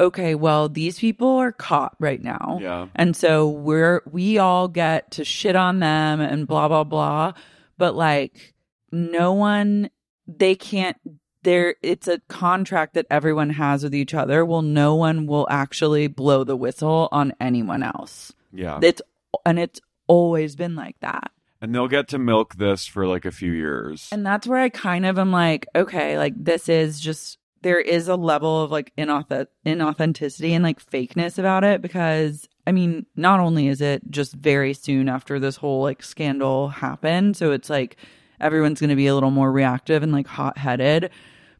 [0.00, 2.58] okay, well these people are caught right now.
[2.60, 2.86] Yeah.
[2.94, 7.32] And so we're we all get to shit on them and blah blah blah,
[7.78, 8.54] but like
[8.92, 9.90] no one
[10.26, 10.96] they can't
[11.42, 14.44] there it's a contract that everyone has with each other.
[14.44, 18.32] Well, no one will actually blow the whistle on anyone else.
[18.52, 18.78] yeah.
[18.82, 19.02] It's
[19.44, 21.30] and it's always been like that.
[21.60, 24.08] and they'll get to milk this for like a few years.
[24.12, 28.08] And that's where I kind of am like, okay, like this is just there is
[28.08, 33.40] a level of like inauth- inauthenticity and like fakeness about it because I mean, not
[33.40, 37.96] only is it just very soon after this whole like scandal happened, so it's like
[38.38, 41.10] everyone's going to be a little more reactive and like hot-headed,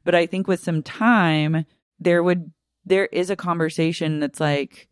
[0.04, 1.64] but I think with some time
[1.98, 2.52] there would
[2.84, 4.88] there is a conversation that's like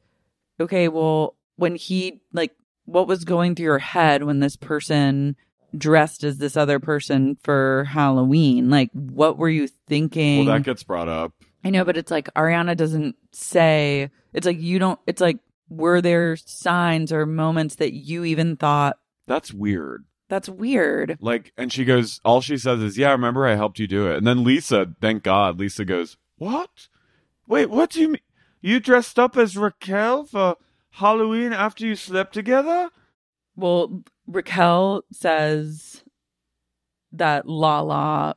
[0.58, 2.52] okay, well, when he like
[2.86, 5.36] what was going through your head when this person
[5.77, 8.70] dressed as this other person for Halloween?
[8.70, 10.45] Like, what were you thinking?
[10.47, 11.33] well, that gets brought up.
[11.64, 16.01] I know, but it's like Ariana doesn't say, it's like you don't, it's like, were
[16.01, 20.05] there signs or moments that you even thought That's weird.
[20.29, 21.16] that's weird?
[21.20, 24.16] Like, and she goes, all she says is, "Yeah, remember I helped you do it."
[24.18, 26.89] And then Lisa, thank God, Lisa goes, "What?
[27.47, 28.20] Wait, what do you mean?
[28.61, 30.57] You dressed up as Raquel for
[30.91, 32.91] Halloween after you slept together?"
[33.57, 36.05] Well, Raquel says
[37.12, 38.37] that Lala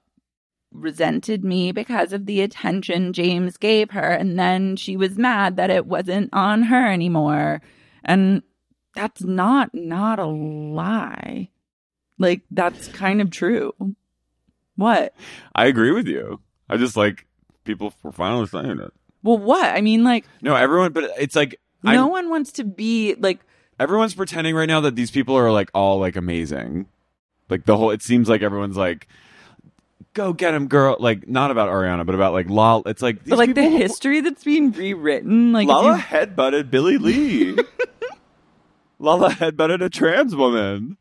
[0.71, 5.69] resented me because of the attention James gave her, and then she was mad that
[5.69, 7.61] it wasn't on her anymore.
[8.03, 8.43] And
[8.95, 11.49] that's not not a lie.
[12.17, 13.73] Like that's kind of true.
[14.75, 15.13] What?
[15.53, 16.41] I agree with you.
[16.69, 17.25] I just like
[17.63, 18.91] people were finally saying it.
[19.23, 19.65] Well, what?
[19.65, 23.39] I mean, like No, everyone, but it's like no I'm- one wants to be like
[23.79, 26.87] everyone's pretending right now that these people are like all like amazing.
[27.49, 29.07] Like the whole, it seems like everyone's like,
[30.13, 32.83] "Go get him, girl!" Like not about Ariana, but about like Lala.
[32.87, 35.53] It's like these but like the history that's being rewritten.
[35.53, 37.57] Like Lala you- headbutted Billie Lee.
[38.99, 40.97] Lala headbutted a trans woman.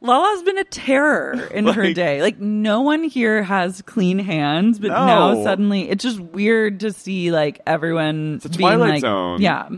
[0.00, 2.22] Lala's been a terror in her day.
[2.22, 7.30] Like no one here has clean hands, but now suddenly it's just weird to see
[7.30, 9.40] like everyone It's a being Twilight like, Zone.
[9.40, 9.68] Yeah.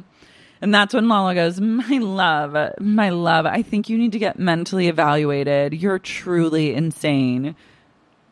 [0.65, 4.39] And that's when Lala goes, My love, my love, I think you need to get
[4.39, 5.75] mentally evaluated.
[5.75, 7.55] You're truly insane.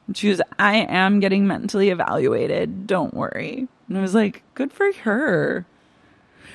[0.07, 2.87] And she goes, I am getting mentally evaluated.
[2.87, 3.69] Don't worry.
[3.87, 5.67] And I was like, Good for her.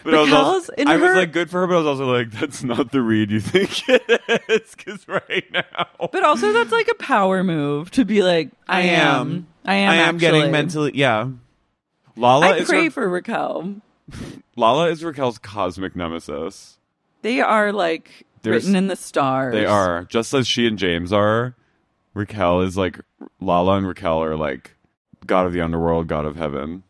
[0.03, 2.11] But I was, also, I was her- like good for her, but I was also
[2.11, 4.73] like, that's not the read you think it is.
[4.75, 9.45] Because right now, But also, that's like a power move to be like, I, am.
[9.63, 9.91] I am.
[9.91, 10.93] I am getting mentally.
[10.95, 11.29] Yeah,
[12.15, 13.75] Lala I is pray Ra- for Raquel.
[14.55, 16.77] Lala is Raquel's cosmic nemesis.
[17.21, 19.53] They are like There's- written in the stars.
[19.53, 21.55] They are just as she and James are.
[22.13, 22.99] Raquel is like
[23.39, 24.75] Lala and Raquel are like
[25.25, 26.83] god of the underworld, god of heaven.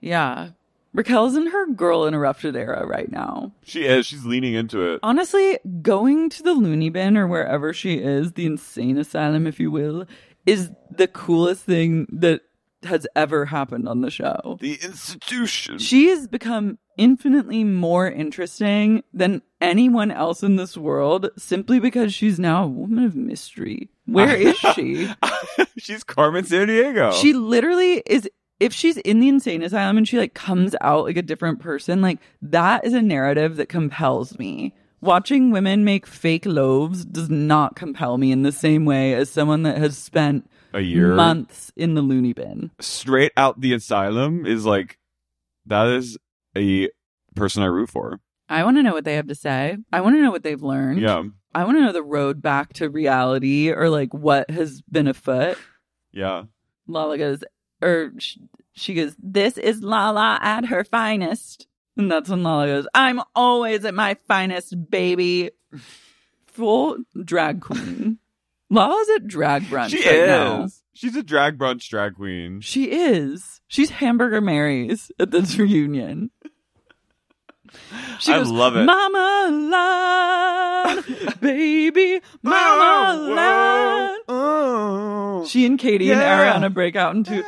[0.00, 0.50] Yeah.
[0.92, 3.52] Raquel's in her girl interrupted era right now.
[3.62, 4.06] She is.
[4.06, 5.00] She's leaning into it.
[5.02, 9.70] Honestly, going to the loony bin or wherever she is, the insane asylum, if you
[9.70, 10.06] will,
[10.46, 12.40] is the coolest thing that
[12.86, 14.58] has ever happened on the show.
[14.60, 15.78] The institution.
[15.78, 22.38] She has become infinitely more interesting than anyone else in this world simply because she's
[22.38, 23.90] now a woman of mystery.
[24.06, 25.12] Where is she?
[25.78, 27.12] She's Carmen Sandiego.
[27.12, 28.28] She literally is
[28.60, 32.00] if she's in the insane asylum and she like comes out like a different person,
[32.00, 34.74] like that is a narrative that compels me.
[35.02, 39.62] Watching women make fake loaves does not compel me in the same way as someone
[39.64, 42.70] that has spent a year months in the loony bin.
[42.80, 44.98] straight out the asylum is like
[45.66, 46.16] that is
[46.56, 46.88] a
[47.34, 48.20] person I root for.
[48.48, 49.76] I want to know what they have to say.
[49.92, 51.00] I want to know what they've learned.
[51.00, 51.24] Yeah.
[51.54, 55.58] I want to know the road back to reality or like what has been afoot.
[56.12, 56.44] Yeah.
[56.86, 57.42] Lala goes,
[57.82, 58.38] or sh-
[58.74, 61.66] she goes, This is Lala at her finest.
[61.96, 65.50] And that's when Lala goes, I'm always at my finest, baby.
[66.46, 68.18] Full drag queen.
[68.70, 70.28] Lala's at drag brunch She right is.
[70.28, 70.66] now.
[70.94, 72.60] She's a drag brunch drag queen.
[72.60, 73.60] She is.
[73.68, 76.30] She's Hamburger Mary's at this reunion.
[78.20, 78.84] She I goes, love it.
[78.84, 81.04] Mama Lad,
[81.40, 84.16] baby, Mama Lad.
[84.28, 85.44] Oh.
[85.46, 86.20] She and Katie Yeah.
[86.48, 87.44] and Ariana break out into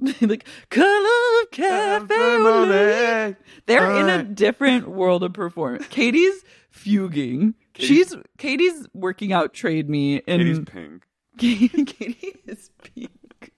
[0.20, 3.36] like color of cafe au lait.
[3.66, 5.86] They're in a different world of performance.
[5.90, 7.54] Katie's fuging.
[7.74, 11.04] She's Katie's working out trade me and Katie's pink.
[11.36, 13.52] Katie, Katie is pink.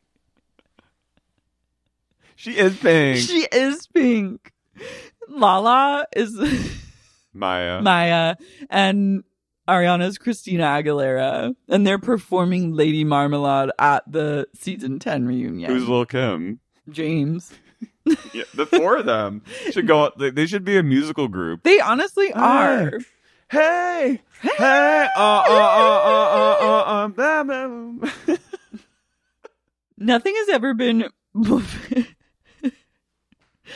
[2.36, 3.18] She is pink.
[3.18, 4.52] She is pink.
[5.28, 6.34] Lala is
[7.34, 7.80] Mya.
[7.82, 8.36] Mya
[8.70, 9.24] and
[9.68, 15.70] Ariana's Christina Aguilera, and they're performing Lady Marmalade at the season 10 reunion.
[15.70, 16.60] Who's Lil Kim?
[16.88, 17.52] James.
[18.32, 20.10] Yeah, the four of them should go.
[20.18, 21.62] They, they should be a musical group.
[21.62, 22.98] They honestly are.
[23.50, 27.42] Hey, hey, uh, uh, uh, uh, uh, uh, uh, blah,
[28.26, 28.36] blah.
[29.98, 31.04] Nothing has ever been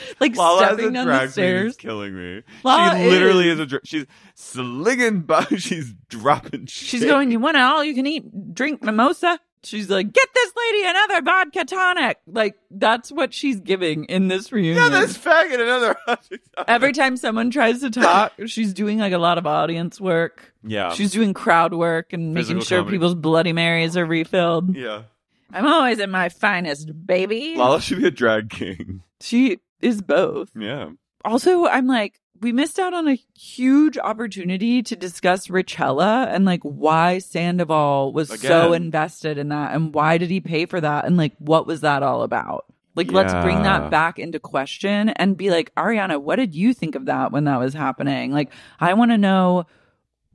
[0.21, 1.73] like Lala as a stepping down drag the stairs.
[1.73, 2.43] is killing me.
[2.63, 3.55] Lala she literally is.
[3.55, 3.67] is, a.
[3.67, 5.45] Dra- she's slinging by.
[5.59, 6.67] She's dropping.
[6.67, 9.39] She's going, You want an all you can eat drink mimosa?
[9.63, 12.19] She's like, Get this lady another vodka tonic.
[12.27, 14.77] Like, that's what she's giving in this reunion.
[14.77, 15.97] Yeah, this faggot another.
[16.69, 20.53] Every time someone tries to talk, she's doing like a lot of audience work.
[20.63, 20.93] Yeah.
[20.93, 22.97] She's doing crowd work and making sure comedy.
[22.97, 24.77] people's Bloody Marys are refilled.
[24.77, 25.03] yeah.
[25.53, 27.55] I'm always at my finest, baby.
[27.57, 29.03] Lala should be a drag king.
[29.21, 30.51] She is both.
[30.57, 30.91] Yeah.
[31.25, 36.63] Also, I'm like, we missed out on a huge opportunity to discuss Rachella and like
[36.63, 41.17] why Sandoval was so invested in that and why did he pay for that and
[41.17, 42.67] like what was that all about?
[42.97, 46.95] Like, let's bring that back into question and be like, Ariana, what did you think
[46.95, 48.31] of that when that was happening?
[48.31, 49.67] Like, I want to know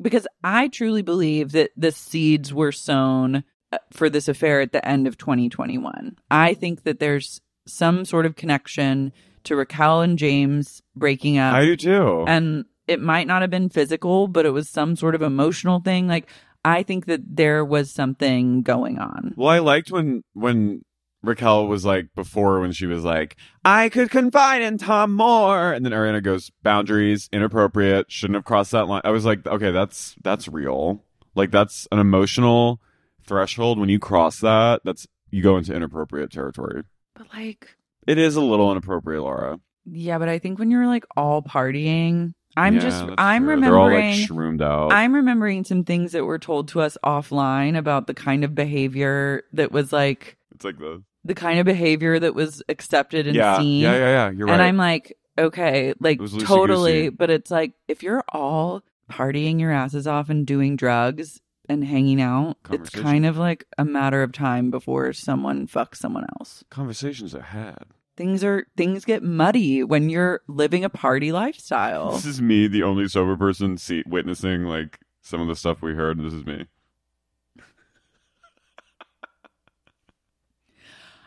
[0.02, 4.86] because I truly believe that the seeds were sown uh, for this affair at the
[4.86, 6.18] end of 2021.
[6.30, 9.14] I think that there's some sort of connection
[9.50, 11.54] to Raquel and James breaking up.
[11.54, 12.26] I do too.
[12.28, 16.08] And it might not have been physical, but it was some sort of emotional thing.
[16.08, 16.28] Like,
[16.66, 19.34] I think that there was something going on.
[19.38, 20.84] Well, I liked when when
[21.22, 25.74] Raquel was like before when she was like, I could confide in Tom more.
[25.74, 29.02] and then Ariana goes, boundaries, inappropriate, shouldn't have crossed that line.
[29.04, 31.04] I was like, okay, that's that's real.
[31.36, 32.82] Like that's an emotional
[33.26, 33.80] threshold.
[33.80, 36.84] When you cross that, that's you go into inappropriate territory.
[37.16, 37.76] But like,
[38.10, 39.60] It is a little inappropriate, Lara.
[39.86, 43.62] yeah, but I think when you're like all partying, I'm Yeah, just, I'm true.
[43.62, 44.26] They're all like remembering.
[44.26, 44.92] shroomed out.
[44.92, 49.44] I'm remembering some things that were told to us offline about the kind of behavior
[49.54, 53.60] that was like it's like the the kind of behavior that was accepted and yeah,
[53.60, 53.82] seen.
[53.82, 54.30] yeah, yeah, yeah.
[54.32, 54.54] You're right.
[54.54, 56.46] And I'm like, okay, like It was loosey-goosey.
[56.48, 61.84] totally, but it's like if you're all partying your asses off and doing drugs and
[61.84, 66.64] hanging out, it's kind of like a matter of time before someone fucks someone else.
[66.72, 67.84] Conversations are had.
[68.20, 72.12] Things are things get muddy when you're living a party lifestyle.
[72.12, 75.94] This is me, the only sober person, see, witnessing like some of the stuff we
[75.94, 76.20] heard.
[76.20, 76.66] This is me.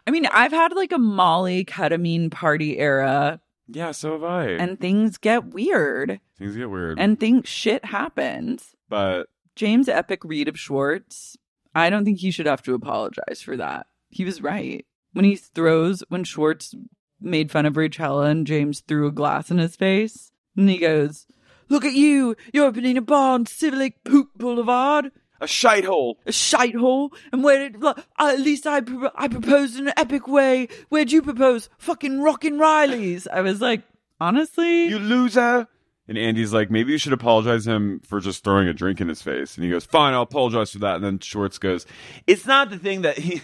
[0.06, 4.48] I mean, I've had like a Molly ketamine party era Yeah, so have I.
[4.50, 6.98] and things get weird things get weird.
[6.98, 8.74] and things shit happens.
[8.90, 11.38] but James Epic read of Schwartz,
[11.74, 13.86] I don't think he should have to apologize for that.
[14.10, 14.84] He was right.
[15.12, 16.74] When he throws, when Schwartz
[17.20, 21.26] made fun of Rachella and James threw a glass in his face, and he goes,
[21.68, 25.10] Look at you, you're opening a bar on Civic Poop Boulevard,
[25.40, 26.18] a shite hole.
[26.26, 29.88] a shite hole, and where did, like, uh, at least I, pro- I proposed in
[29.88, 30.68] an epic way.
[30.88, 31.68] Where'd you propose?
[31.78, 33.26] Fucking Rock & Reilly's.
[33.26, 33.82] I was like,
[34.20, 35.66] honestly, You loser.
[36.08, 39.22] And Andy's like, maybe you should apologize him for just throwing a drink in his
[39.22, 39.54] face.
[39.56, 40.96] And he goes, fine, I'll apologize for that.
[40.96, 41.86] And then Schwartz goes,
[42.26, 43.40] it's not the thing that he.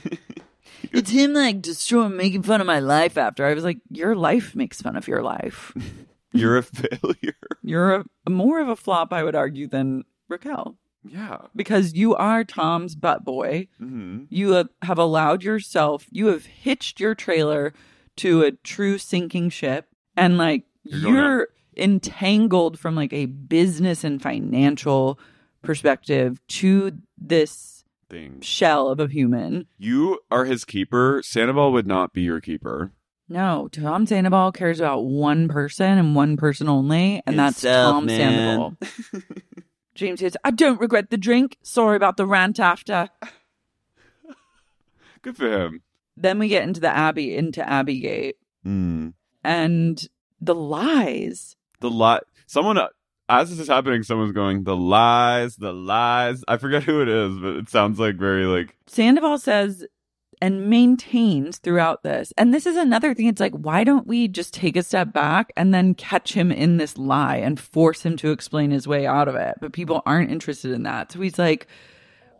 [0.93, 3.45] It's him like destroying, making fun of my life after.
[3.47, 5.73] I was like, your life makes fun of your life.
[6.33, 7.37] You're a failure.
[7.63, 11.39] You're a, more of a flop, I would argue, than Raquel Yeah.
[11.57, 13.69] because you are Tom's butt boy.
[13.79, 17.73] hmm You have, have allowed yourself, you have hitched your trailer
[18.17, 24.21] to a true sinking ship, and like You're you're entangled from like a business and
[24.21, 25.19] financial
[25.63, 27.78] perspective to this
[28.11, 28.41] Thing.
[28.41, 29.67] shell of a human.
[29.77, 31.21] You are his keeper.
[31.25, 32.93] Sandoval would not be your keeper.
[33.29, 38.07] No, Tom Sandoval cares about one person and one person only, and that's Himself, Tom
[38.07, 38.19] man.
[38.19, 38.77] Sandoval.
[39.95, 41.59] James says, I don't regret the drink.
[41.63, 43.11] Sorry about the rant after.
[45.23, 45.83] Good for him.
[46.17, 48.37] Then we get into the Abbey, into Abbey Gate.
[48.67, 49.13] Mm.
[49.45, 50.09] and
[50.41, 51.57] the lies.
[51.81, 52.21] The lie.
[52.47, 52.89] Someone, uh,
[53.29, 56.43] as this is happening, someone's going, the lies, the lies.
[56.49, 59.87] I forget who it is, but it sounds like very like, Sandoval says
[60.41, 62.33] and maintains throughout this.
[62.37, 63.27] And this is another thing.
[63.27, 66.77] It's like, why don't we just take a step back and then catch him in
[66.77, 69.57] this lie and force him to explain his way out of it?
[69.61, 71.13] But people aren't interested in that.
[71.13, 71.67] So he's like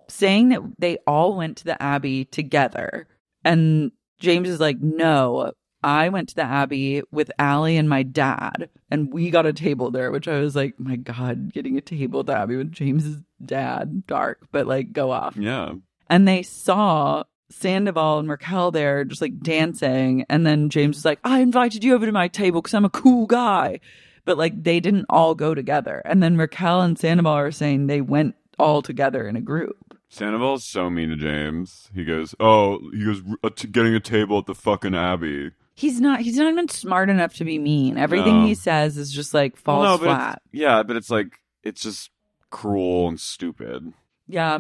[0.09, 3.09] saying that they all went to the Abbey together.
[3.45, 5.53] And James is like, no,
[5.83, 9.91] I went to the Abbey with Ally and my dad, and we got a table
[9.91, 13.19] there, which I was like, my God, getting a table at the Abbey with James's
[13.45, 15.73] dad, dark, but like go off yeah.
[16.11, 20.25] and they saw Sandoval and Raquel there just like dancing.
[20.29, 22.91] And then James was like, I invited you over to my table because I'm a
[22.91, 23.81] cool guy.
[24.25, 26.03] But like they didn't all go together.
[26.05, 29.99] And then Raquel and Sandoval are saying they went all together in a group.
[30.11, 31.91] Sandoval's so mean to James.
[31.95, 35.51] He goes, oh, he goes, "Uh, getting a table at the fucking Abbey.
[35.79, 37.99] He's not he's not even smart enough to be mean.
[37.99, 38.47] Everything No.
[38.47, 40.43] he says is just like falls no, but it's- flat.
[40.51, 42.11] Yeah, but it's like, it's just
[42.51, 43.93] cruel and stupid.
[44.27, 44.59] Yeah.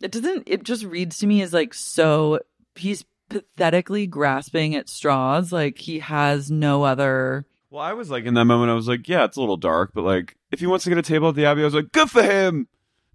[0.00, 2.40] It doesn't it just reads to me as like so
[2.76, 5.52] he's pathetically grasping at straws.
[5.52, 9.06] Like he has no other Well, I was like, in that moment, I was like,
[9.06, 11.34] yeah, it's a little dark, but like, if he wants to get a table at
[11.34, 12.68] the Abbey, I was like, good for him.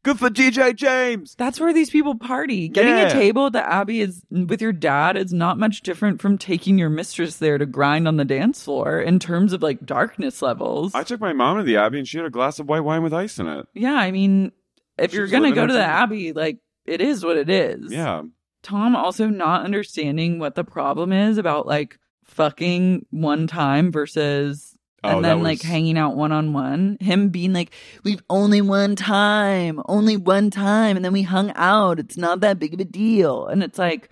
[0.04, 1.36] Good for DJ James.
[1.36, 2.70] That's where these people party.
[2.70, 3.08] Getting Yeah.
[3.08, 6.78] a table at the Abbey is with your dad is not much different from taking
[6.78, 10.96] your mistress there to grind on the dance floor in terms of like darkness levels.
[10.96, 13.04] I took my mom to the Abbey and she had a glass of white wine
[13.04, 13.66] with ice in it.
[13.74, 14.52] yeah, I mean,
[14.98, 15.84] if She you're gonna go to the.
[15.84, 17.92] Abbey, like it is what it is.
[17.92, 18.24] Yeah.
[18.64, 25.18] Tom also not understanding what the problem is about like fucking one time versus Oh,
[25.18, 26.98] and then like was- hanging out one on one.
[27.00, 27.72] Him being like,
[28.04, 32.00] We've only one time, only one time, and then we hung out.
[32.00, 33.48] It's not that big of a deal.
[33.48, 34.10] And it's like,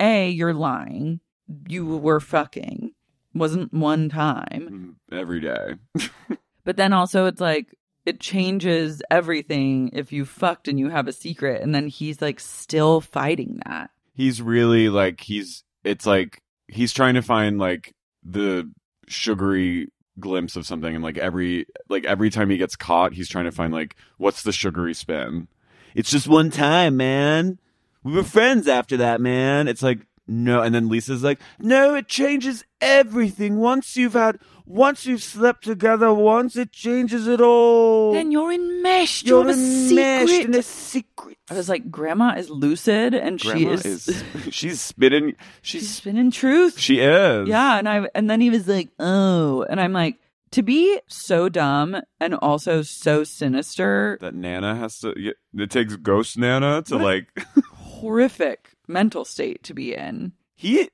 [0.00, 1.20] A, you're lying.
[1.68, 2.92] You were fucking.
[3.34, 4.96] Wasn't one time.
[5.10, 5.18] Mm-hmm.
[5.18, 5.74] Every day.
[6.62, 7.74] But then also it's like
[8.04, 12.38] it changes everything if you fucked and you have a secret and then he's like
[12.38, 13.90] still fighting that.
[14.14, 18.70] he's really like, he's, it's like, he's trying to find like the
[19.08, 19.88] sugary
[20.20, 23.52] glimpse of something and like every like every time he gets caught he's trying to
[23.52, 25.48] find like what's the sugary spin.
[25.94, 27.58] It's just one time man.
[28.02, 29.68] We were friends after that man.
[29.68, 35.04] It's like no and then lisa's like no it changes everything once you've had once
[35.04, 39.26] you've slept together once it changes it all Then you're enmeshed.
[39.26, 40.46] you're you have a enmeshed secret.
[40.46, 44.24] in a secret I was like, Grandma is lucid and she is, is
[44.54, 46.78] she's spinning she's she's spinning truth.
[46.78, 50.20] she is yeah, and I and then he was like, oh, and I'm like,
[50.52, 55.12] to be so dumb and also so sinister, that Nana has to.
[55.54, 57.02] It takes Ghost Nana to What?
[57.04, 57.46] like.
[58.00, 60.32] horrific mental state to be in.
[60.54, 60.88] he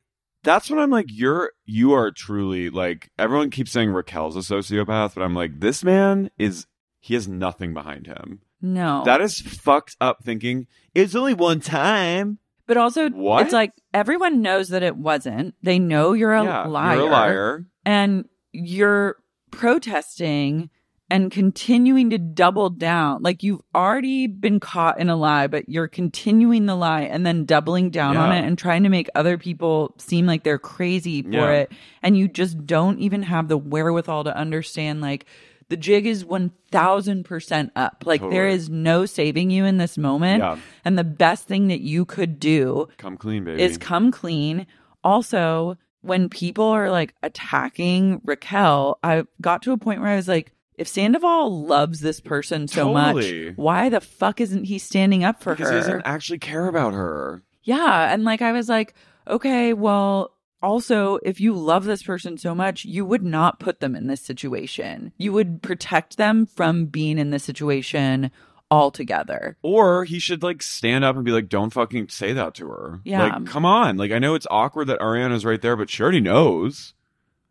[0.44, 5.14] That's when I'm like, you're you are truly like everyone keeps saying Raquel's a sociopath,
[5.14, 6.66] but I'm like, this man is
[7.00, 8.40] he has nothing behind him.
[8.62, 9.02] No.
[9.04, 10.66] That is fucked up thinking.
[10.94, 12.38] It's only one time.
[12.66, 13.42] but also, What?
[13.44, 15.54] it's like everyone knows that it wasn't.
[15.62, 16.96] They know you're a yeah, liar.
[16.96, 17.66] You're a liar.
[17.84, 19.16] And you're
[19.50, 20.70] protesting
[21.08, 23.22] and continuing to double down.
[23.22, 27.44] Like you've already been caught in a lie, but you're continuing the lie and then
[27.44, 31.28] doubling down on it and trying to make other people seem like they're crazy for
[31.30, 31.50] Yeah.
[31.52, 31.72] it.
[32.02, 35.26] And you just don't even have the wherewithal to understand like
[35.68, 38.02] the jig is 1000% up.
[38.06, 38.54] Like there Totally.
[38.54, 40.40] is no saving you in this moment.
[40.42, 40.58] Yeah.
[40.84, 43.62] And the best thing that you could do Come clean, baby.
[43.62, 44.66] is come clean.
[45.04, 50.28] Also, when people are like attacking Raquel, I got to a point where I was
[50.28, 53.46] like, if Sandoval loves this person so Totally.
[53.46, 55.74] much, why the fuck isn't he standing up for because her?
[55.76, 57.42] he doesn't actually care about her.
[57.62, 58.12] Yeah.
[58.12, 58.94] And like, I was like,
[59.26, 60.32] okay, well,
[60.62, 64.22] also, if you love this person so much, you would not put them in this
[64.22, 65.12] situation.
[65.18, 68.30] You would protect them from being in this situation
[68.70, 69.56] altogether.
[69.62, 73.00] Or he should like stand up and be like, "Don't fucking say that to her."
[73.04, 73.22] Yeah.
[73.22, 73.96] Like, come on.
[73.96, 76.94] Like, I know it's awkward that Ariana's right there, but she already knows.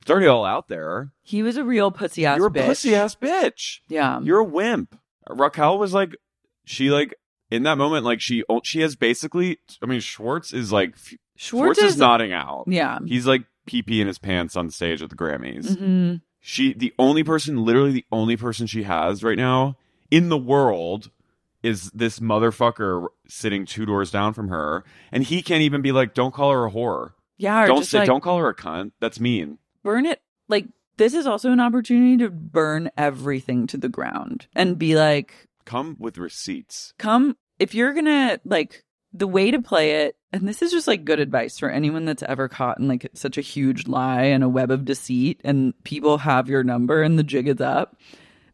[0.05, 1.11] It's already all out there.
[1.23, 2.67] He was a real pussy ass You're a bitch.
[2.67, 3.79] pussy ass bitch.
[3.87, 4.19] Yeah.
[4.21, 4.95] You're a wimp.
[5.27, 6.15] Raquel was like,
[6.63, 7.15] she like
[7.49, 9.57] in that moment, like she she has basically.
[9.81, 12.65] I mean, Schwartz is like f- Schwartz, is, nodding out.
[12.67, 12.99] Yeah.
[13.03, 15.75] He's like pee pee in his pants on stage at the Grammys.
[15.75, 19.75] hmm She, the only person, literally the only person she has right now
[20.11, 21.09] in the world
[21.63, 24.83] is this motherfucker sitting two doors down from her.
[25.11, 27.13] And he can't even be like, don't call her a whore.
[27.37, 27.63] Yeah.
[27.63, 28.91] Or don't say, like, don't call her a cunt.
[28.99, 29.57] That's mean.
[29.85, 30.21] Burn it.
[30.49, 30.65] Like,
[30.97, 35.95] this is also an opportunity to burn everything to the ground and be like, Come
[35.99, 36.93] with receipts.
[36.97, 38.83] come, if you're gonna, like,
[39.13, 42.23] the way to play it, and this is just like good advice for anyone that's
[42.23, 46.17] ever caught in like such a huge lie and a web of deceit, and people
[46.17, 47.95] have your number and the jig is up.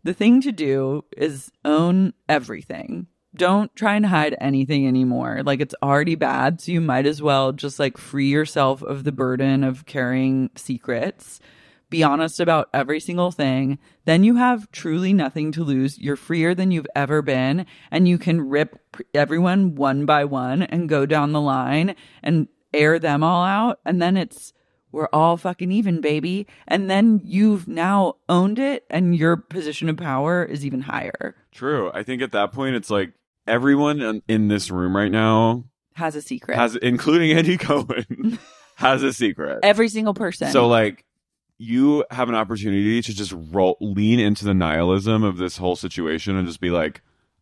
[0.03, 3.07] The thing to do is own everything.
[3.35, 5.41] Don't try and hide anything anymore.
[5.43, 9.11] Like it's already bad, so you might as well just like free yourself of the
[9.11, 11.39] burden of carrying secrets.
[11.89, 13.77] Be honest about every single thing.
[14.05, 15.99] Then you have truly nothing to lose.
[15.99, 18.79] You're freer than you've ever been, and you can rip
[19.13, 23.79] everyone one by one and go down the line and air them all out.
[23.85, 24.53] And then it's
[24.91, 26.47] we're all fucking even, baby.
[26.67, 31.35] And then you've now owned it, and your position of power is even higher.
[31.51, 31.91] True.
[31.93, 33.13] I think at that point, it's like
[33.47, 35.65] everyone in- this room right now
[35.95, 36.55] Has a secret.
[36.57, 38.39] has, including Andy Cohen,
[38.75, 39.59] has a secret.
[39.63, 40.51] Every single person.
[40.51, 41.05] So like
[41.57, 46.35] you have an opportunity to just roll lean into the nihilism of this whole situation
[46.35, 47.01] and just be like,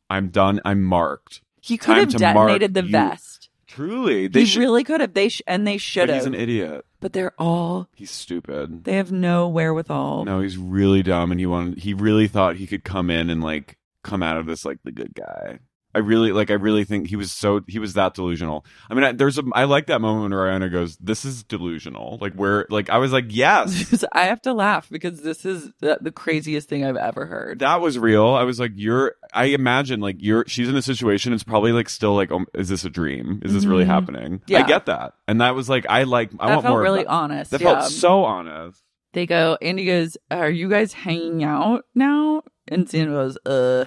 [0.09, 0.59] I'm done.
[0.65, 1.41] I'm marked.
[1.61, 3.49] he could time have detonated the you- vest.
[3.67, 4.59] Truly, they He should.
[4.61, 5.13] really could have.
[5.13, 6.84] They sh- and they should but he's an idiot.
[6.99, 7.88] But they're all.
[7.95, 8.84] He's stupid.
[8.84, 10.26] They have no wherewithal.
[10.26, 11.77] No, he's really dumb, and he wanted.
[11.77, 14.91] He really thought he could come in and like come out of this like the
[14.91, 15.59] good guy.
[15.95, 16.51] I really like.
[16.51, 18.63] I really think he was so he was that delusional.
[18.91, 19.43] I mean, I, there's a.
[19.53, 23.11] I like that moment when Ariana goes, "This is delusional." Like where, like I was
[23.11, 27.25] like, yes, I have to laugh because this is the, the craziest thing I've ever
[27.25, 27.59] heard.
[27.59, 28.27] that was real.
[28.27, 29.15] I was like, you're.
[29.33, 30.45] I imagine like you're.
[30.47, 31.33] She's in a situation.
[31.33, 33.41] It's probably like still like, um, is this a dream?
[33.43, 33.87] Is this really Mhm.
[33.87, 34.41] happening?
[34.45, 34.59] Yeah.
[34.59, 36.29] I get that, and that was like, I like.
[36.39, 36.81] I that want felt more.
[36.83, 37.49] really honest.
[37.49, 37.79] That yeah.
[37.79, 38.83] felt so honest.
[39.13, 42.43] they go, Andy goes, Are you guys hanging out now?
[42.67, 43.85] And Sandra goes, Uh,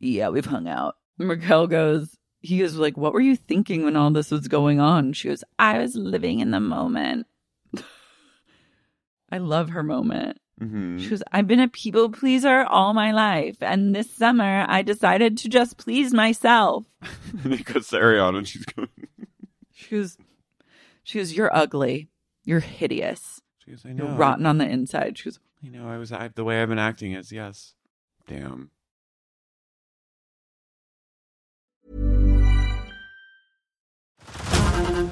[0.00, 0.96] yeah, we've hung out.
[1.18, 5.12] Raquel goes, He goes, like, what were you thinking when all this was going on?
[5.12, 7.26] She goes, I was living in the moment.
[9.30, 10.38] I love her moment.
[10.60, 13.56] hmm She goes, I've been a people pleaser all my life.
[13.60, 16.84] And this summer, I decided to just please myself.
[17.44, 18.88] and he goes to Ariana, and she's going.
[19.76, 20.16] She goes,
[21.02, 22.08] she goes, You're ugly.
[22.44, 23.40] You're hideous.
[23.58, 24.04] She goes, I know.
[24.04, 25.18] You're rotten on the inside.
[25.18, 25.88] She goes, "You know.
[25.88, 26.12] I was.
[26.12, 27.74] I, the way I've been acting is yes.
[28.28, 28.70] Damn.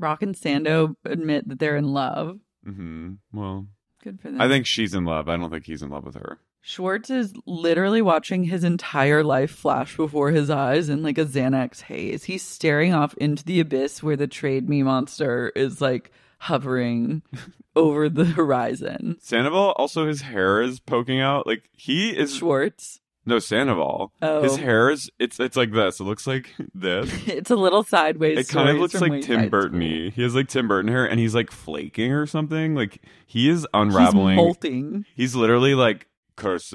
[0.00, 2.38] Rock and Sando admit that they're in love.
[2.66, 3.14] Mm-hmm.
[3.32, 3.66] Well,
[4.02, 4.40] Good for them.
[4.40, 5.28] I think she's in love.
[5.28, 6.38] I don't think he's in love with her.
[6.62, 11.82] Schwartz is literally watching his entire life flash before his eyes in like a Xanax
[11.82, 12.24] haze.
[12.24, 17.22] He's staring off into the abyss where the trade me monster is like hovering
[17.76, 19.16] over the horizon.
[19.20, 21.46] Sandoval, also his hair is poking out.
[21.46, 22.99] Like he is Schwartz.
[23.26, 24.12] No, Sandoval.
[24.22, 24.42] Oh.
[24.42, 26.00] His hair is it's it's like this.
[26.00, 27.10] It looks like this.
[27.28, 28.38] It's a little sideways.
[28.38, 31.34] it kind of looks like Tim Burton He has like Tim Burton hair and he's
[31.34, 32.74] like flaking or something.
[32.74, 34.36] Like he is unraveling.
[34.36, 35.04] He's molting.
[35.14, 36.74] He's literally like cursed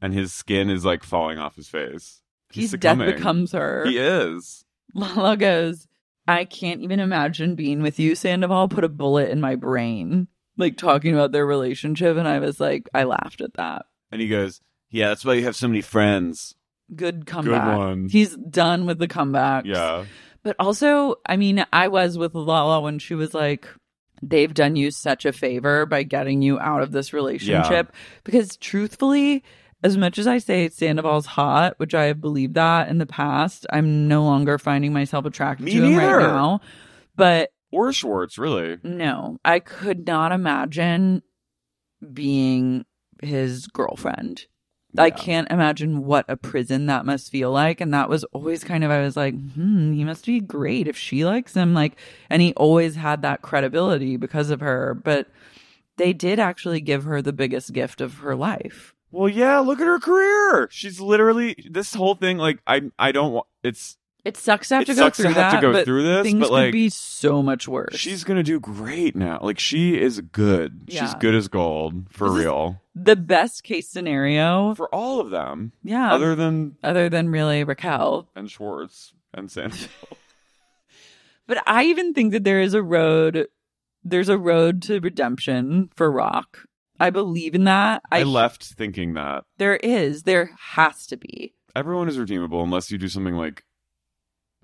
[0.00, 2.22] and his skin is like falling off his face.
[2.50, 3.14] He's, death succumbing.
[3.14, 3.84] becomes her.
[3.86, 4.64] He is.
[4.94, 5.86] Lala goes,
[6.26, 8.68] I can't even imagine being with you, Sandoval.
[8.68, 10.28] Put a bullet in my brain.
[10.56, 12.16] Like talking about their relationship.
[12.16, 13.86] And I was like, I laughed at that.
[14.10, 16.54] And he goes, Yeah, that's why you have so many friends.
[16.94, 17.76] Good comeback.
[17.76, 18.08] one.
[18.08, 19.66] He's done with the comebacks.
[19.66, 20.04] Yeah.
[20.42, 23.68] But also, I mean, I was with Lala when she was like,
[24.22, 27.92] they've done you such a favor by getting you out of this relationship.
[28.24, 29.44] Because truthfully,
[29.84, 33.66] as much as I say Sandoval's hot, which I have believed that in the past,
[33.70, 36.16] I'm no longer finding myself attracted Me to him neither.
[36.16, 36.60] right now.
[37.14, 38.78] But Or Schwartz, really.
[38.82, 41.22] no, I could not imagine
[42.12, 42.84] being
[43.22, 44.46] his girlfriend.
[44.96, 47.80] I can't imagine what a prison that must feel like.
[47.80, 50.96] And that was always kind of, I was like, hmm, he must be great if
[50.96, 51.74] she likes him.
[51.74, 51.96] Like,
[52.30, 54.94] and he always had that credibility because of her.
[54.94, 55.28] But
[55.96, 58.94] they did actually give her the biggest gift of her life.
[59.10, 60.68] Well, yeah, look at her career.
[60.70, 62.38] She's literally this whole thing.
[62.38, 63.46] Like, I, I don't want.
[63.62, 63.96] It's
[64.28, 66.02] It sucks to have It to go sucks to through have to go but through
[66.02, 67.96] this, Things but, could be so much worse.
[67.96, 69.38] she's gonna do great now.
[69.42, 70.82] Like, she is good.
[70.88, 71.14] She's Yeah.
[71.18, 74.74] good as gold for This is- real the best case scenario.
[74.74, 75.72] for all of them.
[75.84, 76.12] Yeah.
[76.12, 78.28] Other than other than really Raquel.
[78.36, 79.88] and Schwartz and Sandoval.
[81.46, 83.46] But I even think that there is a road.
[84.04, 86.66] There's a road to redemption for Rock.
[87.00, 88.02] I believe in that.
[88.10, 90.24] I left thinking that There is.
[90.24, 91.54] There has to be.
[91.76, 93.64] everyone is redeemable unless you do something like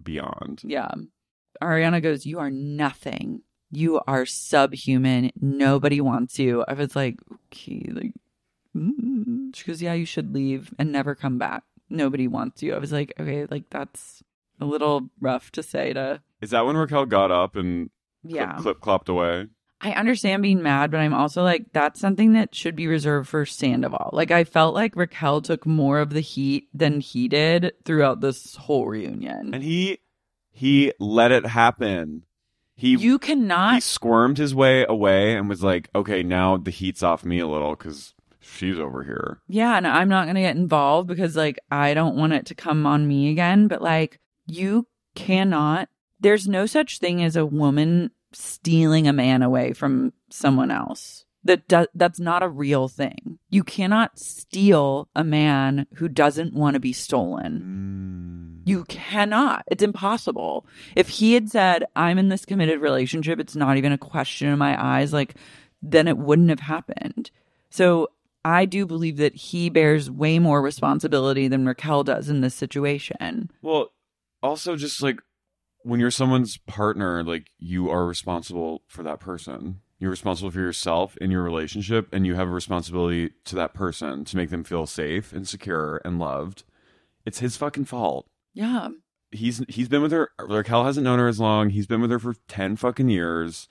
[0.05, 0.63] beyond.
[0.65, 0.91] Yeah.
[1.63, 3.43] Ariana goes, You are nothing.
[3.71, 5.31] You are subhuman.
[5.41, 6.65] Nobody wants you.
[6.69, 7.19] I was like,
[7.53, 7.89] Okay.
[7.93, 8.13] Like,
[8.77, 9.55] mm.
[9.55, 11.63] she goes, Yeah, you should leave and never come back.
[11.91, 12.75] Nobody wants you.
[12.75, 14.23] I was like, Okay, like that's
[14.61, 16.21] a little rough to say to.
[16.41, 17.91] Is that when Raquel got up and
[18.23, 18.57] Yeah.
[18.59, 19.49] clip clopped away?
[19.85, 23.45] I understand being mad, but I'm also like, that's something that should be reserved for
[23.45, 24.11] Sandoval.
[24.15, 28.57] Like, I felt like Raquel took more of the heat than he did throughout this
[28.57, 29.53] whole reunion.
[29.53, 29.99] And he
[30.51, 32.25] he let it happen.
[32.77, 37.03] He you cannot he squirmed his way away and was like, "Okay, now the heat's
[37.03, 40.57] off me a little because she's over here." Yeah, and I'm not going to get
[40.57, 44.87] involved because like I don't want it to come on me again, but like you
[45.15, 45.89] cannot
[46.21, 51.25] there's no such thing as a woman stealing a man away from someone else.
[51.47, 53.39] That do, that's not a real thing.
[53.51, 58.63] You cannot steal a man who doesn't want to be stolen.
[58.65, 58.69] Mm.
[58.69, 59.65] You cannot.
[59.71, 60.67] It's impossible.
[60.97, 64.59] If he had said, "I'm in this committed relationship, it's not even a question in
[64.59, 65.35] my eyes," like
[65.83, 67.31] then it wouldn't have happened.
[67.69, 68.09] So
[68.45, 73.51] I do believe that he bears way more responsibility than Raquel does in this situation.
[73.63, 73.93] Well,
[74.43, 75.21] also just like
[75.85, 79.81] when you're someone's partner, like you are responsible for that person.
[79.99, 84.25] You're responsible for yourself in your relationship, and you have a responsibility to that person
[84.25, 86.65] to make them feel safe and secure and loved.
[87.25, 88.27] It's his fucking fault.
[88.53, 88.89] Yeah.
[89.31, 90.31] He's he's been with her.
[90.39, 91.71] Raquel hasn't known her as long.
[91.71, 93.69] He's been with her for ten fucking years.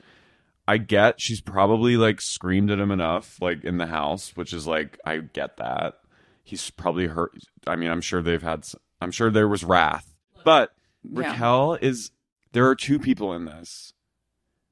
[0.68, 4.68] I get she's probably like screamed at him enough, like in the house, which is
[4.68, 5.96] like I get that.
[6.44, 7.32] He's probably hurt.
[7.66, 8.66] I mean, I'm sure they've had.
[9.02, 10.14] I'm sure there was wrath,
[10.44, 10.74] but
[11.10, 11.32] Yeah.
[11.32, 12.12] Raquel is.
[12.52, 13.94] There are two people in this.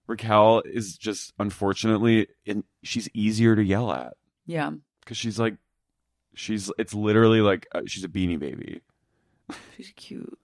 [0.08, 4.14] Raquel is just unfortunately, in, she's easier to yell at
[4.46, 4.72] Yeah.
[5.02, 5.56] because she's like,
[6.36, 6.72] she's.
[6.78, 8.82] It's literally like uh, she's a beanie baby.
[9.76, 10.38] She's cute.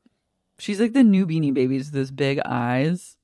[0.59, 3.15] She's like the new beanie babies, those big eyes.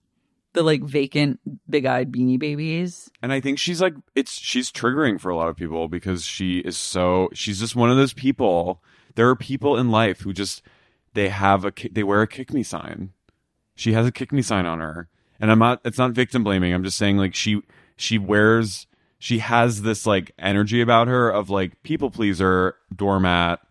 [0.53, 3.09] the like vacant big eyed beanie babies.
[3.23, 6.59] And I think she's like it's she's triggering for a lot of people because she
[6.59, 8.81] is so she's just one of those people.
[9.15, 10.61] There are people in life who just
[11.13, 13.11] they have a they wear a kick me sign.
[13.75, 15.09] She has a kick me sign on her.
[15.39, 16.73] And I'm not it's not victim blaming.
[16.73, 17.61] I'm just saying like she
[17.95, 18.87] she wears
[19.19, 23.61] she has this like energy about her of like people pleaser, doormat,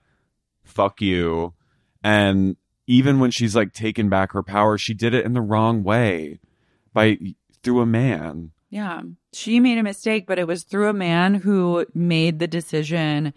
[0.65, 1.55] fuck you.
[2.03, 2.57] And
[2.87, 6.41] even when she's like taken back her power, she did it in the wrong way
[6.93, 7.19] by
[7.63, 8.53] through a man.
[8.71, 9.03] Yeah.
[9.33, 13.35] She made a mistake, but it was through a man who made the decision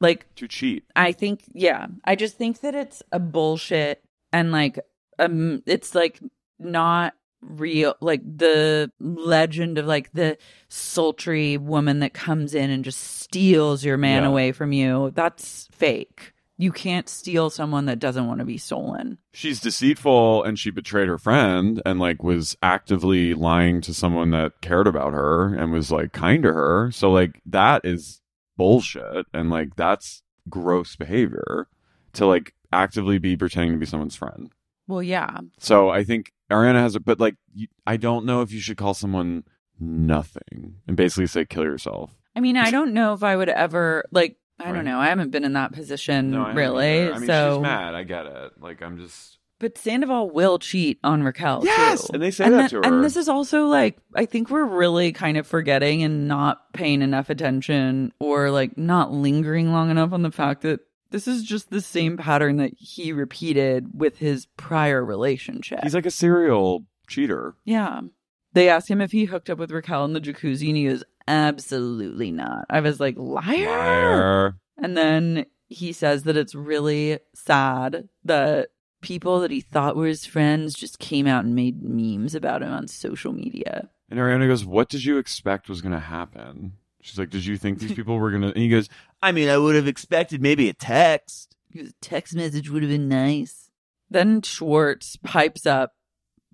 [0.00, 0.84] like to cheat.
[0.96, 1.86] I think yeah.
[2.04, 4.02] I just think that it's a bullshit
[4.32, 4.78] and like
[5.18, 6.20] um it's like
[6.58, 10.38] not real like the legend of like the
[10.68, 14.28] sultry woman that comes in and just steals your man Yeah.
[14.28, 15.12] away from you.
[15.14, 16.32] That's fake.
[16.56, 19.18] You can't steal someone that doesn't want to be stolen.
[19.32, 24.60] She's deceitful and she betrayed her friend and like was actively lying to someone that
[24.60, 26.90] cared about her and was like kind to her.
[26.92, 28.20] So like that is
[28.56, 31.68] bullshit and like that's gross behavior
[32.12, 34.50] to like actively be pretending to be someone's friend.
[34.86, 35.38] Well, yeah.
[35.58, 37.36] So I think Ariana has it, but like
[37.86, 39.44] I don't know if you should call someone
[39.80, 42.14] nothing and basically say kill yourself.
[42.36, 44.36] I mean, I don't know if I would ever like.
[44.60, 45.00] I don't know.
[45.00, 47.10] I haven't been in that position No, really.
[47.10, 47.96] I mean, so, she's mad.
[47.96, 48.52] I get it.
[48.60, 51.60] Like I'm just but Sandoval will cheat on Raquel.
[51.64, 52.06] Yes!
[52.06, 52.10] too.
[52.14, 52.84] And they say and that to her.
[52.84, 57.02] And this is also like I think we're really kind of forgetting and not paying
[57.02, 61.70] enough attention, or like not lingering long enough on the fact that this is just
[61.70, 65.78] the same pattern that he repeated with his prior relationship.
[65.82, 67.54] he's like a serial cheater.
[67.64, 68.00] Yeah.
[68.52, 71.04] They asked him if he hooked up with Raquel in the jacuzzi, and he goes,
[71.26, 72.66] Absolutely not.
[72.68, 73.66] I was like, Liar.
[73.66, 74.56] Liar.
[74.76, 78.70] And then he says that it's really sad that
[79.04, 82.72] people that he thought were his friends just came out and made memes about him
[82.72, 83.90] on social media.
[84.10, 86.72] And Ariana goes, What did you expect was going to happen?
[87.02, 88.48] She's like, Did you think these people were going to.
[88.48, 88.88] And he goes,
[89.22, 91.54] I mean, I would have expected maybe a text.
[91.78, 93.70] A text message would have been nice.
[94.10, 95.92] Then Schwartz pipes up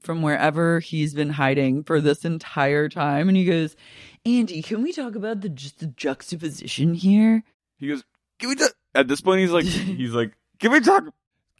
[0.00, 3.76] from wherever he's been hiding for this entire time and he goes,
[4.24, 7.44] Andy, can we talk about the just the juxtaposition here?
[7.76, 8.02] He goes,
[8.38, 8.72] Can we talk?
[8.94, 11.04] At this point, he's like, He's like, Can we talk?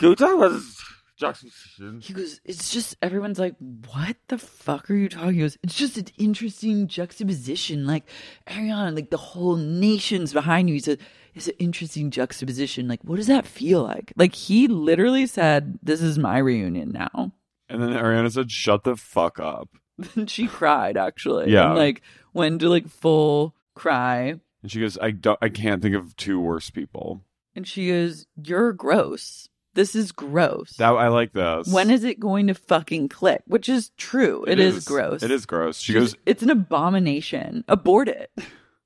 [0.01, 0.83] Can we talk about this
[1.19, 2.01] juxtaposition?
[2.01, 3.55] He goes, it's just everyone's like,
[3.93, 5.35] what the fuck are you talking?
[5.35, 7.87] He goes, it's just an interesting juxtaposition.
[7.87, 8.05] Like
[8.47, 10.75] Ariana, like the whole nation's behind you.
[10.75, 11.01] He said,
[11.35, 12.89] it's an interesting juxtaposition.
[12.89, 14.15] Like, what does that feel like?
[14.17, 17.33] Like he literally said, This is my reunion now.
[17.69, 19.69] And then Ariana said, Shut the fuck up.
[20.15, 21.53] And she cried actually.
[21.53, 21.67] Yeah.
[21.67, 22.01] And like
[22.33, 24.41] went to like full cry.
[24.63, 27.23] And she goes, I, don't, I can't think of two worse people.
[27.55, 29.50] And she goes, You're gross.
[29.75, 30.75] This is gross.
[30.79, 31.69] That I like those.
[31.73, 33.43] when is it going to fucking click?
[33.47, 34.45] Which is true.
[34.47, 34.85] It is, is.
[34.85, 35.23] gross.
[35.23, 35.79] It is gross.
[35.79, 37.65] She goes- It's an abomination.
[37.69, 38.31] Abort it.
[38.39, 38.43] I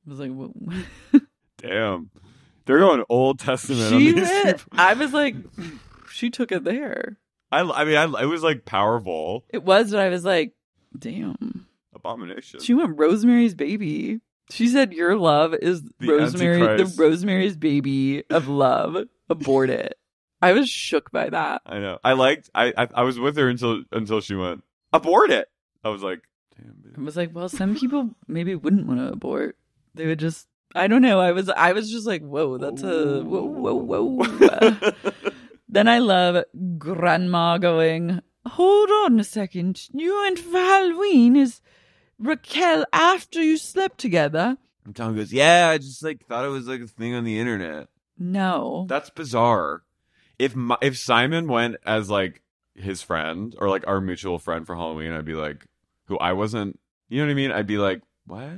[0.07, 1.23] was like, "What?"
[1.59, 2.11] Damn.
[2.67, 4.79] They're going Old Testament on she these went, people.
[4.79, 5.35] I was like,
[6.11, 7.19] she took it there.
[7.51, 9.45] I, I mean, I, it was like powerful.
[9.51, 10.53] It was, but I was like,
[10.99, 11.67] damn.
[11.95, 12.61] Abomination.
[12.61, 14.21] She went Rosemary's Baby.
[14.51, 18.97] She said, "Your love is The Rosemary, the Rosemary's Baby of love.
[19.31, 19.97] Abort it."
[20.45, 21.63] I was shook by that.
[21.65, 21.99] I know.
[22.05, 22.51] I liked.
[22.55, 24.63] I, I I was with her until until she went
[24.93, 25.49] abort it.
[25.83, 26.21] I was like,
[26.55, 26.95] damn.
[26.99, 29.57] I was like, well, some people maybe wouldn't want to abort.
[29.95, 31.19] They would just, I don't know.
[31.19, 34.93] I was, I was just like, whoa, that's a whoa, whoa, whoa.
[35.69, 36.45] then I love
[36.77, 39.89] Grandma going, hold on a second.
[39.95, 41.37] You and Halloween.
[41.37, 41.63] Is
[42.19, 44.59] Raquel after you slept together?
[44.85, 45.71] And Tom goes, yeah.
[45.71, 47.89] I just like thought it was like a thing on the internet.
[48.19, 48.85] No.
[48.91, 49.83] That's bizarre.
[50.39, 52.43] If my, if Simon went as like
[52.75, 55.65] his friend or like our mutual friend for Halloween, I'd be like,
[56.07, 56.79] who I wasn't.
[57.09, 57.53] You know what I mean?
[57.53, 58.51] I'd be like, what?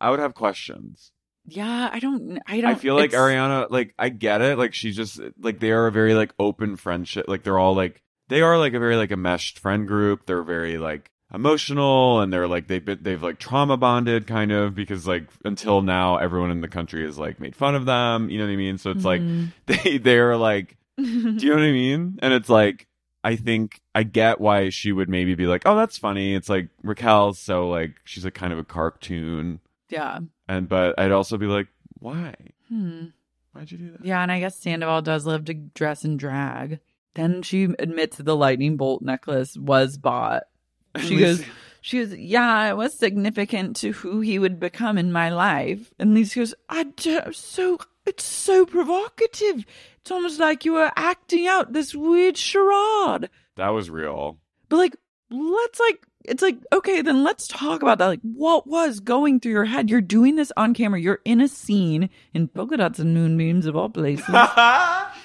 [0.00, 1.12] I would have questions.
[1.46, 2.70] Yeah, I don't, I don't.
[2.70, 4.58] I feel like it's- Ariana, like I get it.
[4.58, 7.26] Like she's just like they are a very like open friendship.
[7.28, 10.26] Like they're all like they are like a very like a meshed friend group.
[10.26, 14.74] They're very like emotional and they're like they've been they've like trauma bonded kind of
[14.74, 18.30] because like until now everyone in the country has like made fun of them.
[18.30, 18.78] You know what I mean?
[18.78, 19.52] So it's Mhm.
[19.66, 22.18] like they they're like do you know what I mean?
[22.22, 22.86] And it's like
[23.24, 26.34] I think I get why she would maybe be like, oh, that's funny.
[26.34, 30.18] It's like Raquel's so like she's like kind of a cartoon, Yeah.
[30.48, 31.68] and but I'd also be like,
[32.00, 32.34] why?
[32.68, 33.06] Hmm.
[33.52, 34.04] Why'd you do that?
[34.04, 36.80] Yeah, and I guess Sandoval does love to dress and drag.
[37.14, 40.44] Then she admits the lightning bolt necklace was bought.
[41.00, 41.42] She goes,
[41.80, 45.92] she goes, yeah, it was significant to who he would become in my life.
[45.98, 49.64] And Lisa goes, I do, so, it's so provocative.
[50.00, 53.30] It's almost like you were acting out this weird charade.
[53.56, 54.38] That was real.
[54.68, 54.96] But like,
[55.30, 58.06] let's like it's like, okay, then let's talk about that.
[58.06, 59.90] Like, what was going through your head?
[59.90, 61.00] You're doing this on camera.
[61.00, 64.24] You're in a scene in polka dots and moonbeams of all places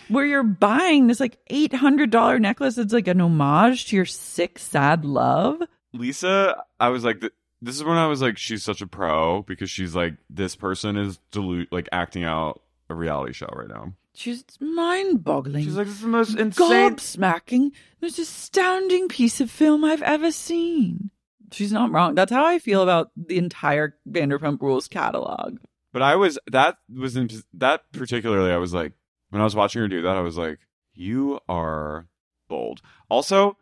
[0.10, 2.78] where you're buying this like $800 necklace.
[2.78, 5.62] It's like an homage to your sick, sad love.
[5.94, 7.22] Lisa, I was like,
[7.62, 10.98] this is when I was like, she's such a pro because she's like, this person
[10.98, 13.94] is dilute, like acting out a reality show right now.
[14.14, 15.64] She's mind boggling.
[15.64, 16.96] She's like, this is the most insane.
[16.96, 17.72] gobsmacking,
[18.02, 21.12] most astounding piece of film I've ever seen.
[21.52, 22.16] She's not wrong.
[22.16, 25.60] That's how I feel about the entire Vanderpump Rules catalog.
[25.94, 28.52] But I was that was in that particularly.
[28.52, 28.94] I was like,
[29.30, 30.60] when I was watching her do that, I was like,
[30.94, 32.08] you are
[32.48, 32.82] bold.
[33.10, 33.58] Also,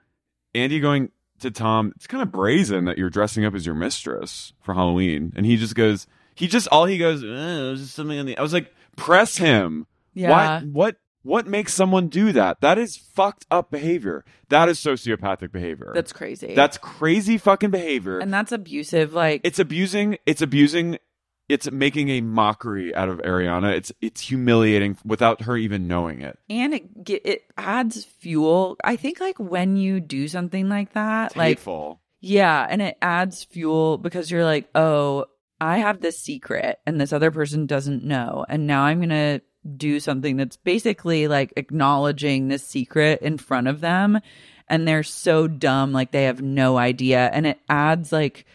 [0.54, 4.54] Andy going to Tom, it's kind of brazen that you're dressing up as your mistress
[4.62, 7.96] for Halloween, and he just goes, he just all he goes, eh, it was just
[7.96, 8.38] something on the.
[8.38, 9.88] I was like, press him.
[10.14, 10.30] Yeah.
[10.30, 12.62] Why, what what makes someone do that?
[12.62, 14.24] That is fucked up behavior.
[14.50, 15.92] That is sociopathic behavior.
[15.94, 16.54] That's crazy.
[16.54, 18.20] That's crazy fucking behavior.
[18.20, 19.14] and that's abusive.
[19.14, 20.18] Like, it's abusing.
[20.26, 21.00] It's abusing.
[21.47, 23.73] It's making a mockery out of Ariana.
[23.76, 26.39] It's it's humiliating without her even knowing it.
[26.49, 28.77] and it it adds fuel.
[28.84, 32.01] I think like when you do something like that, It's like hateful.
[32.19, 35.26] yeah, and it adds fuel because you're like, oh,
[35.61, 39.41] I have this secret, and this other person doesn't know, and now I'm gonna
[39.77, 44.19] do something that's basically like acknowledging this secret in front of them,
[44.67, 48.45] and they're so dumb, like they have no idea, and it adds like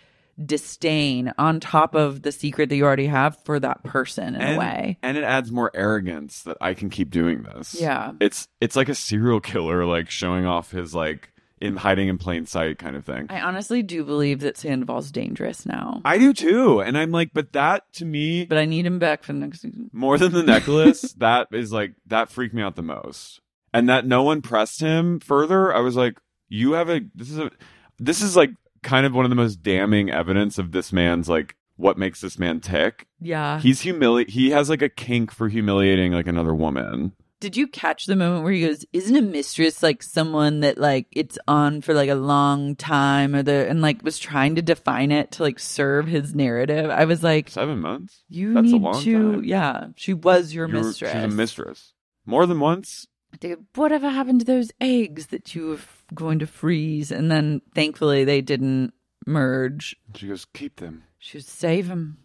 [0.44, 4.56] disdain on top of the secret that you already have for that person in and,
[4.56, 4.98] a way.
[5.02, 7.76] and it adds more arrogance that I can keep doing this.
[7.78, 8.12] Yeah.
[8.20, 12.46] it's it's like a serial killer, like showing off his like in hiding in plain
[12.46, 13.26] sight kind of thing.
[13.28, 16.00] I honestly do believe that Sandoval's dangerous now.
[16.04, 19.22] I do too, and I'm like, but that to me, but I need him back
[19.22, 19.90] for the next season.
[19.92, 23.40] more than the necklace, that is like that freaked me out the most.
[23.72, 26.18] And that no one pressed him further, I was like,
[26.48, 27.50] you have a this is a
[27.98, 28.50] this is like
[28.82, 32.39] kind of one of the most damning evidence of this man's like what makes this
[32.39, 33.07] man tick.
[33.20, 33.59] Yeah.
[33.61, 37.12] He's humili he has like a kink for humiliating like another woman.
[37.40, 41.07] Did you catch the moment where he goes, "Isn't a mistress like someone that like
[41.12, 45.11] it's on for like a long time or the and like was trying to define
[45.11, 48.23] it to like serve his narrative?" I was like, Seven months?
[48.28, 49.44] "You That's a need long to, time.
[49.44, 51.94] yeah, she was your You're- mistress." She's a mistress.
[52.27, 53.07] More than once.
[53.40, 57.10] Dude, whatever happened to those eggs that you were f- going to freeze?
[57.10, 58.92] And then thankfully they didn't
[59.26, 59.96] merge.
[60.14, 61.04] She goes, keep them.
[61.18, 62.18] She was save them.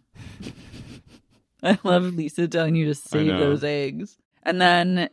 [1.64, 4.18] I love Lisa telling you to save those eggs.
[4.44, 5.10] And then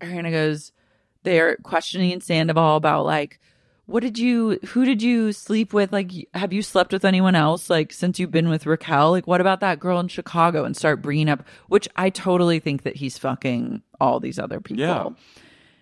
[0.00, 0.72] Ariana goes,
[1.24, 3.40] they're questioning Sandoval about like,
[3.86, 5.92] what did you, who did you sleep with?
[5.92, 7.70] Like, have you slept with anyone else?
[7.70, 9.12] Like, since you've been with Raquel?
[9.12, 10.64] Like, what about that girl in Chicago?
[10.64, 14.82] And start bringing up, which I totally think that he's fucking all these other people.
[14.84, 15.06] Yeah.
[15.06, 15.16] And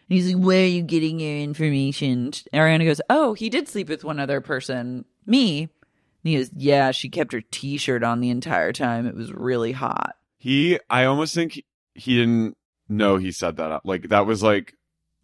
[0.09, 2.31] he's like, where are you getting your information?
[2.53, 5.63] Ariana goes, oh, he did sleep with one other person, me.
[5.63, 5.71] And
[6.23, 9.07] he goes, yeah, she kept her t-shirt on the entire time.
[9.07, 10.17] It was really hot.
[10.39, 11.61] He I almost think
[11.95, 12.57] he, didn't
[12.89, 13.85] know he said that.
[13.85, 14.75] Like that was like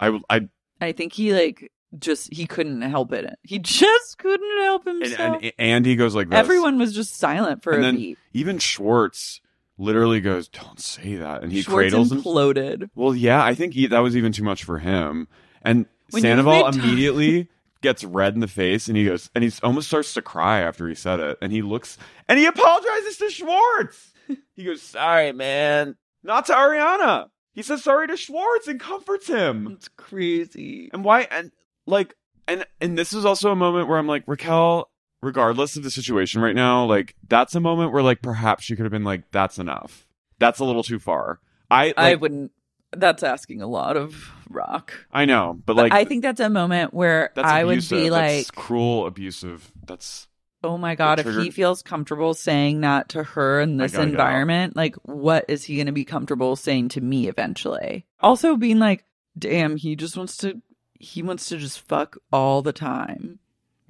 [0.00, 0.48] I I
[0.80, 3.32] I think he like just he couldn't help it.
[3.42, 5.42] He just couldn't help and, himself.
[5.58, 6.38] and he goes like this.
[6.38, 8.18] Everyone was just silent for and a then beat.
[8.32, 9.40] even Schwartz
[9.82, 12.22] literally goes, "Don't say that," and he Schwartz cradles him.
[12.22, 12.88] imploded.
[12.94, 15.28] Well, yeah, I think he, that was even too much for him.
[15.62, 17.48] And When Sandoval immediately
[17.82, 20.88] gets red in the face, and he goes, and he almost starts to cry after
[20.88, 21.98] he said it, and he looks,
[22.28, 24.12] and he apologizes to Schwartz.
[24.54, 27.26] he goes, "Sorry, man," not to Ariana.
[27.54, 29.68] He says sorry to Schwartz and comforts him.
[29.72, 30.88] It's crazy.
[30.92, 31.28] And why?
[31.30, 31.50] And
[31.86, 32.14] like,
[32.48, 34.88] and and this is also a moment where I'm like, Raquel,
[35.22, 38.84] regardless of the situation right now, like that's a moment where like perhaps she could
[38.84, 40.06] have been like, that's enough.
[40.38, 41.40] That's a little too far.
[41.70, 42.52] I like, I wouldn't.
[42.94, 44.92] That's asking a lot of Rock.
[45.10, 47.98] I know, but But like I think that's a moment where I would abusive.
[47.98, 49.72] be That's like, cruel, abusive.
[49.86, 50.28] That's
[50.62, 54.20] "Oh my god!" If he feels comfortable saying that to her in this gotta get
[54.20, 54.26] out.
[54.26, 58.04] environment, like, what is he going to be comfortable saying to me eventually?
[58.20, 59.04] Also, being like,
[59.38, 60.60] "Damn, he just wants to.
[60.98, 63.38] He wants to just fuck all the time."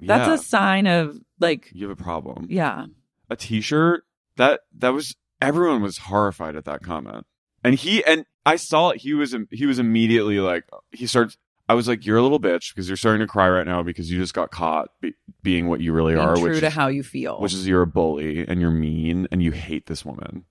[0.07, 2.47] That's yeah, a sign of like, you have a problem.
[2.49, 2.85] yeah,
[3.29, 4.03] A T-shirt
[4.37, 7.25] that that was everyone was horrified at that comment,
[7.63, 9.01] and he and I saw it.
[9.01, 11.37] He was he was immediately like he starts.
[11.69, 14.11] I was like, "You're a little bitch because you're starting to cry right now because
[14.11, 15.13] you just got caught be,
[15.43, 17.39] being what you really being are, true which to is, how you feel.
[17.39, 20.43] which is you're a bully and you're mean and you hate this woman.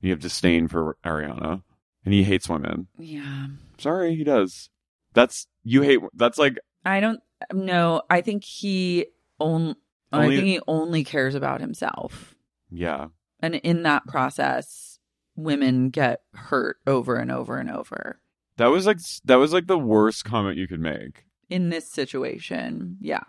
[0.00, 1.62] You have disdain for Ariana,
[2.04, 2.88] and he hates women.
[2.98, 3.46] yeah.
[3.78, 4.68] Sorry, he does.
[5.14, 6.00] That's you hate.
[6.14, 7.20] That's like I don't
[7.52, 8.02] know.
[8.10, 9.06] I think he
[9.38, 9.76] on,
[10.12, 12.34] I Only- think he only cares about himself.
[12.70, 13.08] yeah.
[13.40, 14.98] And in that process,
[15.36, 18.20] women get hurt over and over and over.
[18.56, 21.24] That was like that was like the worst comment you could make.
[21.48, 23.22] In this situation, yeah.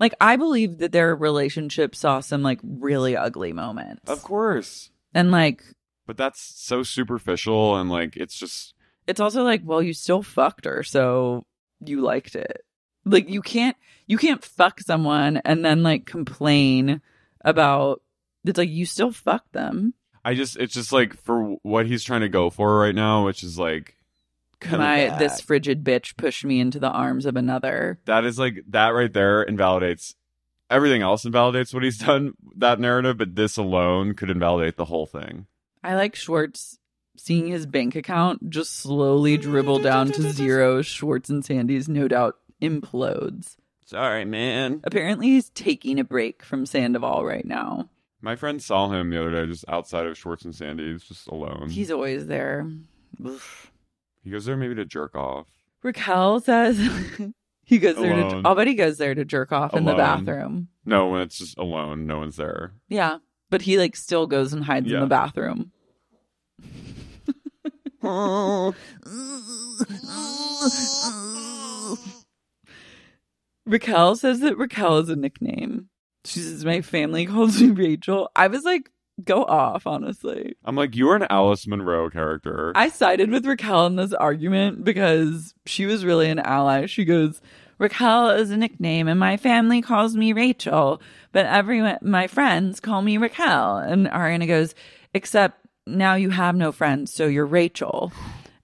[0.00, 4.08] Like I believe that their relationship saw some like really ugly moments.
[4.10, 4.90] Of course.
[5.12, 5.62] And like
[6.06, 8.72] But that's so superficial and like it's just
[9.06, 11.44] it's also like, well, you still fucked her, so
[11.84, 12.62] you liked it.
[13.10, 13.76] Like you can't
[14.06, 17.00] you can't fuck someone and then like complain
[17.44, 18.02] about
[18.44, 19.94] it's like you still fuck them.
[20.24, 23.42] I just it's just like for what he's trying to go for right now, which
[23.42, 23.96] is like
[24.60, 25.18] come My back.
[25.18, 27.98] this frigid bitch pushed me into the arms of another.
[28.06, 30.14] that is like that right there invalidates
[30.70, 35.06] everything else invalidates what he's done that narrative, but this alone could invalidate the whole
[35.06, 35.46] thing.
[35.82, 36.78] I like Schwartz
[37.16, 40.82] seeing his bank account just slowly dribble down to zero.
[40.82, 43.56] Schwartz and Sandy's no doubt implodes.
[43.84, 44.80] Sorry, man.
[44.84, 47.88] Apparently, he's taking a break from Sandoval right now.
[48.20, 51.68] My friend saw him the other day just outside of Schwartz and Sandy's, just alone.
[51.70, 52.68] He's always there.
[53.24, 53.70] Oof.
[54.22, 55.46] he goes there maybe to jerk off.
[55.82, 56.78] Raquel says
[57.64, 58.26] he goes there to.
[58.26, 58.42] Alone.
[58.44, 60.68] I'll bet he goes there to jerk off in the bathroom.
[60.84, 62.72] No, when it's just alone, no one's there.
[62.88, 63.18] Yeah,
[63.50, 65.72] but he like still goes and hides in the bathroom.
[73.68, 75.88] Raquel says that Raquel is a nickname.
[76.24, 78.30] She says my family calls me Rachel.
[78.34, 78.90] I was like,
[79.24, 80.56] go off, honestly.
[80.64, 82.72] I'm like, you're an Alice Munro character.
[82.74, 86.86] I sided with Raquel in this argument because she was really an ally.
[86.86, 87.40] She goes,
[87.78, 91.00] Raquel is a nickname and my family calls me Rachel,
[91.32, 93.78] but everyone, my friends call me Raquel.
[93.78, 94.74] And Ariana goes,
[95.14, 98.12] except now you have no friends, so you're Rachel.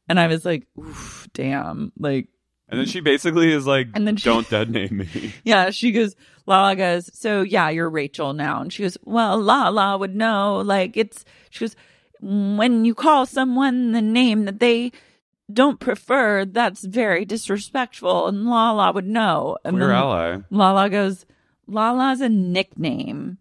[0.08, 1.92] And I was like, oof, damn.
[1.98, 2.28] Like,
[2.74, 5.32] and then she basically is like, And then she- don't dead name me.
[5.44, 6.14] yeah, she goes,
[6.46, 8.60] Lala goes, so yeah, you're Rachel now.
[8.60, 10.58] And she goes, well, Lala would know.
[10.58, 11.76] Like, it's, she goes,
[12.20, 14.92] when you call someone the name that they
[15.52, 18.28] don't prefer, that's very disrespectful.
[18.28, 19.56] And Lala would know.
[19.64, 20.38] And Queer ally.
[20.50, 21.26] Lala goes,
[21.66, 23.38] Lala's a nickname.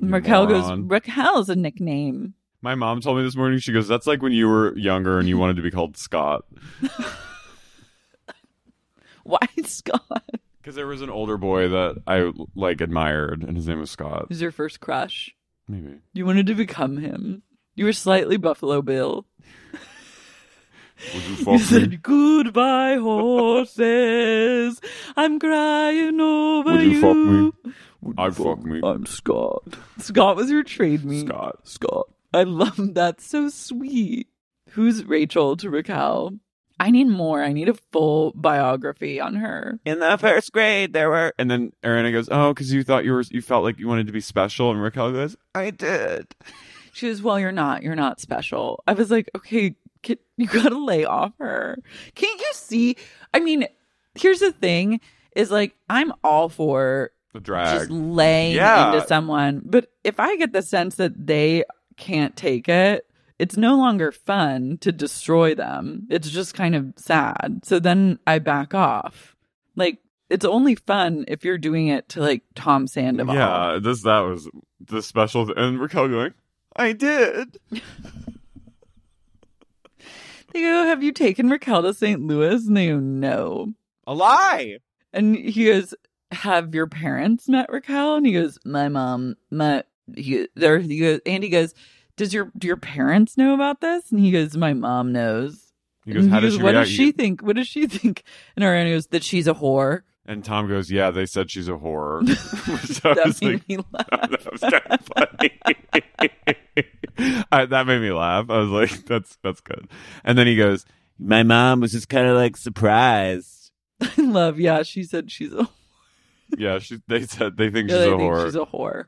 [0.00, 0.70] Raquel goes.
[0.80, 2.34] Raquel's a nickname.
[2.60, 5.28] My mom told me this morning, she goes, that's like when you were younger and
[5.28, 6.44] you wanted to be called Scott.
[9.24, 10.22] Why Scott?
[10.60, 14.26] Because there was an older boy that I like admired, and his name was Scott.
[14.28, 15.34] Who's your first crush?
[15.68, 15.98] Maybe.
[16.12, 17.42] You wanted to become him.
[17.74, 19.26] You were slightly Buffalo Bill.
[21.12, 21.58] Would you You fuck me?
[21.58, 24.80] said goodbye horses.
[25.16, 27.00] I'm crying over Would you you.
[27.00, 27.72] fuck me?
[28.02, 28.80] Would I'd you fuck me.
[28.84, 29.76] I'm Scott.
[29.98, 31.26] Scott was your trade me.
[31.26, 31.60] Scott.
[31.64, 32.06] Scott.
[32.32, 33.20] I love that.
[33.20, 34.28] So sweet.
[34.70, 36.38] Who's Rachel to Raquel?
[36.80, 37.42] I need more.
[37.42, 39.78] I need a full biography on her.
[39.84, 41.32] In the first grade, there were.
[41.38, 44.06] And then Ariana goes, oh, because you thought you were, you felt like you wanted
[44.08, 44.70] to be special.
[44.70, 46.34] And Raquel goes, I did.
[46.92, 47.82] She was, well, you're not.
[47.82, 48.82] You're not special.
[48.86, 51.78] I was like, okay, can, you gotta lay off her.
[52.14, 52.96] Can't you see?
[53.32, 53.66] I mean,
[54.14, 55.00] here's the thing
[55.34, 57.78] is like, I'm all for The drag.
[57.78, 58.92] just laying Yeah.
[58.94, 59.62] into someone.
[59.64, 61.64] But if I get the sense that they
[61.96, 63.06] can't take it,
[63.38, 66.06] it's no longer fun to destroy them.
[66.10, 67.60] It's just kind of sad.
[67.64, 69.36] So then I back off.
[69.76, 69.98] Like,
[70.30, 73.34] it's only fun if you're doing it to like Tom Sandoval.
[73.34, 74.48] Yeah, this that was
[74.80, 75.46] the special.
[75.46, 76.34] Th- and Raquel going,
[76.76, 77.58] I did.
[80.54, 82.22] They go, Have you taken Raquel to St.
[82.22, 82.66] Louis?
[82.66, 83.74] And they go, No.
[84.06, 84.78] A lie.
[85.12, 85.94] And he goes,
[86.30, 88.14] Have your parents met Raquel?
[88.16, 89.82] And he goes, My mom, my
[90.14, 91.74] he there he goes Andy goes,
[92.16, 94.10] Does your do your parents know about this?
[94.10, 95.72] And he goes, My mom knows.
[96.04, 96.86] He goes, And how does she What react?
[96.88, 97.42] does she think?
[97.42, 98.22] What does she think?
[98.56, 100.02] And Ariana goes, That she's a whore.
[100.26, 102.26] And Tom goes, yeah, they said she's a whore.
[102.86, 104.06] so That was made like, me laugh.
[104.30, 105.50] that was kind of funny.
[107.52, 108.46] I, that made me laugh.
[108.48, 109.86] I was like, that's that's good.
[110.24, 110.84] And then he goes,
[111.18, 113.70] my mom was just kind of like surprised.
[114.00, 115.68] I love, yeah, she said she's a
[116.56, 118.44] Yeah, she, they said they think yeah, she's they a think whore.
[118.46, 119.04] she's a whore.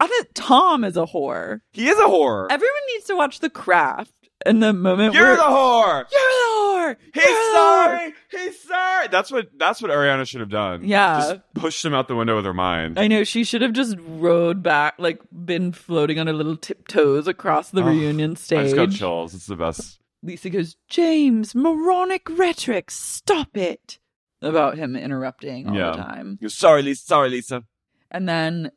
[0.00, 1.60] I think Tom is a whore.
[1.72, 2.46] he is a whore.
[2.50, 4.12] Everyone needs to watch The Craft.
[4.46, 6.04] And the moment You're where the whore.
[6.12, 6.96] You're the whore.
[7.14, 8.14] He's the sorry.
[8.30, 9.08] He's sorry.
[9.08, 10.84] That's what that's what Ariana should have done.
[10.84, 11.18] Yeah.
[11.18, 12.98] Just pushed him out the window with her mind.
[12.98, 17.26] I know she should have just rode back, like been floating on her little tiptoes
[17.26, 18.64] across the Oh, reunion I stage.
[18.64, 19.34] just got chills.
[19.34, 19.98] It's the best.
[20.22, 23.98] Lisa goes, James, moronic rhetoric, stop it.
[24.42, 25.92] About him interrupting all yeah.
[25.92, 26.38] the time.
[26.40, 27.04] You're sorry, Lisa.
[27.06, 27.62] Sorry, Lisa.
[28.10, 28.72] And then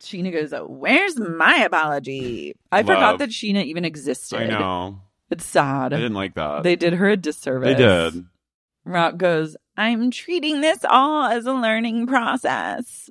[0.00, 2.54] Scheana goes, Where's my apology?
[2.70, 4.40] I forgot that Scheana even existed.
[4.40, 5.00] I know.
[5.30, 5.92] It's sad.
[5.92, 6.62] I didn't like that.
[6.62, 7.68] They did her a disservice.
[7.68, 8.26] They did.
[8.84, 13.10] Rock goes, I'm treating this all as a learning process.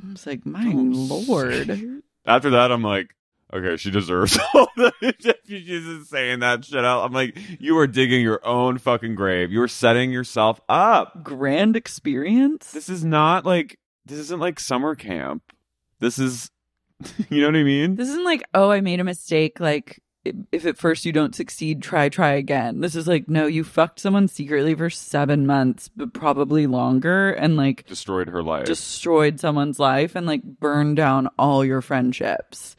[0.00, 2.02] I was like, my oh, lord.
[2.24, 3.14] After that, I'm like,
[3.52, 5.36] okay, she deserves all that.
[5.46, 7.04] She's just saying that shit out.
[7.04, 9.50] I'm like, you are digging your own fucking grave.
[9.50, 11.24] You are setting yourself up.
[11.24, 12.70] Grand experience?
[12.70, 15.42] This is not like this isn't like summer camp.
[16.00, 16.50] This is,
[17.30, 17.96] you know what I mean?
[17.96, 19.60] This isn't like, oh, I made a mistake.
[19.60, 20.00] Like,
[20.52, 22.80] if at first you don't succeed, try, try again.
[22.80, 27.56] This is like, no, you fucked someone secretly for seven months, but probably longer, and
[27.56, 28.66] like Destroyed her life.
[28.66, 32.76] destroyed someone's life and like burned down all your friendships.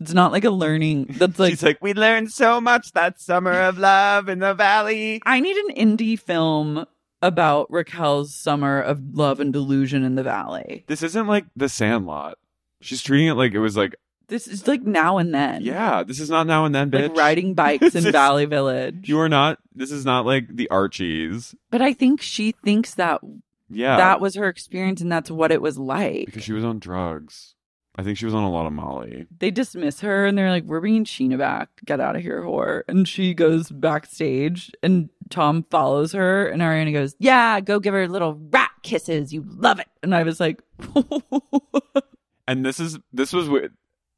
[0.00, 3.52] It's not like a learning that's like, She's like, we learned so much that summer
[3.60, 5.20] of love in the valley.
[5.24, 6.84] I need an indie film
[7.22, 10.84] about Raquel's summer of love and delusion in the valley.
[10.88, 12.38] This isn't like The Sandlot.
[12.80, 13.94] She's treating it like it was like,
[14.28, 15.62] This is like now and then.
[15.62, 17.08] yeah, this is not now and then, bitch.
[17.08, 19.08] Like riding bikes in is- Valley Village.
[19.08, 19.58] You are not.
[19.74, 21.54] This is not like the Archies.
[21.70, 23.20] But I think she thinks that
[23.70, 26.26] Yeah, that was her experience and that's what it was like.
[26.26, 27.54] because she was on drugs.
[27.96, 29.26] I think she was on a lot of Molly.
[29.38, 31.68] They dismiss her and they're like, We're bringing Scheana back.
[31.84, 32.82] Get out of here, whore.
[32.88, 38.08] And she goes backstage and Tom follows her and Ariana goes, Yeah, go give her
[38.08, 39.32] little rat kisses.
[39.32, 39.86] You love it.
[40.02, 40.60] And I was like,
[42.46, 43.70] And this is this was what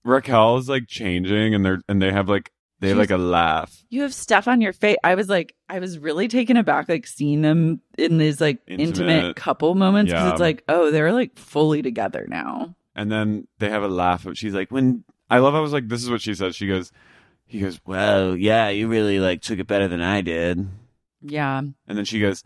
[0.05, 2.51] Raquel is like changing, and they're and they have like
[2.81, 3.74] they have like a laugh.
[3.89, 4.97] You have stuff on your face.
[5.03, 8.89] I was like, I was really taken aback, like seeing them in these like intimate,
[9.11, 9.36] Intimate.
[9.36, 10.31] couple moments because Yeah.
[10.32, 12.74] it's like, oh, they're like fully together now.
[12.94, 14.27] And then they have a laugh.
[14.35, 16.55] She's like, when I love, I was like, this is what she says.
[16.57, 16.93] She goes,
[17.47, 20.66] he goes, well, yeah, you really like took it better than I did.
[21.23, 21.59] Yeah.
[21.59, 22.44] And then she goes,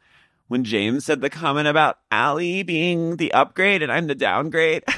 [0.48, 4.84] when James said the comment about Ally being the upgrade and I'm the downgrade.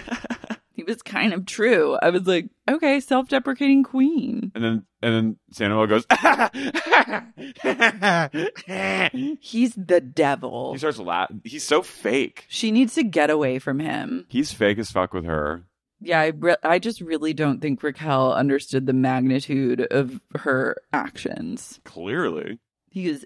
[0.87, 1.97] He was kind of true.
[2.03, 4.51] I was like, okay, self deprecating queen.
[4.55, 6.07] and then and then Sandoval goes,
[9.41, 10.73] He's the devil.
[10.73, 11.41] he starts laughing.
[11.45, 12.47] He's so fake.
[12.49, 14.27] She needs to get away from him.
[14.29, 15.65] He's fake as fuck with her.
[16.01, 21.79] Yeah, I, re- I just really don't think Raquel understood the magnitude of her actions.
[21.85, 22.59] Clearly.
[22.91, 23.25] He goes,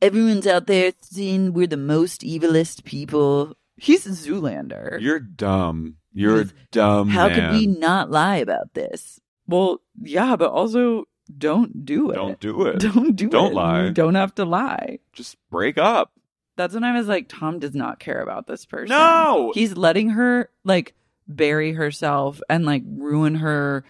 [0.00, 3.56] everyone's out there saying we're the most evilest people.
[3.76, 5.00] He's a Zoolander.
[5.00, 5.96] You're dumb.
[6.14, 7.08] You're a dumb.
[7.08, 7.34] How man.
[7.34, 9.20] could we not lie about this?
[9.46, 11.04] Well, yeah, but also
[11.36, 12.14] don't do it.
[12.14, 12.78] Don't do it.
[12.80, 13.30] Don't do it.
[13.30, 13.84] Don't lie.
[13.84, 14.98] You don't have to lie.
[15.12, 16.12] Just break up.
[16.56, 18.94] That's when I was like, Tom does not care about this person.
[18.94, 19.52] No!
[19.54, 20.94] He's letting her like
[21.26, 23.84] bury herself and like ruin her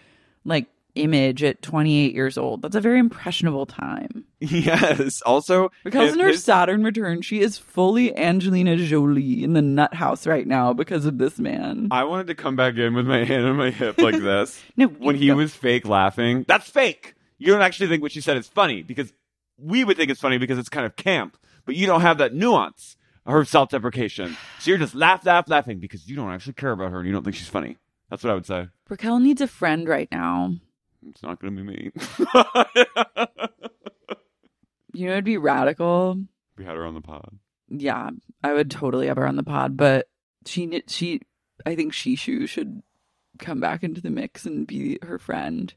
[0.45, 2.63] like image at 28 years old.
[2.63, 4.25] That's a very impressionable time.
[4.45, 5.23] Yes.
[5.23, 9.95] Also, Because in her his- Saturn return, she is fully Angelina Jolie in the nut
[9.95, 11.87] house right now because of this man.
[11.93, 14.61] I wanted to come back in with my hand on my hip like this.
[14.77, 15.37] No, when he don't.
[15.37, 16.45] was fake laughing.
[16.49, 17.15] That's fake.
[17.39, 19.13] You don't actually think what she said is funny because
[19.59, 22.35] we would think it's funny because it's kind of camp, but you don't have that
[22.35, 24.37] nuance of self-deprecation.
[24.59, 27.13] So you're just laugh, laugh, laughing because you don't actually care about her and you
[27.13, 27.77] don't think she's funny.
[28.11, 28.67] That's what I would say.
[28.89, 30.57] Raquel needs a friend right now.
[31.09, 31.91] It's not going to be me.
[34.95, 36.19] You know, it'd be radical.
[36.59, 37.39] we had her on the pod.
[37.69, 38.11] Yeah,
[38.45, 40.09] I would totally have her on the pod, but
[40.45, 41.23] she, she,
[41.65, 42.83] I think Shishu should
[43.39, 45.73] come back into the mix and be her friend.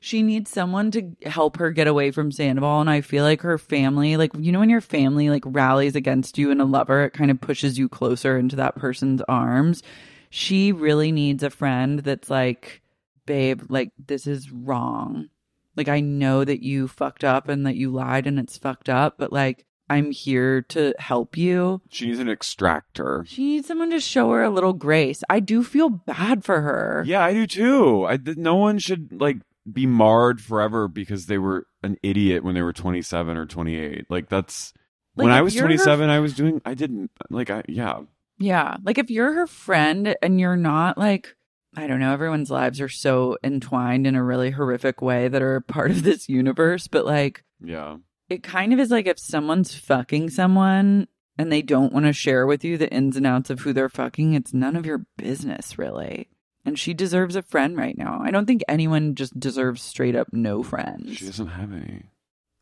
[0.00, 3.58] She needs someone to help her get away from Sandoval, and I feel like her
[3.58, 7.10] family, like you know, when your family like rallies against you and a lover, it
[7.10, 9.82] kind of pushes you closer into that person's arms.
[10.30, 12.80] She really needs a friend that's like,
[13.26, 15.28] babe, like this is wrong.
[15.76, 19.16] Like I know that you fucked up and that you lied and it's fucked up,
[19.18, 21.82] but like I'm here to help you.
[21.90, 23.24] She needs an extractor.
[23.28, 25.22] She needs someone to show her a little grace.
[25.28, 27.02] I do feel bad for her.
[27.06, 28.04] Yeah, I do too.
[28.06, 29.38] I th- no one should like
[29.70, 34.06] be marred forever because they were an idiot when they were 27 or 28.
[34.10, 34.72] Like that's
[35.16, 38.00] Like, when I was you're her- 27, I was doing I didn't like I yeah.
[38.38, 38.76] Yeah.
[38.84, 41.36] Like if you're her friend and you're not like,
[41.76, 45.60] I don't know, everyone's lives are so entwined in a really horrific way that are
[45.60, 47.96] part of this universe, but like Yeah.
[48.28, 52.46] it kind of is like if someone's fucking someone and they don't want to share
[52.46, 55.76] with you the ins and outs of who they're fucking, it's none of your business,
[55.78, 56.28] really.
[56.64, 58.20] And she deserves a friend right now.
[58.24, 61.16] I don't think anyone just deserves straight up no friends.
[61.16, 62.04] She doesn't have any.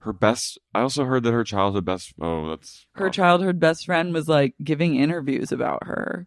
[0.00, 4.12] Her best I also heard that her childhood best oh, that's Her childhood best friend
[4.12, 6.26] was like giving interviews about her.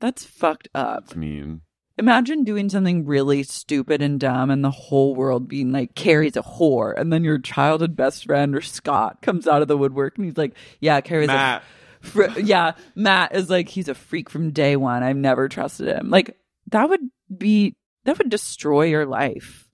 [0.00, 1.04] That's fucked up.
[1.06, 1.62] that's mean.
[1.96, 6.42] Imagine doing something really stupid and dumb and the whole world being like, Carey's a
[6.42, 6.92] whore.
[6.96, 10.36] And then your childhood best friend or Scott comes out of the woodwork and he's
[10.36, 11.62] like, yeah, Carey's Matt.
[11.62, 12.06] a.
[12.06, 15.02] Fr- yeah, Matt is like, he's a freak from day one.
[15.02, 16.10] I've never trusted him.
[16.10, 16.36] Like,
[16.72, 17.00] that would
[17.36, 19.64] be, that would destroy your life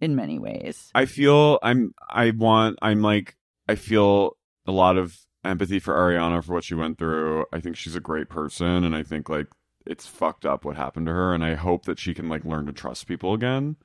[0.00, 0.90] in many ways.
[0.94, 3.36] I feel I'm I want I'm like
[3.68, 4.36] I feel
[4.66, 7.46] a lot of empathy for Ariana for what she went through.
[7.52, 9.46] I think she's a great person and I think like
[9.88, 12.66] it's fucked up what happened to her and I hope that she can like learn
[12.66, 13.76] to trust people again.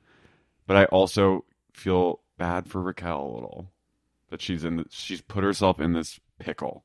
[0.68, 3.72] But I also feel bad for Raquel a little
[4.30, 6.84] that she's in the, she's put herself in this pickle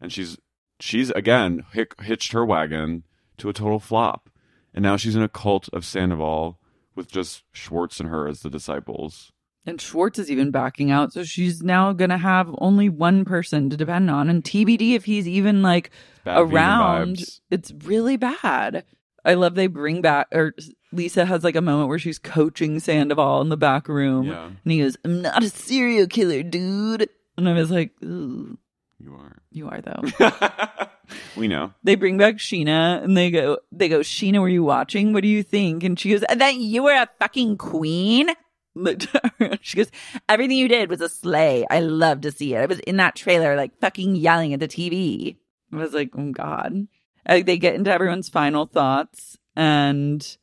[0.00, 0.38] and she's
[0.78, 3.04] she's again hic- hitched her wagon
[3.38, 4.30] to a total flop.
[4.72, 6.58] And now she's in a cult of Sandoval
[6.94, 9.32] with just Schwartz and her as the disciples.
[9.66, 11.12] And Schwartz is even backing out.
[11.14, 14.28] So she's now going to have only one person to depend on.
[14.28, 15.90] And TBD if he's even like
[16.26, 17.22] around.
[17.50, 18.84] It's really bad.
[19.24, 20.52] I love they bring back, or
[20.92, 24.26] Lisa has like a moment where she's coaching Sandoval in the back room.
[24.26, 24.44] Yeah.
[24.46, 27.08] And he goes, I'm not a serial killer, dude.
[27.38, 28.58] And I was like, Ooh,
[28.98, 29.38] You are.
[29.50, 30.28] you are though.
[31.36, 31.72] We know.
[31.82, 35.12] they bring back Scheana and they go, they go, Scheana, were you watching?
[35.12, 35.84] What do you think?
[35.84, 38.28] And she goes, that you were a fucking queen.
[38.74, 39.90] Looked at her, she goes,
[40.28, 41.64] everything you did was a slay.
[41.70, 42.58] I love to see it.
[42.58, 45.36] I was in that trailer, like fucking yelling at the TV.
[45.72, 46.88] I was like, oh God.
[47.26, 50.36] Uh, they get into everyone's final thoughts and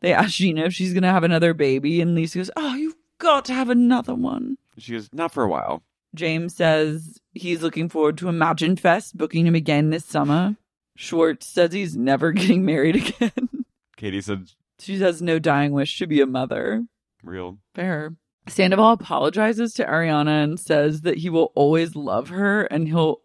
[0.00, 2.00] they ask Gina if she's going to have another baby.
[2.00, 4.58] And Lisa goes, oh, you've got to have another one.
[4.78, 5.82] She goes, not for a while.
[6.14, 10.56] James says he's looking forward to Imagine Fest, booking him again this summer.
[10.96, 13.64] Schwartz says he's never getting married again.
[13.96, 16.84] Katie said, she has no dying wish to be a mother.
[17.22, 17.58] Real.
[17.74, 18.14] Fair.
[18.48, 23.20] Sandoval apologizes to Ariana and says that he will always love her and he'll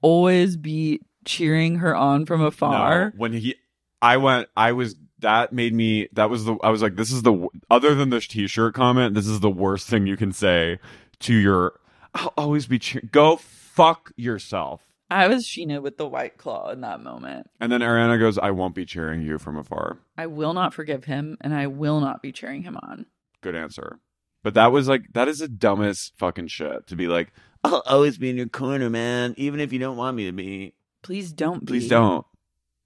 [0.00, 3.06] always be cheering her on from afar.
[3.06, 3.56] No, when he,
[4.00, 7.22] I went, I was, that made me, that was the, I was like, this is
[7.22, 10.78] the, other than the t shirt comment, this is the worst thing you can say
[11.20, 11.74] to your,
[12.14, 13.08] I'll always be cheering.
[13.10, 14.82] Go fuck yourself.
[15.10, 17.50] I was Scheana with the white claw in that moment.
[17.60, 19.98] And then Ariana goes, I won't be cheering you from afar.
[20.16, 23.06] I will not forgive him and I will not be cheering him on.
[23.42, 23.98] Good answer.
[24.42, 28.16] But that was like, that is the dumbest fucking shit to be like, I'll always
[28.16, 30.74] be in your corner, man, even if you don't want me to be.
[31.02, 31.66] Please don't be.
[31.66, 32.24] Please don't.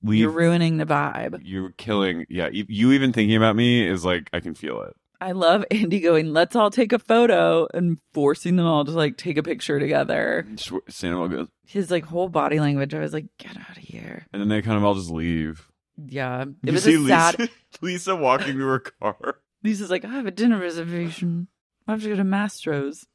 [0.03, 0.21] Leave.
[0.21, 1.41] You're ruining the vibe.
[1.45, 2.27] You're killing.
[2.29, 2.49] Yeah.
[2.53, 4.95] You, you even thinking about me is like, I can feel it.
[5.21, 9.17] I love Andy going, let's all take a photo and forcing them all to like
[9.17, 10.47] take a picture together.
[10.89, 14.27] Sandoval goes, His like whole body language, I was like, get out of here.
[14.33, 15.69] and then they kind of all just leave.
[16.07, 16.43] Yeah.
[16.43, 17.49] It You was see a Lisa.
[17.81, 19.37] Lisa walking to her car.
[19.65, 21.49] Lisa's like, I have a dinner reservation.
[21.89, 23.07] I have to go to Mastro's.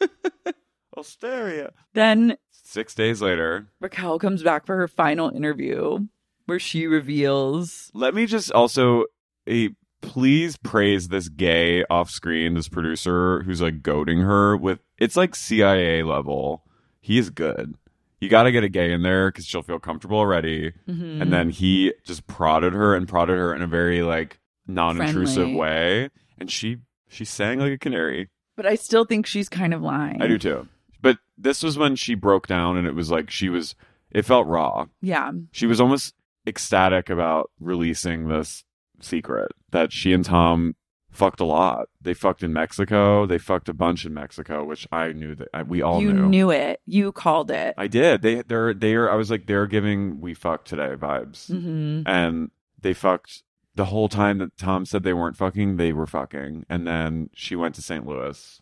[0.96, 1.72] Osteria.
[1.94, 6.06] Then Six days later, Raquel comes back for her final interview
[6.46, 9.06] where she reveals let me just also
[9.48, 9.70] a
[10.02, 15.34] please praise this gay off screen, this producer who's like goading her with it's like
[15.34, 16.62] CIA level.
[17.00, 17.74] He is good.
[18.20, 20.72] You got to get a gay in there because she'll feel comfortable already.
[20.88, 21.22] Mhm.
[21.22, 25.54] And then he just prodded her and prodded her in a very like non-intrusive Friendly.
[25.56, 26.78] way, and she
[27.08, 28.28] she sang like a canary.
[28.56, 30.20] But I still think she's kind of lying.
[30.22, 30.68] I do too.
[31.02, 33.74] But this was when she broke down, and it was like she was.
[34.10, 34.86] It felt raw.
[35.00, 35.30] Yeah.
[35.52, 36.14] She was almost
[36.46, 38.64] ecstatic about releasing this
[39.00, 40.74] secret that she and Tom
[41.12, 41.86] fucked a lot.
[42.02, 43.24] They fucked in Mexico.
[43.26, 46.50] They fucked a bunch in Mexico, which I knew that I, we all you knew.
[46.50, 46.80] it.
[46.86, 47.74] You called it.
[47.78, 48.22] I did.
[48.22, 49.10] They they're they're.
[49.10, 52.02] I was like they're giving we fucked today vibes, Mhm.
[52.06, 52.50] and
[52.80, 53.42] they fucked
[53.74, 55.76] the whole time that Tom said they weren't fucking.
[55.76, 58.06] They were fucking, and then she went to St.
[58.06, 58.60] Louis,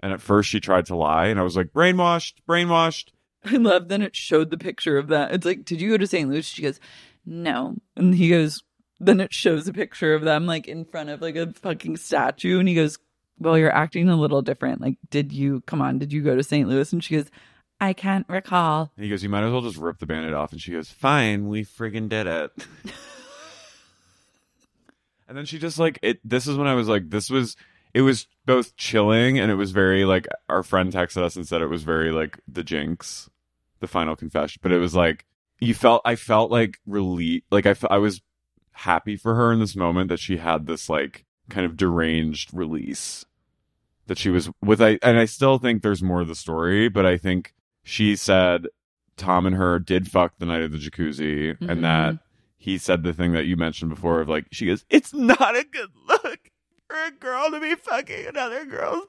[0.00, 3.10] and at first she tried to lie, and I was like brainwashed, brainwashed.
[3.44, 5.32] I love then it showed the picture of that.
[5.32, 6.28] It's like, did you go to St.
[6.28, 6.44] Louis?
[6.44, 6.80] She goes,
[7.24, 7.76] no.
[7.96, 8.62] And he goes,
[8.98, 12.58] then it shows a picture of them like in front of like a fucking statue.
[12.58, 12.98] And he goes,
[13.38, 14.80] well, you're acting a little different.
[14.80, 16.68] Like, did you, come on, did you go to St.
[16.68, 16.92] Louis?
[16.92, 17.30] And she goes,
[17.80, 18.90] I can't recall.
[18.96, 20.88] And he goes, you might as well just rip the band-aid off, and she goes,
[20.88, 22.50] fine, we friggin' did it.
[25.28, 26.18] and then she just like it.
[26.24, 27.56] This is when I was like, this was.
[27.94, 31.62] It was both chilling and it was very like our friend texted us and said
[31.62, 33.30] it was very like the jinx,
[33.80, 34.60] the final confession.
[34.62, 35.24] But it was like
[35.60, 38.20] you felt I felt like relief, like I I was
[38.72, 43.24] happy for her in this moment that she had this like kind of deranged release
[44.08, 44.82] that she was with.
[44.82, 48.66] I and I still think there's more of the story, but I think she said
[49.16, 51.70] Tom and her did fuck the night of the jacuzzi, Mhm.
[51.70, 52.18] and that
[52.56, 55.64] he said the thing that you mentioned before of like she goes, "It's not a
[55.64, 56.50] good look."
[56.88, 59.08] For a girl to be fucking another girl's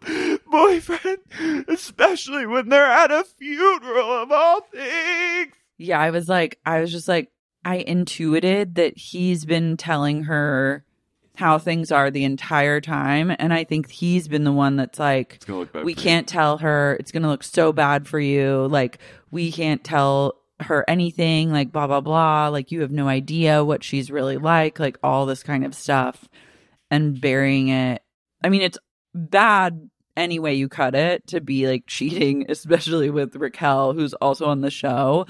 [0.51, 1.19] boyfriend,
[1.67, 5.53] especially when they're at a funeral of all things.
[5.77, 7.31] Yeah, I was like, I was just like,
[7.63, 10.85] I intuited that he's been telling her
[11.35, 13.31] how things are the entire time.
[13.37, 16.27] And I think he's been the one that's like, It's gonna look bad we can't
[16.27, 16.97] tell her.
[16.99, 18.67] It's going to look so bad for you.
[18.71, 18.97] Like,
[19.29, 22.47] we can't tell her anything, like, blah, blah, blah.
[22.47, 26.27] Like, you have no idea what she's really like, like, all this kind of stuff.
[26.89, 28.01] And burying it.
[28.43, 28.77] I mean, it's
[29.13, 34.45] bad any way you cut it to be like cheating, especially with Raquel, who's also
[34.45, 35.25] on the show.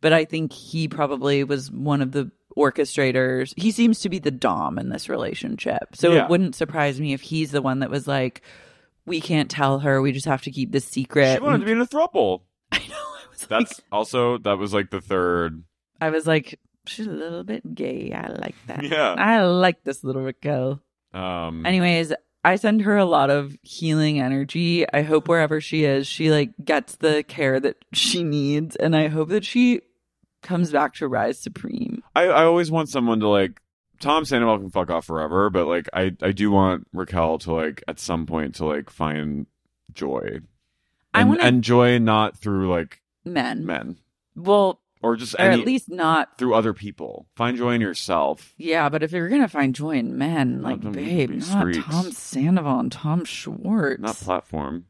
[0.00, 3.52] But I think he probably was one of the orchestrators.
[3.56, 5.94] He seems to be the Dom in this relationship.
[5.94, 6.24] So Yeah.
[6.24, 8.42] it wouldn't surprise me if he's the one that was like,
[9.06, 10.00] we can't tell her.
[10.00, 11.34] We just have to keep this secret.
[11.34, 12.42] She wanted to be in a throuple.
[12.72, 12.94] I know.
[12.94, 15.64] I was That's like, also that was like the third.
[16.00, 18.12] I was like, she's a little bit gay.
[18.12, 18.84] I like that.
[18.84, 19.14] Yeah.
[19.18, 20.80] I like this little Raquel.
[21.12, 22.12] Um, Anyways,
[22.44, 24.90] I send her a lot of healing energy.
[24.90, 29.08] I hope wherever she is, she like gets the care that she needs, and I
[29.08, 29.82] hope that she
[30.42, 32.02] comes back to rise supreme.
[32.16, 33.60] I, I always want someone to like
[34.00, 37.84] Tom Sandoval can fuck off forever, but like I, I do want Raquel to like
[37.86, 39.46] at some point to like find
[39.92, 40.38] joy.
[41.12, 43.98] I And, wanna- and joy not through like Men, men
[44.36, 46.38] well, or just or any, at least not.
[46.38, 47.26] through other people.
[47.36, 48.54] Find joy in yourself.
[48.56, 51.78] Yeah, but if you're gonna find joy in men, like them babe, not streaks.
[51.86, 54.86] Tom Sandoval and Tom Schwartz, Not platform.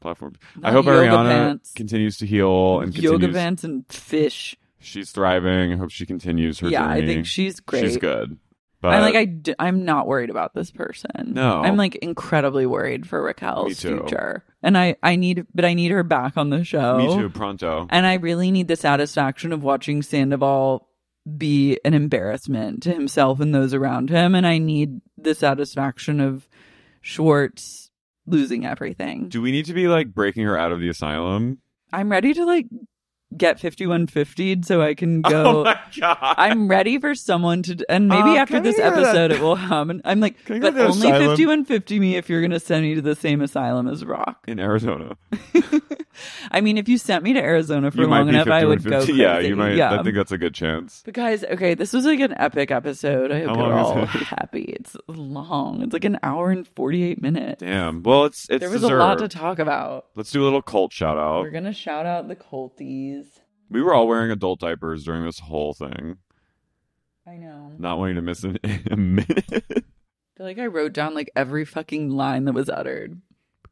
[0.00, 0.34] Platform.
[0.62, 1.72] I hope yoga Ariana pants.
[1.74, 3.36] continues to heal and yoga continues.
[3.36, 4.56] pants and fish.
[4.78, 5.72] She's thriving.
[5.72, 6.74] I hope she continues her journey.
[6.74, 7.82] yeah, I think she's great.
[7.82, 8.38] She's good.
[8.82, 11.32] But I'm like I d- I'm not worried about this person.
[11.32, 11.60] No.
[11.62, 13.98] I'm like incredibly worried for Raquel's Me too.
[14.00, 16.98] future, and I I need but I need her back on the show.
[16.98, 17.86] me too, pronto.
[17.88, 20.88] And I really need the satisfaction of watching Sandoval
[21.36, 26.48] be an embarrassment to himself and those around him, and I need the satisfaction of
[27.00, 27.90] Schwartz
[28.26, 29.28] losing everything.
[29.28, 31.58] Do we need to be like breaking her out of the asylum?
[31.92, 32.66] I'm ready to like
[33.36, 35.60] get 5150 so I can go.
[35.60, 36.18] Oh my god!
[36.38, 40.00] I'm ready for someone to, and maybe Uh, after this to episode, it will happen.
[40.04, 41.28] I'm like, but only asylum?
[41.28, 44.44] 5150 me if you're going to send me to the same asylum as Rock.
[44.46, 45.16] in Arizona.
[46.50, 48.98] I mean, if you sent me to Arizona for you long enough, I would go.
[49.04, 49.14] Crazy.
[49.14, 49.74] Yeah, you might.
[49.76, 49.98] Yeah.
[49.98, 51.02] I think that's a good chance.
[51.04, 53.30] But guys, okay, this was like an epic episode.
[53.32, 54.08] I hope you're all it?
[54.08, 54.62] happy.
[54.62, 55.82] It's long.
[55.82, 57.60] It's like an hour and 48 minutes.
[57.60, 58.02] Damn.
[58.02, 60.06] Well, it's it's there was a lot to talk about.
[60.14, 61.42] Let's do a little cult shout out.
[61.42, 63.25] We're gonna shout out the Colties.
[63.68, 66.18] We were all wearing adult diapers during this whole thing,
[67.26, 67.72] I know.
[67.78, 68.58] not wanting to miss an,
[68.90, 69.44] a minute.
[69.50, 69.62] I
[70.36, 73.20] feel like I wrote down like every fucking line that was uttered.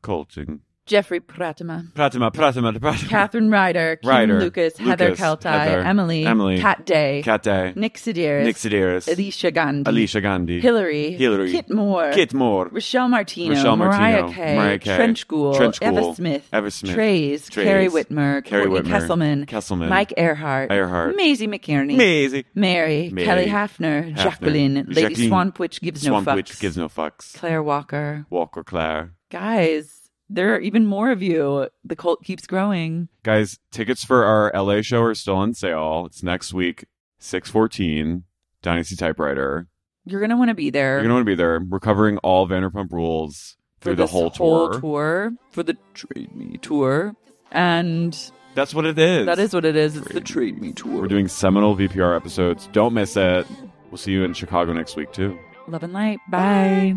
[0.03, 0.61] Colting.
[0.87, 1.91] Jeffrey Pratima.
[1.93, 3.09] Pratima, Pratima, Pratima.
[3.09, 7.73] Catherine Ryder, Kim Ryder, Lucas, Heather Lucas, Keltai, Heather, Emily, Emily, Kat Day, Cat Day.
[7.75, 9.09] Nick Sedaris, Nick Sedaris.
[9.09, 10.61] Alicia Gandhi, Alicia Gandhi.
[10.61, 11.53] Hillary, Hillary.
[11.53, 12.69] Kit Moore, Kit Moore.
[12.71, 16.95] Rochelle Martino, Rochelle Mariah Martino, Kay, Mariah Kay, Trench School, Trench Eva Smith, Eva Smith,
[16.95, 23.09] Trace, Trace, Carrie Whitmer, Carrie Whitmer, Kesselman, Kesselman, Mike Earhart, Earhart, Maisie McKierney, Maisie, Mary,
[23.11, 27.33] Mary, Kelly Hafner, Hafner, Jacqueline, Lady Jacqueline, Swanwich gives no Swanwich fucks, gives no fucks.
[27.35, 28.27] Claire Walker.
[28.29, 29.13] Walker Claire.
[29.31, 29.94] Guys,
[30.29, 31.69] there are even more of you.
[31.85, 33.09] The cult keeps growing.
[33.23, 36.05] Guys, tickets for our LA show are still on sale.
[36.07, 36.85] It's next week,
[37.19, 38.25] 614,
[38.63, 39.69] Dynasty Typewriter.
[40.07, 40.95] You're gonna want to be there.
[40.95, 41.61] You're going to want to be there.
[41.67, 44.81] We're covering all Vanderpump rules for through the whole whole tour.
[44.81, 47.15] tour for the Trade Me tour,
[47.51, 48.15] and
[48.55, 49.25] That's what it is.
[49.27, 49.97] that is what it is.
[49.97, 51.01] It's the Trade Me tour.
[51.01, 52.69] We're doing seminal VPR episodes.
[52.73, 53.47] Don't miss it.
[53.91, 55.39] We'll see you in Chicago next week, too.
[55.69, 56.19] Love and light.
[56.29, 56.97] Bye.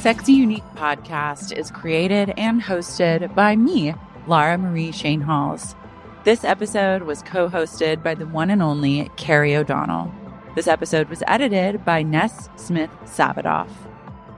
[0.00, 3.92] Sexy Unique podcast is created and hosted by me,
[4.26, 5.74] Lara Marie Schoenhals.
[6.24, 10.10] This episode was co hosted by the one and only Carey O'Donnell.
[10.56, 13.68] This episode was edited by Ness Smith Savadoff.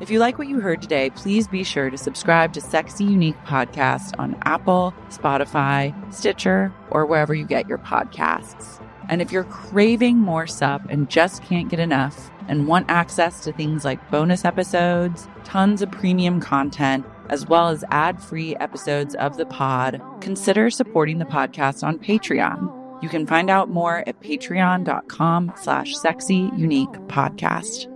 [0.01, 3.39] If you like what you heard today, please be sure to subscribe to Sexy Unique
[3.45, 8.85] Podcast on Apple, Spotify, Stitcher, or wherever you get your podcasts.
[9.09, 13.53] And if you're craving more sup and just can't get enough and want access to
[13.53, 19.47] things like bonus episodes, tons of premium content, as well as ad-free episodes of the
[19.47, 23.03] pod, consider supporting the podcast on Patreon.
[23.03, 27.92] You can find out more at patreon.com slash sexy unique podcast.